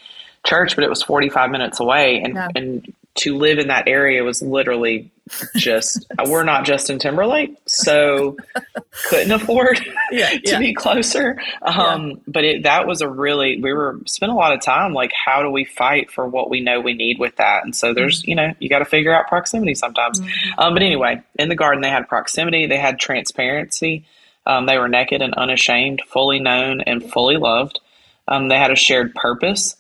church 0.46 0.74
but 0.74 0.84
it 0.84 0.88
was 0.88 1.02
45 1.02 1.50
minutes 1.50 1.80
away 1.80 2.22
and 2.22 2.34
yeah. 2.34 2.48
and 2.54 2.94
to 3.16 3.36
live 3.36 3.58
in 3.58 3.68
that 3.68 3.88
area 3.88 4.22
was 4.24 4.40
literally 4.40 5.10
just 5.56 6.06
we're 6.26 6.44
not 6.44 6.64
Justin 6.64 6.98
Timberlake, 6.98 7.56
so 7.66 8.36
couldn't 9.08 9.32
afford 9.32 9.80
yeah, 10.10 10.30
to 10.30 10.40
yeah. 10.44 10.58
be 10.58 10.74
closer. 10.74 11.40
Um, 11.62 12.10
yeah. 12.10 12.16
But 12.26 12.44
it, 12.44 12.62
that 12.64 12.86
was 12.86 13.00
a 13.00 13.08
really 13.08 13.60
we 13.60 13.72
were 13.72 14.00
spent 14.06 14.32
a 14.32 14.34
lot 14.34 14.52
of 14.52 14.60
time 14.60 14.92
like 14.92 15.12
how 15.12 15.42
do 15.42 15.50
we 15.50 15.64
fight 15.64 16.10
for 16.10 16.26
what 16.26 16.50
we 16.50 16.60
know 16.60 16.80
we 16.80 16.94
need 16.94 17.18
with 17.18 17.36
that? 17.36 17.64
And 17.64 17.74
so 17.74 17.94
there's 17.94 18.22
mm-hmm. 18.22 18.30
you 18.30 18.36
know 18.36 18.52
you 18.58 18.68
got 18.68 18.80
to 18.80 18.84
figure 18.84 19.14
out 19.14 19.28
proximity 19.28 19.74
sometimes. 19.74 20.20
Mm-hmm. 20.20 20.60
Um, 20.60 20.74
but 20.74 20.82
anyway, 20.82 21.22
in 21.38 21.48
the 21.48 21.56
garden 21.56 21.82
they 21.82 21.90
had 21.90 22.08
proximity, 22.08 22.66
they 22.66 22.78
had 22.78 22.98
transparency. 22.98 24.06
Um, 24.46 24.66
they 24.66 24.78
were 24.78 24.88
naked 24.88 25.22
and 25.22 25.34
unashamed, 25.34 26.02
fully 26.06 26.38
known 26.38 26.80
and 26.80 27.04
fully 27.12 27.36
loved. 27.36 27.80
Um, 28.26 28.48
they 28.48 28.58
had 28.58 28.70
a 28.70 28.76
shared 28.76 29.14
purpose 29.14 29.76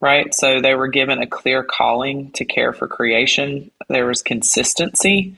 right? 0.00 0.32
So 0.34 0.60
they 0.60 0.74
were 0.74 0.88
given 0.88 1.20
a 1.20 1.26
clear 1.26 1.62
calling 1.62 2.30
to 2.32 2.44
care 2.44 2.72
for 2.72 2.86
creation. 2.86 3.70
There 3.88 4.06
was 4.06 4.22
consistency. 4.22 5.36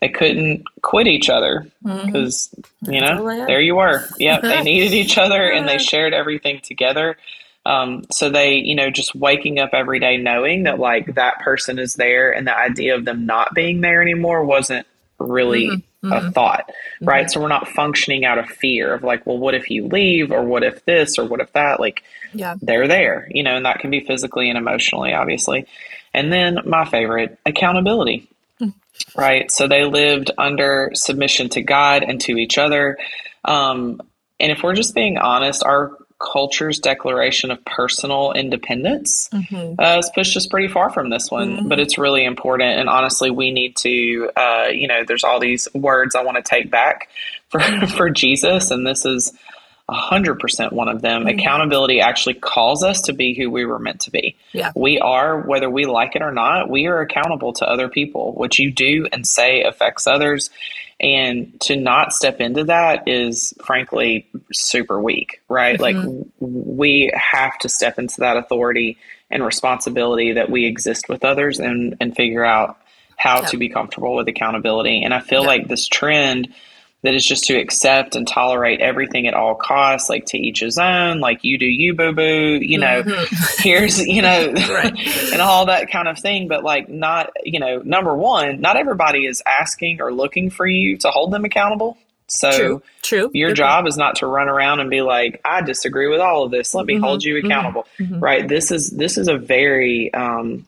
They 0.00 0.08
couldn't 0.08 0.64
quit 0.82 1.06
each 1.06 1.30
other 1.30 1.66
because, 1.82 2.52
mm-hmm. 2.84 2.92
you 2.92 3.00
know, 3.00 3.46
there 3.46 3.60
you 3.60 3.76
were. 3.76 4.04
Yeah, 4.18 4.40
they 4.40 4.62
needed 4.64 4.92
each 4.92 5.16
other 5.16 5.48
and 5.48 5.68
they 5.68 5.78
shared 5.78 6.12
everything 6.12 6.60
together. 6.60 7.16
Um, 7.64 8.04
so 8.10 8.28
they, 8.28 8.54
you 8.54 8.74
know, 8.74 8.90
just 8.90 9.14
waking 9.14 9.60
up 9.60 9.70
every 9.72 10.00
day 10.00 10.16
knowing 10.16 10.64
that 10.64 10.80
like 10.80 11.14
that 11.14 11.38
person 11.40 11.78
is 11.78 11.94
there 11.94 12.32
and 12.32 12.46
the 12.46 12.56
idea 12.56 12.96
of 12.96 13.04
them 13.04 13.26
not 13.26 13.54
being 13.54 13.80
there 13.80 14.02
anymore 14.02 14.44
wasn't 14.44 14.86
really 15.18 15.68
mm-hmm. 15.68 15.80
Mm-hmm. 16.02 16.26
a 16.26 16.30
thought, 16.32 16.68
right? 17.00 17.26
Mm-hmm. 17.26 17.30
So 17.30 17.40
we're 17.40 17.46
not 17.46 17.68
functioning 17.68 18.24
out 18.24 18.36
of 18.36 18.46
fear 18.46 18.92
of 18.92 19.04
like, 19.04 19.24
well, 19.24 19.38
what 19.38 19.54
if 19.54 19.70
you 19.70 19.86
leave 19.86 20.32
or 20.32 20.42
what 20.42 20.64
if 20.64 20.84
this 20.84 21.16
or 21.16 21.24
what 21.24 21.38
if 21.38 21.52
that? 21.52 21.78
Like, 21.78 22.02
yeah. 22.34 22.56
they're 22.60 22.88
there, 22.88 23.28
you 23.30 23.44
know, 23.44 23.54
and 23.54 23.66
that 23.66 23.78
can 23.78 23.90
be 23.90 24.00
physically 24.00 24.48
and 24.48 24.58
emotionally, 24.58 25.14
obviously. 25.14 25.64
And 26.12 26.32
then 26.32 26.58
my 26.64 26.86
favorite, 26.86 27.38
accountability. 27.46 28.28
Hmm. 28.58 28.70
Right. 29.14 29.48
So 29.52 29.68
they 29.68 29.84
lived 29.84 30.32
under 30.36 30.90
submission 30.94 31.48
to 31.50 31.62
God 31.62 32.02
and 32.02 32.20
to 32.22 32.36
each 32.36 32.58
other. 32.58 32.98
Um, 33.44 34.00
and 34.40 34.50
if 34.50 34.64
we're 34.64 34.74
just 34.74 34.96
being 34.96 35.18
honest, 35.18 35.62
our 35.62 35.96
culture's 36.22 36.78
declaration 36.78 37.50
of 37.50 37.64
personal 37.64 38.32
independence 38.32 39.28
mm-hmm. 39.32 39.74
uh, 39.78 39.96
has 39.96 40.10
pushed 40.14 40.36
us 40.36 40.46
pretty 40.46 40.68
far 40.68 40.90
from 40.90 41.10
this 41.10 41.30
one, 41.30 41.56
mm-hmm. 41.56 41.68
but 41.68 41.80
it's 41.80 41.98
really 41.98 42.24
important. 42.24 42.78
And 42.78 42.88
honestly, 42.88 43.30
we 43.30 43.50
need 43.50 43.76
to, 43.78 44.30
uh, 44.36 44.68
you 44.72 44.86
know, 44.86 45.04
there's 45.04 45.24
all 45.24 45.40
these 45.40 45.68
words 45.74 46.14
I 46.14 46.22
want 46.22 46.36
to 46.36 46.42
take 46.42 46.70
back 46.70 47.08
for, 47.48 47.60
for 47.96 48.10
Jesus. 48.10 48.70
And 48.70 48.86
this 48.86 49.04
is 49.04 49.32
100% 49.90 50.72
one 50.72 50.88
of 50.88 51.02
them. 51.02 51.24
Mm-hmm. 51.24 51.38
Accountability 51.40 52.00
actually 52.00 52.34
calls 52.34 52.84
us 52.84 53.02
to 53.02 53.12
be 53.12 53.34
who 53.34 53.50
we 53.50 53.64
were 53.64 53.78
meant 53.78 54.00
to 54.02 54.10
be. 54.10 54.36
Yeah. 54.52 54.72
We 54.76 55.00
are, 55.00 55.40
whether 55.40 55.68
we 55.68 55.86
like 55.86 56.14
it 56.14 56.22
or 56.22 56.32
not, 56.32 56.70
we 56.70 56.86
are 56.86 57.00
accountable 57.00 57.52
to 57.54 57.68
other 57.68 57.88
people. 57.88 58.32
What 58.32 58.58
you 58.58 58.70
do 58.70 59.08
and 59.12 59.26
say 59.26 59.62
affects 59.62 60.06
others. 60.06 60.50
And 61.02 61.60
to 61.62 61.74
not 61.74 62.12
step 62.12 62.40
into 62.40 62.64
that 62.64 63.08
is 63.08 63.52
frankly 63.64 64.28
super 64.52 65.00
weak, 65.00 65.42
right? 65.48 65.78
Mm-hmm. 65.78 66.16
Like 66.16 66.28
we 66.38 67.10
have 67.14 67.58
to 67.58 67.68
step 67.68 67.98
into 67.98 68.20
that 68.20 68.36
authority 68.36 68.98
and 69.28 69.44
responsibility 69.44 70.34
that 70.34 70.48
we 70.48 70.66
exist 70.66 71.08
with 71.08 71.24
others 71.24 71.58
and, 71.58 71.96
and 72.00 72.14
figure 72.14 72.44
out 72.44 72.78
how 73.16 73.40
yeah. 73.40 73.48
to 73.48 73.56
be 73.56 73.68
comfortable 73.68 74.14
with 74.14 74.28
accountability. 74.28 75.02
And 75.02 75.12
I 75.12 75.20
feel 75.20 75.42
yeah. 75.42 75.48
like 75.48 75.68
this 75.68 75.88
trend 75.88 76.54
that 77.02 77.14
is 77.14 77.26
just 77.26 77.44
to 77.44 77.54
accept 77.54 78.14
and 78.14 78.26
tolerate 78.28 78.80
everything 78.80 79.26
at 79.26 79.34
all 79.34 79.56
costs, 79.56 80.08
like 80.08 80.24
to 80.26 80.38
each 80.38 80.60
his 80.60 80.78
own, 80.78 81.18
like 81.18 81.42
you 81.42 81.58
do 81.58 81.66
you, 81.66 81.94
boo 81.94 82.12
boo, 82.12 82.58
you 82.62 82.78
know, 82.78 83.02
mm-hmm. 83.02 83.44
here's, 83.62 83.98
you 84.06 84.22
know, 84.22 84.52
right. 84.52 84.94
and 85.32 85.42
all 85.42 85.66
that 85.66 85.90
kind 85.90 86.06
of 86.06 86.18
thing. 86.18 86.46
But 86.46 86.62
like, 86.62 86.88
not, 86.88 87.30
you 87.44 87.58
know, 87.58 87.82
number 87.84 88.16
one, 88.16 88.60
not 88.60 88.76
everybody 88.76 89.26
is 89.26 89.42
asking 89.46 90.00
or 90.00 90.12
looking 90.12 90.48
for 90.48 90.66
you 90.66 90.96
to 90.98 91.10
hold 91.10 91.32
them 91.32 91.44
accountable. 91.44 91.98
So 92.28 92.50
true, 92.52 92.82
true. 93.02 93.30
your 93.34 93.50
Good 93.50 93.56
job 93.56 93.82
point. 93.82 93.88
is 93.88 93.96
not 93.96 94.16
to 94.16 94.26
run 94.26 94.48
around 94.48 94.78
and 94.80 94.88
be 94.88 95.02
like, 95.02 95.40
I 95.44 95.60
disagree 95.60 96.08
with 96.08 96.20
all 96.20 96.44
of 96.44 96.52
this. 96.52 96.72
Let 96.72 96.86
me 96.86 96.94
mm-hmm. 96.94 97.04
hold 97.04 97.24
you 97.24 97.34
mm-hmm. 97.34 97.46
accountable. 97.46 97.86
Mm-hmm. 97.98 98.20
Right. 98.20 98.48
This 98.48 98.70
is, 98.70 98.90
this 98.90 99.18
is 99.18 99.26
a 99.26 99.36
very, 99.36 100.14
um, 100.14 100.66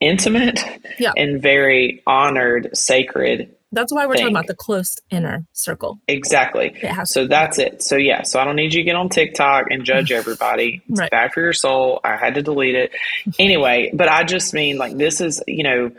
intimate 0.00 0.60
yeah. 0.98 1.12
and 1.16 1.40
very 1.40 2.02
honored, 2.06 2.76
sacred 2.76 3.55
that's 3.76 3.92
why 3.92 4.06
we're 4.06 4.14
thing. 4.14 4.22
talking 4.22 4.36
about 4.36 4.46
the 4.46 4.54
close 4.54 4.96
inner 5.10 5.46
circle. 5.52 6.00
Exactly. 6.08 6.74
So 7.04 7.26
that's 7.26 7.58
it. 7.58 7.82
So 7.82 7.96
yeah. 7.96 8.22
So 8.22 8.40
I 8.40 8.44
don't 8.44 8.56
need 8.56 8.72
you 8.72 8.80
to 8.80 8.84
get 8.84 8.96
on 8.96 9.10
TikTok 9.10 9.66
and 9.70 9.84
judge 9.84 10.10
everybody. 10.20 10.82
It's 10.88 10.98
right. 10.98 11.10
bad 11.10 11.32
for 11.32 11.40
your 11.42 11.52
soul. 11.52 12.00
I 12.02 12.16
had 12.16 12.34
to 12.34 12.42
delete 12.42 12.74
it. 12.74 12.92
Anyway, 13.38 13.90
but 13.92 14.08
I 14.08 14.24
just 14.24 14.54
mean 14.54 14.78
like 14.78 14.96
this 14.96 15.20
is, 15.20 15.42
you 15.46 15.62
know, 15.62 15.92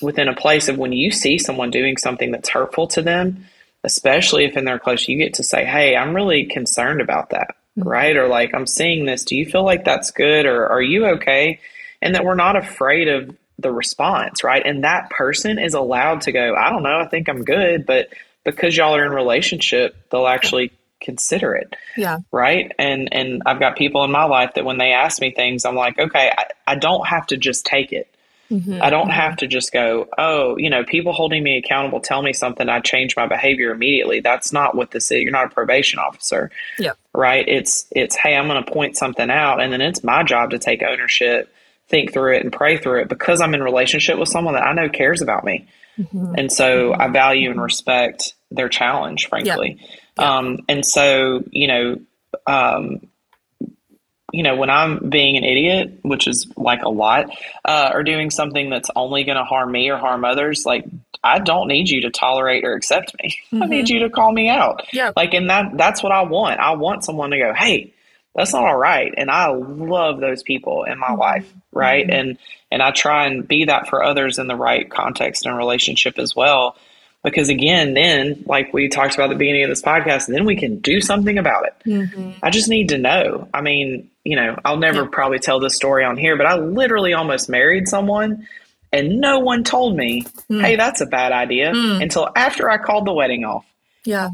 within 0.00 0.28
a 0.28 0.34
place 0.34 0.68
of 0.68 0.78
when 0.78 0.92
you 0.92 1.10
see 1.10 1.38
someone 1.38 1.70
doing 1.70 1.96
something 1.96 2.30
that's 2.30 2.48
hurtful 2.48 2.86
to 2.88 3.02
them, 3.02 3.46
especially 3.82 4.44
if 4.44 4.56
in 4.56 4.64
their 4.64 4.78
close, 4.78 5.08
you 5.08 5.18
get 5.18 5.34
to 5.34 5.42
say, 5.42 5.64
Hey, 5.64 5.96
I'm 5.96 6.14
really 6.14 6.44
concerned 6.44 7.00
about 7.00 7.30
that. 7.30 7.56
Mm-hmm. 7.76 7.88
Right. 7.88 8.16
Or 8.16 8.28
like, 8.28 8.54
I'm 8.54 8.66
seeing 8.66 9.06
this. 9.06 9.24
Do 9.24 9.36
you 9.36 9.44
feel 9.44 9.64
like 9.64 9.84
that's 9.84 10.12
good? 10.12 10.46
Or 10.46 10.68
are 10.68 10.82
you 10.82 11.06
okay? 11.16 11.58
And 12.00 12.14
that 12.14 12.24
we're 12.24 12.36
not 12.36 12.56
afraid 12.56 13.08
of 13.08 13.36
the 13.64 13.72
response, 13.72 14.44
right? 14.44 14.64
And 14.64 14.84
that 14.84 15.10
person 15.10 15.58
is 15.58 15.74
allowed 15.74 16.20
to 16.22 16.32
go, 16.32 16.54
I 16.54 16.70
don't 16.70 16.84
know, 16.84 17.00
I 17.00 17.08
think 17.08 17.28
I'm 17.28 17.42
good, 17.42 17.84
but 17.86 18.10
because 18.44 18.76
y'all 18.76 18.94
are 18.94 19.04
in 19.04 19.10
relationship, 19.10 19.96
they'll 20.10 20.28
actually 20.28 20.70
consider 21.00 21.54
it. 21.54 21.74
Yeah. 21.96 22.18
Right. 22.30 22.70
And 22.78 23.12
and 23.12 23.42
I've 23.46 23.58
got 23.58 23.76
people 23.76 24.04
in 24.04 24.12
my 24.12 24.24
life 24.24 24.52
that 24.54 24.64
when 24.64 24.78
they 24.78 24.92
ask 24.92 25.20
me 25.20 25.32
things, 25.32 25.64
I'm 25.64 25.74
like, 25.74 25.98
okay, 25.98 26.30
I, 26.36 26.46
I 26.66 26.74
don't 26.76 27.06
have 27.06 27.26
to 27.28 27.36
just 27.36 27.66
take 27.66 27.92
it. 27.92 28.08
Mm-hmm. 28.50 28.82
I 28.82 28.90
don't 28.90 29.08
have 29.08 29.36
to 29.38 29.46
just 29.46 29.72
go, 29.72 30.06
oh, 30.18 30.58
you 30.58 30.68
know, 30.68 30.84
people 30.84 31.12
holding 31.12 31.42
me 31.42 31.56
accountable 31.56 32.00
tell 32.00 32.22
me 32.22 32.34
something, 32.34 32.68
I 32.68 32.80
change 32.80 33.16
my 33.16 33.26
behavior 33.26 33.70
immediately. 33.70 34.20
That's 34.20 34.52
not 34.52 34.74
what 34.74 34.90
this 34.90 35.10
is. 35.10 35.22
You're 35.22 35.32
not 35.32 35.46
a 35.46 35.48
probation 35.48 35.98
officer. 35.98 36.50
Yeah. 36.78 36.92
Right. 37.14 37.48
It's 37.48 37.86
it's 37.90 38.14
hey, 38.14 38.36
I'm 38.36 38.46
gonna 38.46 38.62
point 38.62 38.96
something 38.96 39.30
out 39.30 39.62
and 39.62 39.72
then 39.72 39.80
it's 39.80 40.04
my 40.04 40.22
job 40.22 40.50
to 40.50 40.58
take 40.58 40.82
ownership, 40.82 41.52
think 41.88 42.12
through 42.12 42.36
it 42.36 42.42
and 42.42 42.52
pray 42.52 42.78
through 42.78 43.02
it 43.02 43.08
because 43.08 43.40
I'm 43.40 43.54
in 43.54 43.62
relationship 43.62 44.18
with 44.18 44.28
someone 44.28 44.54
that 44.54 44.64
I 44.64 44.72
know 44.72 44.88
cares 44.88 45.22
about 45.22 45.44
me. 45.44 45.68
Mm-hmm. 45.98 46.34
And 46.36 46.52
so. 46.52 46.92
I 46.92 47.08
value 47.08 47.50
and 47.50 47.60
respect 47.60 48.34
their 48.50 48.68
challenge, 48.68 49.28
frankly. 49.28 49.78
Yeah. 49.78 49.96
Yeah. 50.18 50.36
Um, 50.38 50.58
and 50.68 50.86
so, 50.86 51.42
you 51.50 51.66
know, 51.66 52.00
um, 52.46 53.00
you 54.32 54.42
know, 54.42 54.56
when 54.56 54.68
I'm 54.68 55.10
being 55.10 55.36
an 55.36 55.44
idiot, 55.44 56.00
which 56.02 56.26
is 56.26 56.48
like 56.56 56.82
a 56.82 56.88
lot, 56.88 57.26
uh, 57.64 57.90
or 57.94 58.02
doing 58.02 58.30
something 58.30 58.68
that's 58.68 58.90
only 58.96 59.22
going 59.22 59.36
to 59.36 59.44
harm 59.44 59.70
me 59.70 59.90
or 59.90 59.96
harm 59.96 60.24
others, 60.24 60.66
like 60.66 60.84
I 61.22 61.38
don't 61.38 61.68
need 61.68 61.88
you 61.88 62.02
to 62.02 62.10
tolerate 62.10 62.64
or 62.64 62.74
accept 62.74 63.14
me. 63.22 63.36
Mm-hmm. 63.52 63.62
I 63.62 63.66
need 63.66 63.86
mm-hmm. 63.86 63.94
you 63.94 64.00
to 64.00 64.10
call 64.10 64.32
me 64.32 64.48
out. 64.48 64.82
Yeah. 64.92 65.12
Like, 65.14 65.34
and 65.34 65.50
that 65.50 65.76
that's 65.76 66.02
what 66.02 66.10
I 66.10 66.22
want. 66.22 66.58
I 66.58 66.72
want 66.72 67.04
someone 67.04 67.30
to 67.30 67.38
go, 67.38 67.54
hey, 67.54 67.94
that's 68.34 68.52
not 68.52 68.64
all 68.64 68.76
right. 68.76 69.12
And 69.16 69.30
I 69.30 69.48
love 69.48 70.20
those 70.20 70.42
people 70.42 70.84
in 70.84 70.98
my 70.98 71.08
mm-hmm. 71.08 71.20
life, 71.20 71.54
right? 71.72 72.06
Mm-hmm. 72.06 72.28
And 72.28 72.38
and 72.70 72.82
I 72.82 72.90
try 72.90 73.26
and 73.26 73.46
be 73.46 73.66
that 73.66 73.88
for 73.88 74.02
others 74.02 74.38
in 74.38 74.48
the 74.48 74.56
right 74.56 74.90
context 74.90 75.46
and 75.46 75.56
relationship 75.56 76.18
as 76.18 76.34
well 76.34 76.76
because 77.24 77.48
again 77.48 77.94
then 77.94 78.44
like 78.46 78.72
we 78.72 78.88
talked 78.88 79.14
about 79.14 79.24
at 79.24 79.30
the 79.30 79.36
beginning 79.36 79.64
of 79.64 79.70
this 79.70 79.82
podcast 79.82 80.26
then 80.26 80.44
we 80.44 80.54
can 80.54 80.78
do 80.78 81.00
something 81.00 81.38
about 81.38 81.64
it 81.66 81.74
mm-hmm. 81.84 82.30
i 82.42 82.50
just 82.50 82.68
need 82.68 82.90
to 82.90 82.98
know 82.98 83.48
i 83.52 83.60
mean 83.60 84.08
you 84.22 84.36
know 84.36 84.56
i'll 84.64 84.76
never 84.76 85.02
yeah. 85.02 85.08
probably 85.10 85.38
tell 85.38 85.58
this 85.58 85.74
story 85.74 86.04
on 86.04 86.16
here 86.16 86.36
but 86.36 86.46
i 86.46 86.56
literally 86.56 87.12
almost 87.12 87.48
married 87.48 87.88
someone 87.88 88.46
and 88.92 89.20
no 89.20 89.40
one 89.40 89.64
told 89.64 89.96
me 89.96 90.22
mm. 90.50 90.60
hey 90.60 90.76
that's 90.76 91.00
a 91.00 91.06
bad 91.06 91.32
idea 91.32 91.72
mm. 91.72 92.00
until 92.00 92.28
after 92.36 92.70
i 92.70 92.78
called 92.78 93.06
the 93.06 93.12
wedding 93.12 93.44
off 93.44 93.64
yeah 94.04 94.28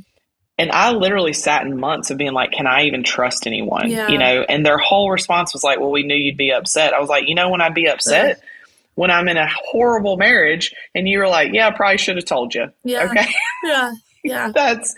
and 0.60 0.70
i 0.72 0.92
literally 0.92 1.32
sat 1.32 1.64
in 1.64 1.78
months 1.78 2.10
of 2.10 2.18
being 2.18 2.32
like 2.32 2.52
can 2.52 2.66
i 2.66 2.82
even 2.82 3.02
trust 3.02 3.46
anyone 3.46 3.90
yeah. 3.90 4.08
you 4.08 4.18
know 4.18 4.44
and 4.48 4.64
their 4.64 4.78
whole 4.78 5.10
response 5.10 5.52
was 5.52 5.64
like 5.64 5.80
well 5.80 5.90
we 5.90 6.02
knew 6.02 6.14
you'd 6.14 6.36
be 6.36 6.52
upset 6.52 6.94
i 6.94 7.00
was 7.00 7.08
like 7.08 7.28
you 7.28 7.34
know 7.34 7.48
when 7.48 7.60
i'd 7.60 7.74
be 7.74 7.88
upset 7.88 8.40
when 9.00 9.10
I'm 9.10 9.28
in 9.28 9.38
a 9.38 9.48
horrible 9.48 10.18
marriage 10.18 10.74
and 10.94 11.08
you 11.08 11.20
were 11.20 11.28
like, 11.28 11.54
yeah, 11.54 11.68
I 11.68 11.70
probably 11.70 11.96
should 11.96 12.16
have 12.16 12.26
told 12.26 12.54
you. 12.54 12.66
Yeah. 12.84 13.04
Okay. 13.04 13.26
Yeah. 13.62 13.92
Yeah. 14.24 14.52
that's, 14.54 14.94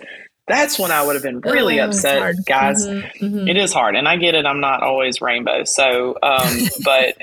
that's 0.47 0.79
when 0.79 0.93
I 0.93 1.05
would 1.05 1.15
have 1.15 1.23
been 1.23 1.41
really 1.41 1.81
oh, 1.81 1.87
upset, 1.87 2.35
guys. 2.47 2.87
Mm-hmm, 2.87 3.25
mm-hmm. 3.25 3.49
It 3.49 3.57
is 3.57 3.73
hard. 3.73 3.97
And 3.97 4.07
I 4.07 4.17
get 4.17 4.37
it. 4.37 4.47
I'm 4.47 4.61
not 4.61 4.83
always 4.83 5.21
rainbow. 5.21 5.65
So, 5.65 6.17
um, 6.23 6.59
but, 6.85 7.17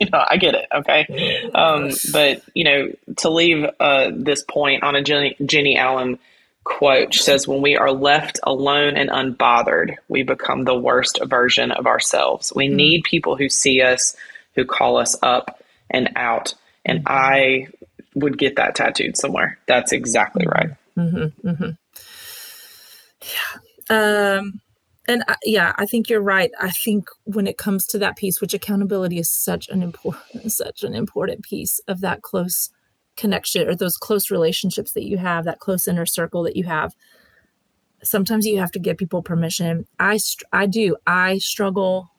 you 0.00 0.08
know, 0.10 0.24
I 0.28 0.36
get 0.38 0.54
it. 0.54 0.66
Okay. 0.74 1.50
Um, 1.54 1.90
but, 2.12 2.42
you 2.54 2.64
know, 2.64 2.92
to 3.18 3.30
leave 3.30 3.64
uh, 3.78 4.10
this 4.12 4.42
point 4.42 4.82
on 4.82 4.96
a 4.96 5.02
Jenny, 5.02 5.36
Jennie 5.44 5.76
Allen 5.76 6.18
quote, 6.66 7.14
says, 7.14 7.48
When 7.48 7.62
we 7.62 7.76
are 7.76 7.92
left 7.92 8.40
alone 8.42 8.96
and 8.96 9.08
unbothered, 9.08 9.96
we 10.08 10.24
become 10.24 10.64
the 10.64 10.78
worst 10.78 11.20
version 11.24 11.70
of 11.70 11.86
ourselves. 11.86 12.52
We 12.54 12.66
mm-hmm. 12.66 12.76
need 12.76 13.04
people 13.04 13.36
who 13.36 13.48
see 13.48 13.80
us, 13.80 14.14
who 14.54 14.64
call 14.64 14.98
us 14.98 15.16
up 15.22 15.62
and 15.88 16.10
out. 16.16 16.54
And 16.84 17.04
mm-hmm. 17.04 17.08
I 17.08 17.68
would 18.14 18.36
get 18.36 18.56
that 18.56 18.74
tattooed 18.74 19.16
somewhere. 19.16 19.58
That's 19.66 19.92
exactly 19.92 20.46
right. 20.46 20.70
Mm-hmm, 20.98 21.48
mm-hmm. 21.48 21.70
Yeah. 23.22 24.38
Um, 24.38 24.60
and 25.08 25.22
I, 25.28 25.36
yeah, 25.44 25.72
I 25.76 25.86
think 25.86 26.08
you're 26.10 26.20
right. 26.20 26.50
I 26.60 26.70
think 26.70 27.08
when 27.24 27.46
it 27.46 27.58
comes 27.58 27.86
to 27.88 27.98
that 27.98 28.16
piece, 28.16 28.40
which 28.40 28.54
accountability 28.54 29.18
is 29.18 29.30
such 29.30 29.68
an 29.68 29.82
important, 29.82 30.50
such 30.52 30.82
an 30.82 30.94
important 30.94 31.42
piece 31.42 31.78
of 31.86 32.00
that 32.00 32.22
close 32.22 32.70
connection 33.16 33.68
or 33.68 33.74
those 33.74 33.96
close 33.96 34.30
relationships 34.30 34.92
that 34.92 35.04
you 35.04 35.18
have, 35.18 35.44
that 35.44 35.60
close 35.60 35.88
inner 35.88 36.06
circle 36.06 36.42
that 36.44 36.56
you 36.56 36.64
have. 36.64 36.94
Sometimes 38.02 38.46
you 38.46 38.58
have 38.58 38.70
to 38.72 38.78
give 38.78 38.98
people 38.98 39.22
permission. 39.22 39.86
I, 39.98 40.18
I 40.52 40.66
do. 40.66 40.96
I 41.06 41.38
struggle 41.38 42.10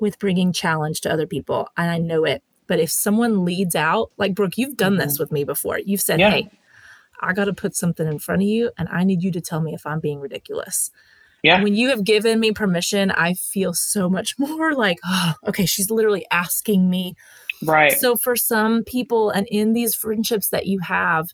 with 0.00 0.18
bringing 0.18 0.52
challenge 0.52 1.00
to 1.02 1.12
other 1.12 1.26
people, 1.26 1.68
and 1.76 1.90
I 1.90 1.98
know 1.98 2.24
it. 2.24 2.42
But 2.68 2.78
if 2.78 2.90
someone 2.90 3.44
leads 3.44 3.74
out, 3.74 4.12
like 4.16 4.34
Brooke, 4.34 4.58
you've 4.58 4.76
done 4.76 4.92
mm-hmm. 4.92 5.00
this 5.00 5.18
with 5.18 5.32
me 5.32 5.42
before. 5.44 5.80
You've 5.80 6.00
said, 6.00 6.20
yeah. 6.20 6.30
hey, 6.30 6.50
I 7.20 7.32
got 7.32 7.46
to 7.46 7.52
put 7.52 7.74
something 7.74 8.06
in 8.06 8.18
front 8.18 8.42
of 8.42 8.48
you 8.48 8.70
and 8.78 8.88
I 8.90 9.04
need 9.04 9.22
you 9.22 9.32
to 9.32 9.40
tell 9.40 9.60
me 9.60 9.74
if 9.74 9.86
I'm 9.86 10.00
being 10.00 10.20
ridiculous. 10.20 10.90
Yeah. 11.42 11.62
When 11.62 11.74
you 11.74 11.88
have 11.90 12.04
given 12.04 12.40
me 12.40 12.52
permission, 12.52 13.10
I 13.10 13.34
feel 13.34 13.72
so 13.72 14.08
much 14.08 14.36
more 14.38 14.74
like, 14.74 14.98
oh, 15.04 15.34
okay, 15.48 15.66
she's 15.66 15.90
literally 15.90 16.26
asking 16.30 16.88
me. 16.90 17.14
Right. 17.64 17.92
So 17.92 18.16
for 18.16 18.36
some 18.36 18.84
people 18.84 19.30
and 19.30 19.46
in 19.50 19.72
these 19.72 19.94
friendships 19.94 20.48
that 20.50 20.66
you 20.66 20.80
have, 20.80 21.28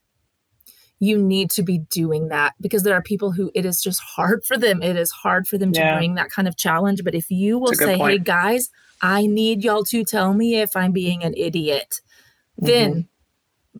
you 1.01 1.19
need 1.19 1.51
to 1.51 1.63
be 1.63 1.79
doing 1.91 2.29
that 2.29 2.55
because 2.61 2.83
there 2.83 2.95
are 2.95 3.03
people 3.03 3.33
who 3.33 3.51
it 3.55 3.67
is 3.67 3.83
just 3.83 4.01
hard 4.01 4.45
for 4.45 4.57
them. 4.57 4.83
It 4.83 4.97
is 4.97 5.11
hard 5.11 5.47
for 5.47 5.59
them 5.59 5.73
yeah. 5.75 5.93
to 5.93 5.97
bring 5.99 6.15
that 6.15 6.31
kind 6.31 6.49
of 6.49 6.57
challenge. 6.57 7.03
But 7.05 7.15
if 7.15 7.31
you 7.31 7.59
will 7.59 7.75
say, 7.75 7.99
hey, 7.99 8.19
guys, 8.19 8.71
I 9.03 9.27
need 9.27 9.65
y'all 9.65 9.85
to 9.85 10.05
tell 10.05 10.33
me 10.33 10.61
if 10.61 10.75
I'm 10.77 10.93
being 10.93 11.23
an 11.23 11.35
idiot. 11.37 12.01
Mm-hmm. 12.61 12.67
Then 12.67 13.09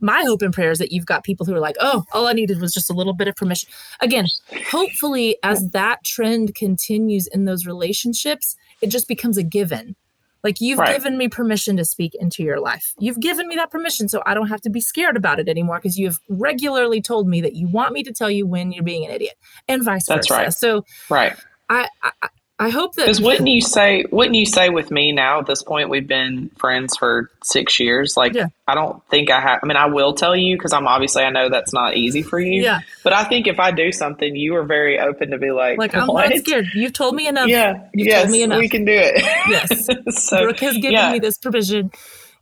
my 0.01 0.23
hope 0.23 0.43
and 0.43 0.53
prayer 0.53 0.73
is 0.73 0.79
that 0.79 0.93
you've 0.93 1.07
got 1.07 1.25
people 1.25 1.47
who 1.47 1.55
are 1.55 1.61
like, 1.61 1.77
oh, 1.81 2.05
all 2.13 2.27
I 2.27 2.33
needed 2.33 2.61
was 2.61 2.75
just 2.75 2.91
a 2.91 2.95
little 2.95 3.15
bit 3.15 3.29
of 3.29 3.37
permission. 3.37 3.71
Again, 4.01 4.27
hopefully, 4.71 5.37
as 5.43 5.71
that 5.71 6.05
trend 6.05 6.55
continues 6.55 7.27
in 7.29 7.45
those 7.45 7.65
relationships, 7.65 8.57
it 8.83 8.89
just 8.89 9.09
becomes 9.09 9.39
a 9.39 9.43
given. 9.43 9.97
Like, 10.45 10.61
you've 10.61 10.79
right. 10.79 10.95
given 10.95 11.19
me 11.19 11.29
permission 11.29 11.77
to 11.79 11.85
speak 11.85 12.15
into 12.15 12.43
your 12.43 12.61
life. 12.61 12.95
You've 12.99 13.19
given 13.19 13.49
me 13.49 13.57
that 13.57 13.71
permission, 13.71 14.09
so 14.09 14.23
I 14.27 14.35
don't 14.35 14.49
have 14.49 14.61
to 14.61 14.71
be 14.71 14.81
scared 14.81 15.17
about 15.17 15.41
it 15.41 15.49
anymore 15.49 15.79
because 15.79 15.99
you've 15.99 16.21
regularly 16.29 17.01
told 17.01 17.27
me 17.27 17.41
that 17.41 17.55
you 17.55 17.67
want 17.67 17.93
me 17.93 18.03
to 18.05 18.13
tell 18.13 18.31
you 18.31 18.47
when 18.47 18.71
you're 18.71 18.85
being 18.85 19.05
an 19.05 19.11
idiot, 19.11 19.35
and 19.67 19.83
vice 19.83 20.07
That's 20.07 20.29
versa. 20.29 20.41
Right. 20.41 20.53
So, 20.53 20.85
right. 21.09 21.37
I, 21.69 21.89
I 22.03 22.29
I 22.65 22.71
hope 22.71 22.95
that 22.95 23.03
because 23.03 23.21
wouldn't 23.21 23.47
you 23.47 23.61
say 23.61 24.07
wouldn't 24.11 24.37
you 24.37 24.47
say 24.47 24.71
with 24.71 24.91
me 24.91 25.13
now 25.13 25.39
at 25.41 25.47
this 25.47 25.63
point 25.63 25.91
we've 25.91 26.09
been 26.09 26.49
friends 26.57 26.97
for 26.97 27.31
six 27.43 27.79
years? 27.79 28.17
Like 28.17 28.33
yeah. 28.33 28.47
I 28.67 28.75
don't 28.75 29.07
think 29.11 29.31
I 29.31 29.39
have 29.39 29.61
I 29.63 29.67
mean 29.67 29.77
I 29.77 29.85
will 29.85 30.15
tell 30.15 30.35
you 30.35 30.57
because 30.57 30.73
I'm 30.73 30.87
obviously 30.87 31.25
I 31.25 31.31
know 31.31 31.51
that's 31.51 31.75
not 31.75 31.99
easy 31.99 32.23
for 32.23 32.41
you. 32.41 32.63
Yeah. 32.63 32.81
But 33.03 33.13
I 33.13 33.25
think 33.25 33.47
if 33.47 33.61
I 33.61 33.71
do 33.71 33.93
something 33.93 34.35
you 34.35 34.57
are 34.57 34.65
very 34.65 34.99
open 34.99 35.33
to 35.33 35.39
be 35.39 35.51
like 35.51 35.77
like 35.77 35.95
I'm 35.95 36.09
what? 36.09 36.31
not 36.31 36.39
scared. 36.39 36.69
You've 36.73 36.95
told 36.95 37.15
me 37.15 37.29
enough. 37.29 37.49
Yeah. 37.49 37.87
You've 37.93 38.07
yes 38.07 38.31
me 38.31 38.43
enough. 38.43 38.61
we 38.61 38.71
can 38.71 38.87
do 38.87 38.95
it. 38.95 39.23
Yes. 39.47 39.89
So, 40.25 40.45
Brooke 40.45 40.61
has 40.61 40.75
given 40.77 40.93
yeah. 40.93 41.13
me 41.13 41.19
this 41.19 41.37
provision 41.37 41.91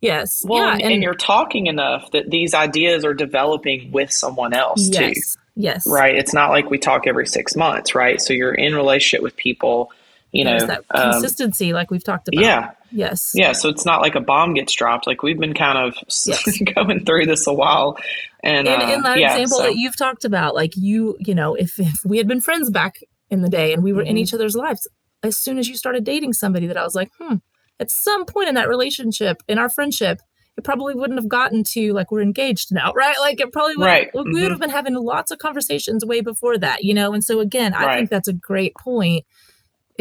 yes. 0.01 0.45
Well 0.47 0.65
yeah, 0.65 0.73
and, 0.75 0.95
and, 0.95 1.03
you're 1.03 1.15
talking 1.15 1.67
enough 1.67 2.11
that 2.13 2.31
these 2.31 2.55
ideas 2.55 3.05
are 3.05 3.15
developing 3.15 3.91
with 3.91 4.13
someone 4.13 4.53
else 4.53 4.89
yes. 4.89 5.35
too 5.35 5.41
yes. 5.57 5.87
Right? 5.87 6.15
It's 6.15 6.33
not 6.33 6.51
like 6.51 6.71
we 6.71 6.79
talk 6.79 7.09
every 7.09 7.27
six 7.27 7.57
months 7.57 7.95
right? 7.97 8.21
So 8.21 8.35
you're 8.35 8.55
in 8.55 8.77
relationship 8.77 9.23
with 9.23 9.37
people 9.37 9.91
you 10.33 10.45
know 10.45 10.59
that 10.67 10.85
um, 10.91 11.13
consistency 11.13 11.71
um, 11.71 11.75
like 11.75 11.91
we've 11.91 12.05
talked 12.05 12.29
about 12.29 12.43
yeah 12.43 12.71
yes 12.91 13.33
yeah 13.35 13.53
so 13.53 13.69
it's 13.69 13.85
not 13.85 14.01
like 14.01 14.15
a 14.15 14.21
bomb 14.21 14.55
gets 14.55 14.73
dropped 14.75 15.07
like 15.07 15.23
we've 15.23 15.39
been 15.39 15.55
kind 15.55 15.79
of 15.79 15.95
yes. 16.27 16.63
going 16.75 17.05
through 17.05 17.27
this 17.27 17.47
a 17.47 17.53
while 17.53 17.97
and 18.43 18.67
in, 18.67 18.81
uh, 18.81 18.89
in 18.89 19.03
that 19.03 19.19
yeah, 19.19 19.33
example 19.33 19.59
so. 19.59 19.63
that 19.65 19.77
you've 19.77 19.97
talked 19.97 20.25
about 20.25 20.55
like 20.55 20.73
you 20.77 21.17
you 21.21 21.35
know 21.35 21.55
if, 21.55 21.79
if 21.79 22.05
we 22.05 22.19
had 22.19 22.27
been 22.27 22.41
friends 22.41 22.71
back 22.71 22.97
in 23.31 23.43
the 23.43 23.49
day 23.49 23.73
and 23.73 23.83
we 23.83 23.93
were 23.93 24.03
mm-hmm. 24.03 24.11
in 24.11 24.19
each 24.19 24.35
other's 24.35 24.57
lives 24.57 24.89
as 25.23 25.37
soon 25.37 25.59
as 25.59 25.69
you 25.69 25.77
started 25.77 26.03
dating 26.03 26.33
somebody 26.33 26.67
that 26.67 26.77
i 26.77 26.83
was 26.83 26.95
like 26.95 27.11
hmm 27.21 27.37
at 27.81 27.91
some 27.91 28.27
point 28.27 28.49
in 28.49 28.55
that 28.55 28.69
relationship 28.69 29.43
in 29.49 29.59
our 29.59 29.69
friendship 29.69 30.21
it 30.57 30.65
probably 30.65 30.95
wouldn't 30.95 31.19
have 31.19 31.29
gotten 31.29 31.65
to 31.65 31.93
like 31.93 32.11
we're 32.11 32.21
engaged 32.21 32.73
now, 32.73 32.93
right? 32.97 33.19
Like 33.21 33.41
it 33.41 33.53
probably 33.53 33.77
would 33.77 33.87
right. 33.87 34.11
we 34.15 34.21
mm-hmm. 34.21 34.43
would 34.43 34.51
have 34.51 34.61
been 34.61 34.71
having 34.71 34.95
lots 34.95 35.31
of 35.31 35.39
conversations 35.39 36.05
way 36.05 36.21
before 36.21 36.59
that, 36.59 36.85
you 36.85 36.95
know. 36.95 37.13
And 37.13 37.25
so 37.25 37.41
again, 37.41 37.75
I 37.75 37.87
right. 37.87 37.97
think 37.97 38.11
that's 38.11 38.29
a 38.29 38.33
great 38.33 38.75
point 38.75 39.25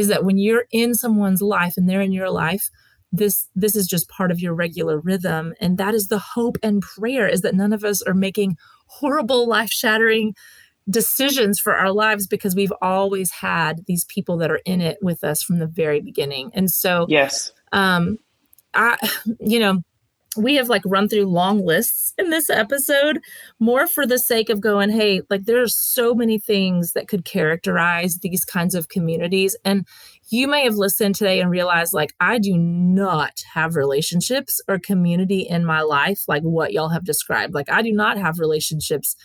is 0.02 0.10
that 0.10 0.26
when 0.26 0.38
you're 0.38 0.66
in 0.72 0.94
someone's 0.94 1.42
life 1.42 1.76
and 1.78 1.90
they're 1.90 2.02
in 2.02 2.12
your 2.12 2.30
life 2.30 2.70
this 3.12 3.48
this 3.56 3.76
is 3.76 3.88
just 3.88 4.10
part 4.10 4.32
of 4.32 4.40
your 4.40 4.54
regular 4.54 5.00
rhythm. 5.00 5.54
And 5.60 5.78
that 5.78 5.94
is 5.94 6.08
the 6.08 6.20
hope 6.20 6.58
and 6.64 6.82
prayer 6.82 7.28
is 7.28 7.42
that 7.42 7.56
none 7.56 7.74
of 7.74 7.84
us 7.84 8.02
are 8.02 8.14
making 8.14 8.58
horrible 8.88 9.48
life 9.48 9.70
shattering 9.70 10.34
decisions 10.90 11.60
for 11.60 11.76
our 11.76 11.92
lives 11.92 12.26
because 12.26 12.56
we've 12.56 12.74
always 12.82 13.32
had 13.32 13.86
these 13.86 14.06
people 14.06 14.38
that 14.38 14.52
are 14.52 14.62
in 14.66 14.82
it 14.82 14.98
with 15.02 15.24
us 15.24 15.44
from 15.44 15.60
the 15.60 15.68
very 15.68 16.02
beginning. 16.02 16.52
And 16.54 16.72
so 16.72 17.06
yes. 17.10 17.52
um 17.72 18.18
i 18.74 18.98
you 19.40 19.60
know 19.60 19.82
we 20.38 20.56
have 20.56 20.70
like 20.70 20.82
run 20.86 21.10
through 21.10 21.26
long 21.26 21.66
lists 21.66 22.14
in 22.18 22.30
this 22.30 22.50
episode 22.50 23.20
more 23.60 23.86
for 23.86 24.06
the 24.06 24.18
sake 24.18 24.50
of 24.50 24.62
going 24.62 24.90
hey 24.90 25.22
like 25.30 25.46
there's 25.46 25.76
so 25.76 26.16
many 26.16 26.40
things 26.40 26.94
that 26.94 27.08
could 27.08 27.26
characterize 27.26 28.20
these 28.20 28.46
kinds 28.46 28.74
of 28.74 28.88
communities. 28.88 29.58
And 29.66 29.86
you 30.30 30.48
may 30.48 30.64
have 30.64 30.76
listened 30.76 31.16
today 31.16 31.42
and 31.42 31.52
realized 31.52 31.94
like 31.94 32.14
i 32.20 32.38
do 32.38 32.58
not 32.58 33.44
have 33.54 33.76
relationships 33.76 34.62
or 34.68 34.80
community 34.80 35.42
in 35.42 35.66
my 35.66 35.82
life 35.82 36.24
like 36.28 36.44
what 36.44 36.72
y'all 36.72 36.90
have 36.90 37.04
described. 37.04 37.54
Like 37.54 37.70
i 37.70 37.82
do 37.82 37.92
not 37.92 38.18
have 38.18 38.40
relationships 38.40 39.16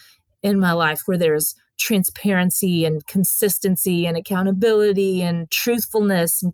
in 0.43 0.59
my 0.59 0.73
life 0.73 1.03
where 1.07 1.19
there's 1.19 1.55
transparency 1.79 2.85
and 2.85 3.07
consistency 3.07 4.07
and 4.07 4.17
accountability 4.17 5.23
and 5.23 5.51
truthfulness 5.51 6.43
and 6.43 6.53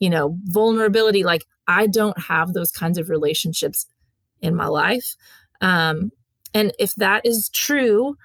you 0.00 0.10
know 0.10 0.36
vulnerability. 0.46 1.22
Like 1.22 1.44
I 1.66 1.86
don't 1.86 2.18
have 2.18 2.52
those 2.52 2.70
kinds 2.70 2.98
of 2.98 3.08
relationships 3.08 3.86
in 4.40 4.54
my 4.54 4.66
life. 4.66 5.16
Um, 5.60 6.10
and 6.52 6.72
if 6.78 6.94
that 6.96 7.24
is 7.24 7.48
true, 7.50 8.16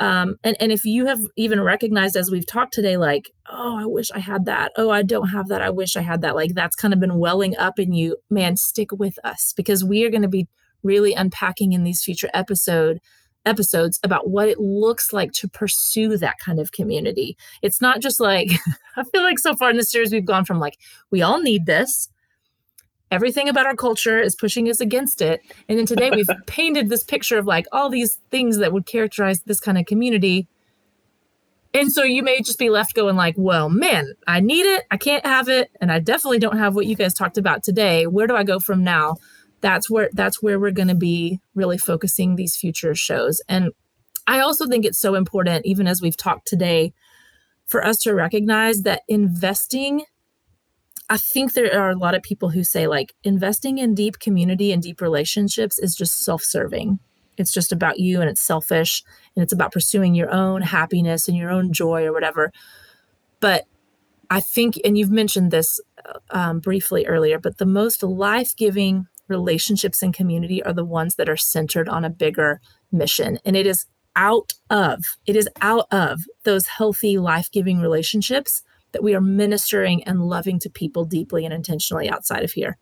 um, 0.00 0.36
and, 0.44 0.56
and 0.60 0.70
if 0.70 0.84
you 0.84 1.06
have 1.06 1.20
even 1.36 1.60
recognized 1.60 2.16
as 2.16 2.30
we've 2.30 2.46
talked 2.46 2.72
today, 2.72 2.96
like, 2.96 3.32
oh, 3.50 3.78
I 3.80 3.86
wish 3.86 4.10
I 4.12 4.20
had 4.20 4.44
that. 4.44 4.72
Oh, 4.76 4.90
I 4.90 5.02
don't 5.02 5.28
have 5.28 5.48
that. 5.48 5.62
I 5.62 5.70
wish 5.70 5.96
I 5.96 6.02
had 6.02 6.22
that. 6.22 6.36
Like 6.36 6.54
that's 6.54 6.76
kind 6.76 6.94
of 6.94 7.00
been 7.00 7.18
welling 7.18 7.56
up 7.56 7.78
in 7.78 7.92
you, 7.92 8.16
man, 8.30 8.56
stick 8.56 8.92
with 8.92 9.18
us 9.24 9.52
because 9.56 9.84
we 9.84 10.04
are 10.04 10.10
going 10.10 10.22
to 10.22 10.28
be 10.28 10.46
really 10.82 11.14
unpacking 11.14 11.72
in 11.72 11.82
these 11.82 12.02
future 12.02 12.30
episode 12.32 13.00
episodes 13.46 13.98
about 14.02 14.28
what 14.28 14.48
it 14.48 14.60
looks 14.60 15.12
like 15.12 15.32
to 15.32 15.48
pursue 15.48 16.16
that 16.18 16.38
kind 16.38 16.60
of 16.60 16.70
community. 16.70 17.36
It's 17.62 17.80
not 17.80 18.00
just 18.00 18.20
like 18.20 18.50
I 18.96 19.04
feel 19.04 19.22
like 19.22 19.38
so 19.38 19.56
far 19.56 19.70
in 19.70 19.76
the 19.76 19.84
series 19.84 20.12
we've 20.12 20.24
gone 20.24 20.44
from 20.44 20.60
like 20.60 20.78
we 21.10 21.22
all 21.22 21.40
need 21.40 21.66
this 21.66 22.08
everything 23.10 23.48
about 23.48 23.66
our 23.66 23.76
culture 23.76 24.20
is 24.20 24.34
pushing 24.34 24.68
us 24.68 24.80
against 24.80 25.20
it. 25.20 25.42
And 25.68 25.78
then 25.78 25.86
today 25.86 26.10
we've 26.10 26.28
painted 26.46 26.88
this 26.88 27.04
picture 27.04 27.38
of 27.38 27.46
like 27.46 27.66
all 27.72 27.88
these 27.88 28.18
things 28.30 28.58
that 28.58 28.72
would 28.72 28.86
characterize 28.86 29.40
this 29.42 29.60
kind 29.60 29.78
of 29.78 29.86
community. 29.86 30.48
And 31.74 31.92
so 31.92 32.02
you 32.02 32.22
may 32.22 32.38
just 32.38 32.58
be 32.58 32.70
left 32.70 32.94
going 32.94 33.16
like, 33.16 33.34
well, 33.36 33.68
man, 33.68 34.14
I 34.26 34.40
need 34.40 34.66
it. 34.66 34.84
I 34.90 34.96
can't 34.96 35.24
have 35.26 35.48
it. 35.48 35.70
And 35.80 35.92
I 35.92 35.98
definitely 35.98 36.38
don't 36.38 36.58
have 36.58 36.74
what 36.74 36.86
you 36.86 36.96
guys 36.96 37.14
talked 37.14 37.38
about 37.38 37.62
today. 37.62 38.06
Where 38.06 38.26
do 38.26 38.34
I 38.34 38.42
go 38.42 38.58
from 38.58 38.82
now? 38.82 39.16
That's 39.60 39.90
where 39.90 40.08
that's 40.12 40.42
where 40.42 40.58
we're 40.58 40.70
going 40.70 40.88
to 40.88 40.94
be 40.94 41.40
really 41.54 41.78
focusing 41.78 42.36
these 42.36 42.56
future 42.56 42.94
shows. 42.94 43.42
And 43.48 43.72
I 44.26 44.40
also 44.40 44.66
think 44.66 44.84
it's 44.84 44.98
so 44.98 45.14
important, 45.14 45.66
even 45.66 45.86
as 45.86 46.00
we've 46.00 46.16
talked 46.16 46.46
today, 46.46 46.92
for 47.66 47.84
us 47.84 47.98
to 47.98 48.14
recognize 48.14 48.82
that 48.82 49.02
investing 49.08 50.04
I 51.10 51.16
think 51.16 51.52
there 51.52 51.80
are 51.80 51.90
a 51.90 51.96
lot 51.96 52.14
of 52.14 52.22
people 52.22 52.50
who 52.50 52.62
say 52.62 52.86
like 52.86 53.14
investing 53.24 53.78
in 53.78 53.94
deep 53.94 54.18
community 54.18 54.72
and 54.72 54.82
deep 54.82 55.00
relationships 55.00 55.78
is 55.78 55.94
just 55.94 56.22
self-serving. 56.22 56.98
It's 57.38 57.52
just 57.52 57.72
about 57.72 57.98
you 57.98 58.20
and 58.20 58.28
it's 58.28 58.42
selfish 58.42 59.02
and 59.34 59.42
it's 59.42 59.52
about 59.52 59.72
pursuing 59.72 60.14
your 60.14 60.30
own 60.30 60.62
happiness 60.62 61.28
and 61.28 61.36
your 61.36 61.50
own 61.50 61.72
joy 61.72 62.04
or 62.04 62.12
whatever. 62.12 62.52
But 63.40 63.64
I 64.28 64.40
think, 64.40 64.78
and 64.84 64.98
you've 64.98 65.10
mentioned 65.10 65.50
this 65.50 65.80
um, 66.30 66.60
briefly 66.60 67.06
earlier, 67.06 67.38
but 67.38 67.58
the 67.58 67.66
most 67.66 68.02
life 68.02 68.54
giving 68.54 69.06
relationships 69.28 70.02
and 70.02 70.12
community 70.12 70.62
are 70.62 70.72
the 70.72 70.84
ones 70.84 71.14
that 71.14 71.28
are 71.28 71.36
centered 71.36 71.88
on 71.88 72.04
a 72.04 72.10
bigger 72.10 72.60
mission. 72.92 73.38
And 73.44 73.56
it 73.56 73.66
is 73.66 73.86
out 74.16 74.54
of, 74.68 75.04
it 75.26 75.36
is 75.36 75.48
out 75.62 75.86
of 75.90 76.20
those 76.44 76.66
healthy, 76.66 77.18
life 77.18 77.50
giving 77.50 77.80
relationships 77.80 78.62
that 78.92 79.02
we 79.02 79.14
are 79.14 79.20
ministering 79.20 80.02
and 80.04 80.28
loving 80.28 80.58
to 80.60 80.70
people 80.70 81.04
deeply 81.04 81.44
and 81.44 81.54
intentionally 81.54 82.08
outside 82.08 82.44
of 82.44 82.52
here. 82.52 82.78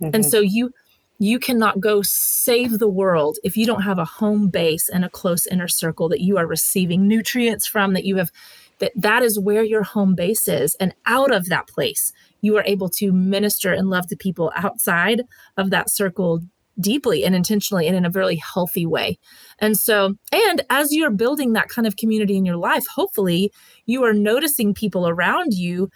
Mm-hmm. 0.00 0.14
And 0.14 0.24
so 0.24 0.40
you 0.40 0.72
you 1.20 1.38
cannot 1.38 1.80
go 1.80 2.00
save 2.02 2.78
the 2.78 2.88
world 2.88 3.38
if 3.42 3.56
you 3.56 3.66
don't 3.66 3.82
have 3.82 3.98
a 3.98 4.04
home 4.04 4.48
base 4.48 4.88
and 4.88 5.04
a 5.04 5.10
close 5.10 5.46
inner 5.46 5.68
circle 5.68 6.08
that 6.08 6.20
you 6.20 6.38
are 6.38 6.46
receiving 6.46 7.08
nutrients 7.08 7.66
from 7.66 7.92
that 7.92 8.04
you 8.04 8.16
have 8.16 8.30
that 8.78 8.92
that 8.94 9.22
is 9.22 9.38
where 9.38 9.64
your 9.64 9.82
home 9.82 10.14
base 10.14 10.46
is 10.46 10.76
and 10.76 10.94
out 11.06 11.32
of 11.32 11.46
that 11.46 11.66
place 11.66 12.12
you 12.40 12.56
are 12.56 12.62
able 12.66 12.88
to 12.88 13.12
minister 13.12 13.72
and 13.72 13.90
love 13.90 14.06
to 14.06 14.16
people 14.16 14.52
outside 14.54 15.22
of 15.56 15.70
that 15.70 15.90
circle 15.90 16.40
deeply 16.80 17.24
and 17.24 17.34
intentionally 17.34 17.86
and 17.86 17.96
in 17.96 18.04
a 18.04 18.10
very 18.10 18.36
healthy 18.36 18.86
way. 18.86 19.18
And 19.58 19.76
so, 19.76 20.14
and 20.32 20.62
as 20.70 20.92
you're 20.92 21.10
building 21.10 21.52
that 21.52 21.68
kind 21.68 21.86
of 21.86 21.96
community 21.96 22.36
in 22.36 22.44
your 22.44 22.56
life, 22.56 22.86
hopefully 22.86 23.52
you 23.86 24.04
are 24.04 24.12
noticing 24.12 24.74
people 24.74 25.08
around 25.08 25.54
you 25.54 25.90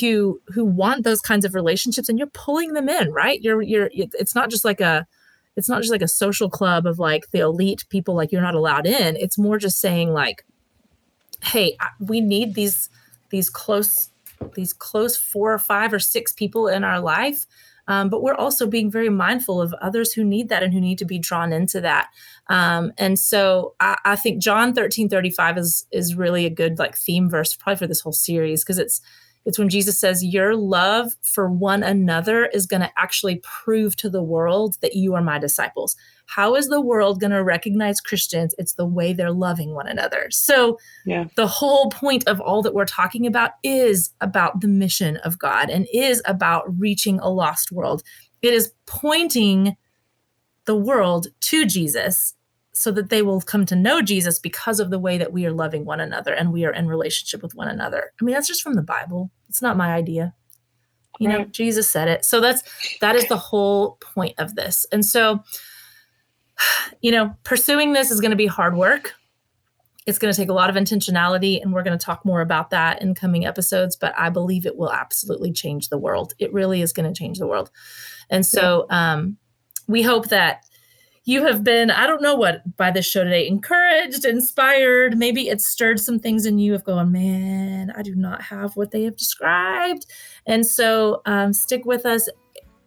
who 0.00 0.40
who 0.48 0.64
want 0.64 1.04
those 1.04 1.20
kinds 1.20 1.44
of 1.44 1.54
relationships 1.54 2.08
and 2.08 2.18
you're 2.18 2.28
pulling 2.28 2.72
them 2.72 2.88
in, 2.88 3.12
right? 3.12 3.40
You're 3.42 3.62
you're 3.62 3.90
it's 3.92 4.34
not 4.34 4.50
just 4.50 4.64
like 4.64 4.80
a 4.80 5.06
it's 5.54 5.68
not 5.68 5.82
just 5.82 5.92
like 5.92 6.02
a 6.02 6.08
social 6.08 6.48
club 6.48 6.86
of 6.86 6.98
like 6.98 7.30
the 7.30 7.40
elite 7.40 7.84
people 7.90 8.14
like 8.14 8.32
you're 8.32 8.40
not 8.40 8.54
allowed 8.54 8.86
in. 8.86 9.16
It's 9.16 9.38
more 9.38 9.58
just 9.58 9.80
saying 9.80 10.12
like 10.12 10.44
hey, 11.42 11.76
we 12.00 12.20
need 12.20 12.54
these 12.54 12.88
these 13.30 13.50
close 13.50 14.10
these 14.54 14.72
close 14.72 15.16
four 15.16 15.52
or 15.52 15.58
five 15.58 15.92
or 15.92 15.98
six 15.98 16.32
people 16.32 16.68
in 16.68 16.84
our 16.84 17.00
life 17.00 17.46
um, 17.88 18.08
but 18.08 18.22
we're 18.22 18.34
also 18.34 18.66
being 18.66 18.90
very 18.90 19.08
mindful 19.08 19.60
of 19.60 19.74
others 19.74 20.12
who 20.12 20.24
need 20.24 20.48
that 20.48 20.62
and 20.62 20.72
who 20.72 20.80
need 20.80 20.98
to 20.98 21.04
be 21.04 21.18
drawn 21.18 21.52
into 21.52 21.80
that. 21.80 22.08
Um, 22.48 22.92
and 22.98 23.18
so 23.18 23.74
I, 23.80 23.96
I, 24.04 24.16
think 24.16 24.42
John 24.42 24.74
13 24.74 25.08
35 25.08 25.58
is 25.58 25.86
is 25.90 26.14
really 26.14 26.46
a 26.46 26.50
good 26.50 26.78
like 26.78 26.96
theme 26.96 27.28
verse 27.28 27.54
probably 27.54 27.78
for 27.78 27.86
this 27.86 28.00
whole 28.00 28.12
series 28.12 28.62
because 28.62 28.78
it's 28.78 29.00
it's 29.44 29.58
when 29.58 29.68
Jesus 29.68 29.98
says, 29.98 30.24
Your 30.24 30.54
love 30.54 31.14
for 31.22 31.50
one 31.50 31.82
another 31.82 32.46
is 32.46 32.66
going 32.66 32.82
to 32.82 32.90
actually 32.96 33.40
prove 33.42 33.96
to 33.96 34.08
the 34.08 34.22
world 34.22 34.76
that 34.80 34.94
you 34.94 35.14
are 35.14 35.22
my 35.22 35.38
disciples. 35.38 35.96
How 36.26 36.54
is 36.54 36.68
the 36.68 36.80
world 36.80 37.20
going 37.20 37.32
to 37.32 37.42
recognize 37.42 38.00
Christians? 38.00 38.54
It's 38.58 38.74
the 38.74 38.86
way 38.86 39.12
they're 39.12 39.32
loving 39.32 39.74
one 39.74 39.88
another. 39.88 40.28
So, 40.30 40.78
yeah. 41.04 41.26
the 41.36 41.46
whole 41.46 41.90
point 41.90 42.26
of 42.26 42.40
all 42.40 42.62
that 42.62 42.74
we're 42.74 42.84
talking 42.84 43.26
about 43.26 43.52
is 43.62 44.12
about 44.20 44.60
the 44.60 44.68
mission 44.68 45.16
of 45.18 45.38
God 45.38 45.70
and 45.70 45.86
is 45.92 46.22
about 46.24 46.64
reaching 46.78 47.18
a 47.18 47.28
lost 47.28 47.72
world. 47.72 48.02
It 48.40 48.54
is 48.54 48.72
pointing 48.86 49.76
the 50.64 50.76
world 50.76 51.26
to 51.40 51.66
Jesus 51.66 52.34
so 52.82 52.90
that 52.90 53.10
they 53.10 53.22
will 53.22 53.40
come 53.40 53.64
to 53.64 53.76
know 53.76 54.02
Jesus 54.02 54.40
because 54.40 54.80
of 54.80 54.90
the 54.90 54.98
way 54.98 55.16
that 55.16 55.32
we 55.32 55.46
are 55.46 55.52
loving 55.52 55.84
one 55.84 56.00
another 56.00 56.34
and 56.34 56.52
we 56.52 56.64
are 56.64 56.72
in 56.72 56.88
relationship 56.88 57.40
with 57.40 57.54
one 57.54 57.68
another. 57.68 58.10
I 58.20 58.24
mean, 58.24 58.34
that's 58.34 58.48
just 58.48 58.60
from 58.60 58.74
the 58.74 58.82
Bible. 58.82 59.30
It's 59.48 59.62
not 59.62 59.76
my 59.76 59.92
idea. 59.94 60.34
You 61.20 61.28
right. 61.28 61.38
know, 61.38 61.44
Jesus 61.44 61.88
said 61.88 62.08
it. 62.08 62.24
So 62.24 62.40
that's 62.40 62.64
that 63.00 63.14
is 63.14 63.28
the 63.28 63.36
whole 63.36 63.98
point 64.00 64.34
of 64.38 64.56
this. 64.56 64.84
And 64.90 65.06
so 65.06 65.44
you 67.00 67.12
know, 67.12 67.36
pursuing 67.44 67.92
this 67.92 68.10
is 68.10 68.20
going 68.20 68.32
to 68.32 68.36
be 68.36 68.46
hard 68.46 68.76
work. 68.76 69.14
It's 70.04 70.18
going 70.18 70.34
to 70.34 70.36
take 70.36 70.48
a 70.48 70.52
lot 70.52 70.68
of 70.68 70.74
intentionality 70.74 71.62
and 71.62 71.72
we're 71.72 71.84
going 71.84 71.96
to 71.96 72.04
talk 72.04 72.24
more 72.24 72.40
about 72.40 72.70
that 72.70 73.00
in 73.00 73.14
coming 73.14 73.46
episodes, 73.46 73.94
but 73.94 74.12
I 74.18 74.28
believe 74.28 74.66
it 74.66 74.76
will 74.76 74.92
absolutely 74.92 75.52
change 75.52 75.88
the 75.88 75.98
world. 75.98 76.34
It 76.40 76.52
really 76.52 76.82
is 76.82 76.92
going 76.92 77.12
to 77.12 77.16
change 77.16 77.38
the 77.38 77.46
world. 77.46 77.70
And 78.28 78.44
so 78.44 78.86
um 78.90 79.36
we 79.86 80.02
hope 80.02 80.30
that 80.30 80.64
you 81.24 81.46
have 81.46 81.62
been, 81.62 81.90
I 81.90 82.06
don't 82.06 82.22
know 82.22 82.34
what, 82.34 82.76
by 82.76 82.90
this 82.90 83.06
show 83.06 83.22
today, 83.22 83.46
encouraged, 83.46 84.24
inspired. 84.24 85.16
Maybe 85.16 85.48
it 85.48 85.60
stirred 85.60 86.00
some 86.00 86.18
things 86.18 86.46
in 86.46 86.58
you 86.58 86.74
of 86.74 86.82
going, 86.82 87.12
man, 87.12 87.92
I 87.96 88.02
do 88.02 88.16
not 88.16 88.42
have 88.42 88.76
what 88.76 88.90
they 88.90 89.04
have 89.04 89.16
described. 89.16 90.06
And 90.46 90.66
so 90.66 91.22
um, 91.24 91.52
stick 91.52 91.84
with 91.84 92.06
us 92.06 92.28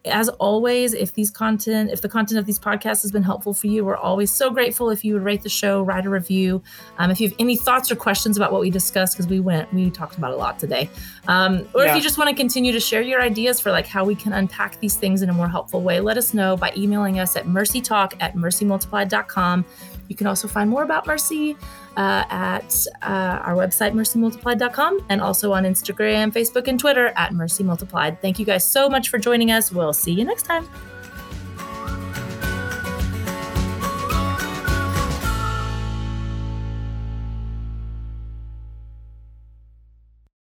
as 0.06 0.30
always, 0.30 0.94
if 0.94 1.14
these 1.14 1.32
content, 1.32 1.92
if 1.92 2.02
the 2.02 2.10
content 2.10 2.40
of 2.40 2.46
these 2.46 2.60
podcasts 2.60 3.02
has 3.02 3.12
been 3.12 3.24
helpful 3.24 3.54
for 3.54 3.68
you, 3.68 3.86
we're 3.86 3.98
always 3.98 4.32
so 4.32 4.50
grateful 4.50 4.90
if 4.90 5.04
you 5.04 5.14
would 5.14 5.24
rate 5.24 5.44
the 5.44 5.50
show, 5.50 5.82
write 5.82 6.06
a 6.06 6.10
review. 6.10 6.62
Um, 6.98 7.12
if 7.12 7.20
you 7.20 7.30
have 7.30 7.36
any 7.40 7.56
thoughts 7.56 7.92
or 7.92 7.96
questions 7.96 8.38
about 8.38 8.52
what 8.52 8.62
we 8.62 8.70
discussed, 8.70 9.16
because 9.16 9.28
we 9.28 9.40
went, 9.40 9.74
we 9.74 9.90
talked 9.90 10.18
about 10.18 10.32
a 10.32 10.36
lot 10.36 10.60
today, 10.60 10.90
um, 11.28 11.68
or 11.74 11.84
yeah. 11.84 11.92
if 11.92 11.96
you 11.96 12.02
just 12.02 12.18
want 12.18 12.30
to 12.30 12.36
continue 12.36 12.72
to 12.72 12.80
share 12.80 13.02
your 13.02 13.22
ideas 13.22 13.60
for 13.60 13.72
like 13.72 13.88
how 13.88 14.04
we 14.04 14.16
can 14.16 14.34
unpack 14.34 14.80
these 14.80 14.96
things 14.96 15.22
in 15.22 15.30
a 15.30 15.34
more 15.34 15.50
helpful 15.50 15.82
way, 15.82 16.00
let 16.00 16.18
us 16.18 16.34
know 16.34 16.56
by 16.56 16.72
emailing 16.78 17.20
us 17.20 17.36
at 17.36 17.46
mercytalk 17.46 18.14
at 18.20 18.36
mercymultiplied.com. 18.36 19.66
You 20.08 20.16
can 20.16 20.28
also 20.28 20.48
find 20.48 20.70
more 20.70 20.84
about 20.84 21.08
Mercy 21.08 21.58
uh, 21.98 22.24
at 22.30 22.86
uh, 23.02 23.40
our 23.44 23.56
website, 23.56 23.94
mercymultiplied.com, 23.94 25.06
and 25.10 25.22
also 25.22 25.52
on 25.54 25.64
Instagram, 25.64 26.34
Facebook, 26.34 26.68
and 26.68 26.80
Twitter 26.80 27.14
at 27.16 27.34
Mercy 27.34 27.64
Multiplied. 27.64 28.22
Thank 28.22 28.40
you 28.40 28.46
guys 28.46 28.64
so 28.66 28.90
much 28.90 29.10
for 29.10 29.18
joining 29.18 29.52
us. 29.52 29.72
We'll 29.72 29.94
see 29.94 30.12
you 30.12 30.26
next 30.26 30.44
time. 30.44 30.68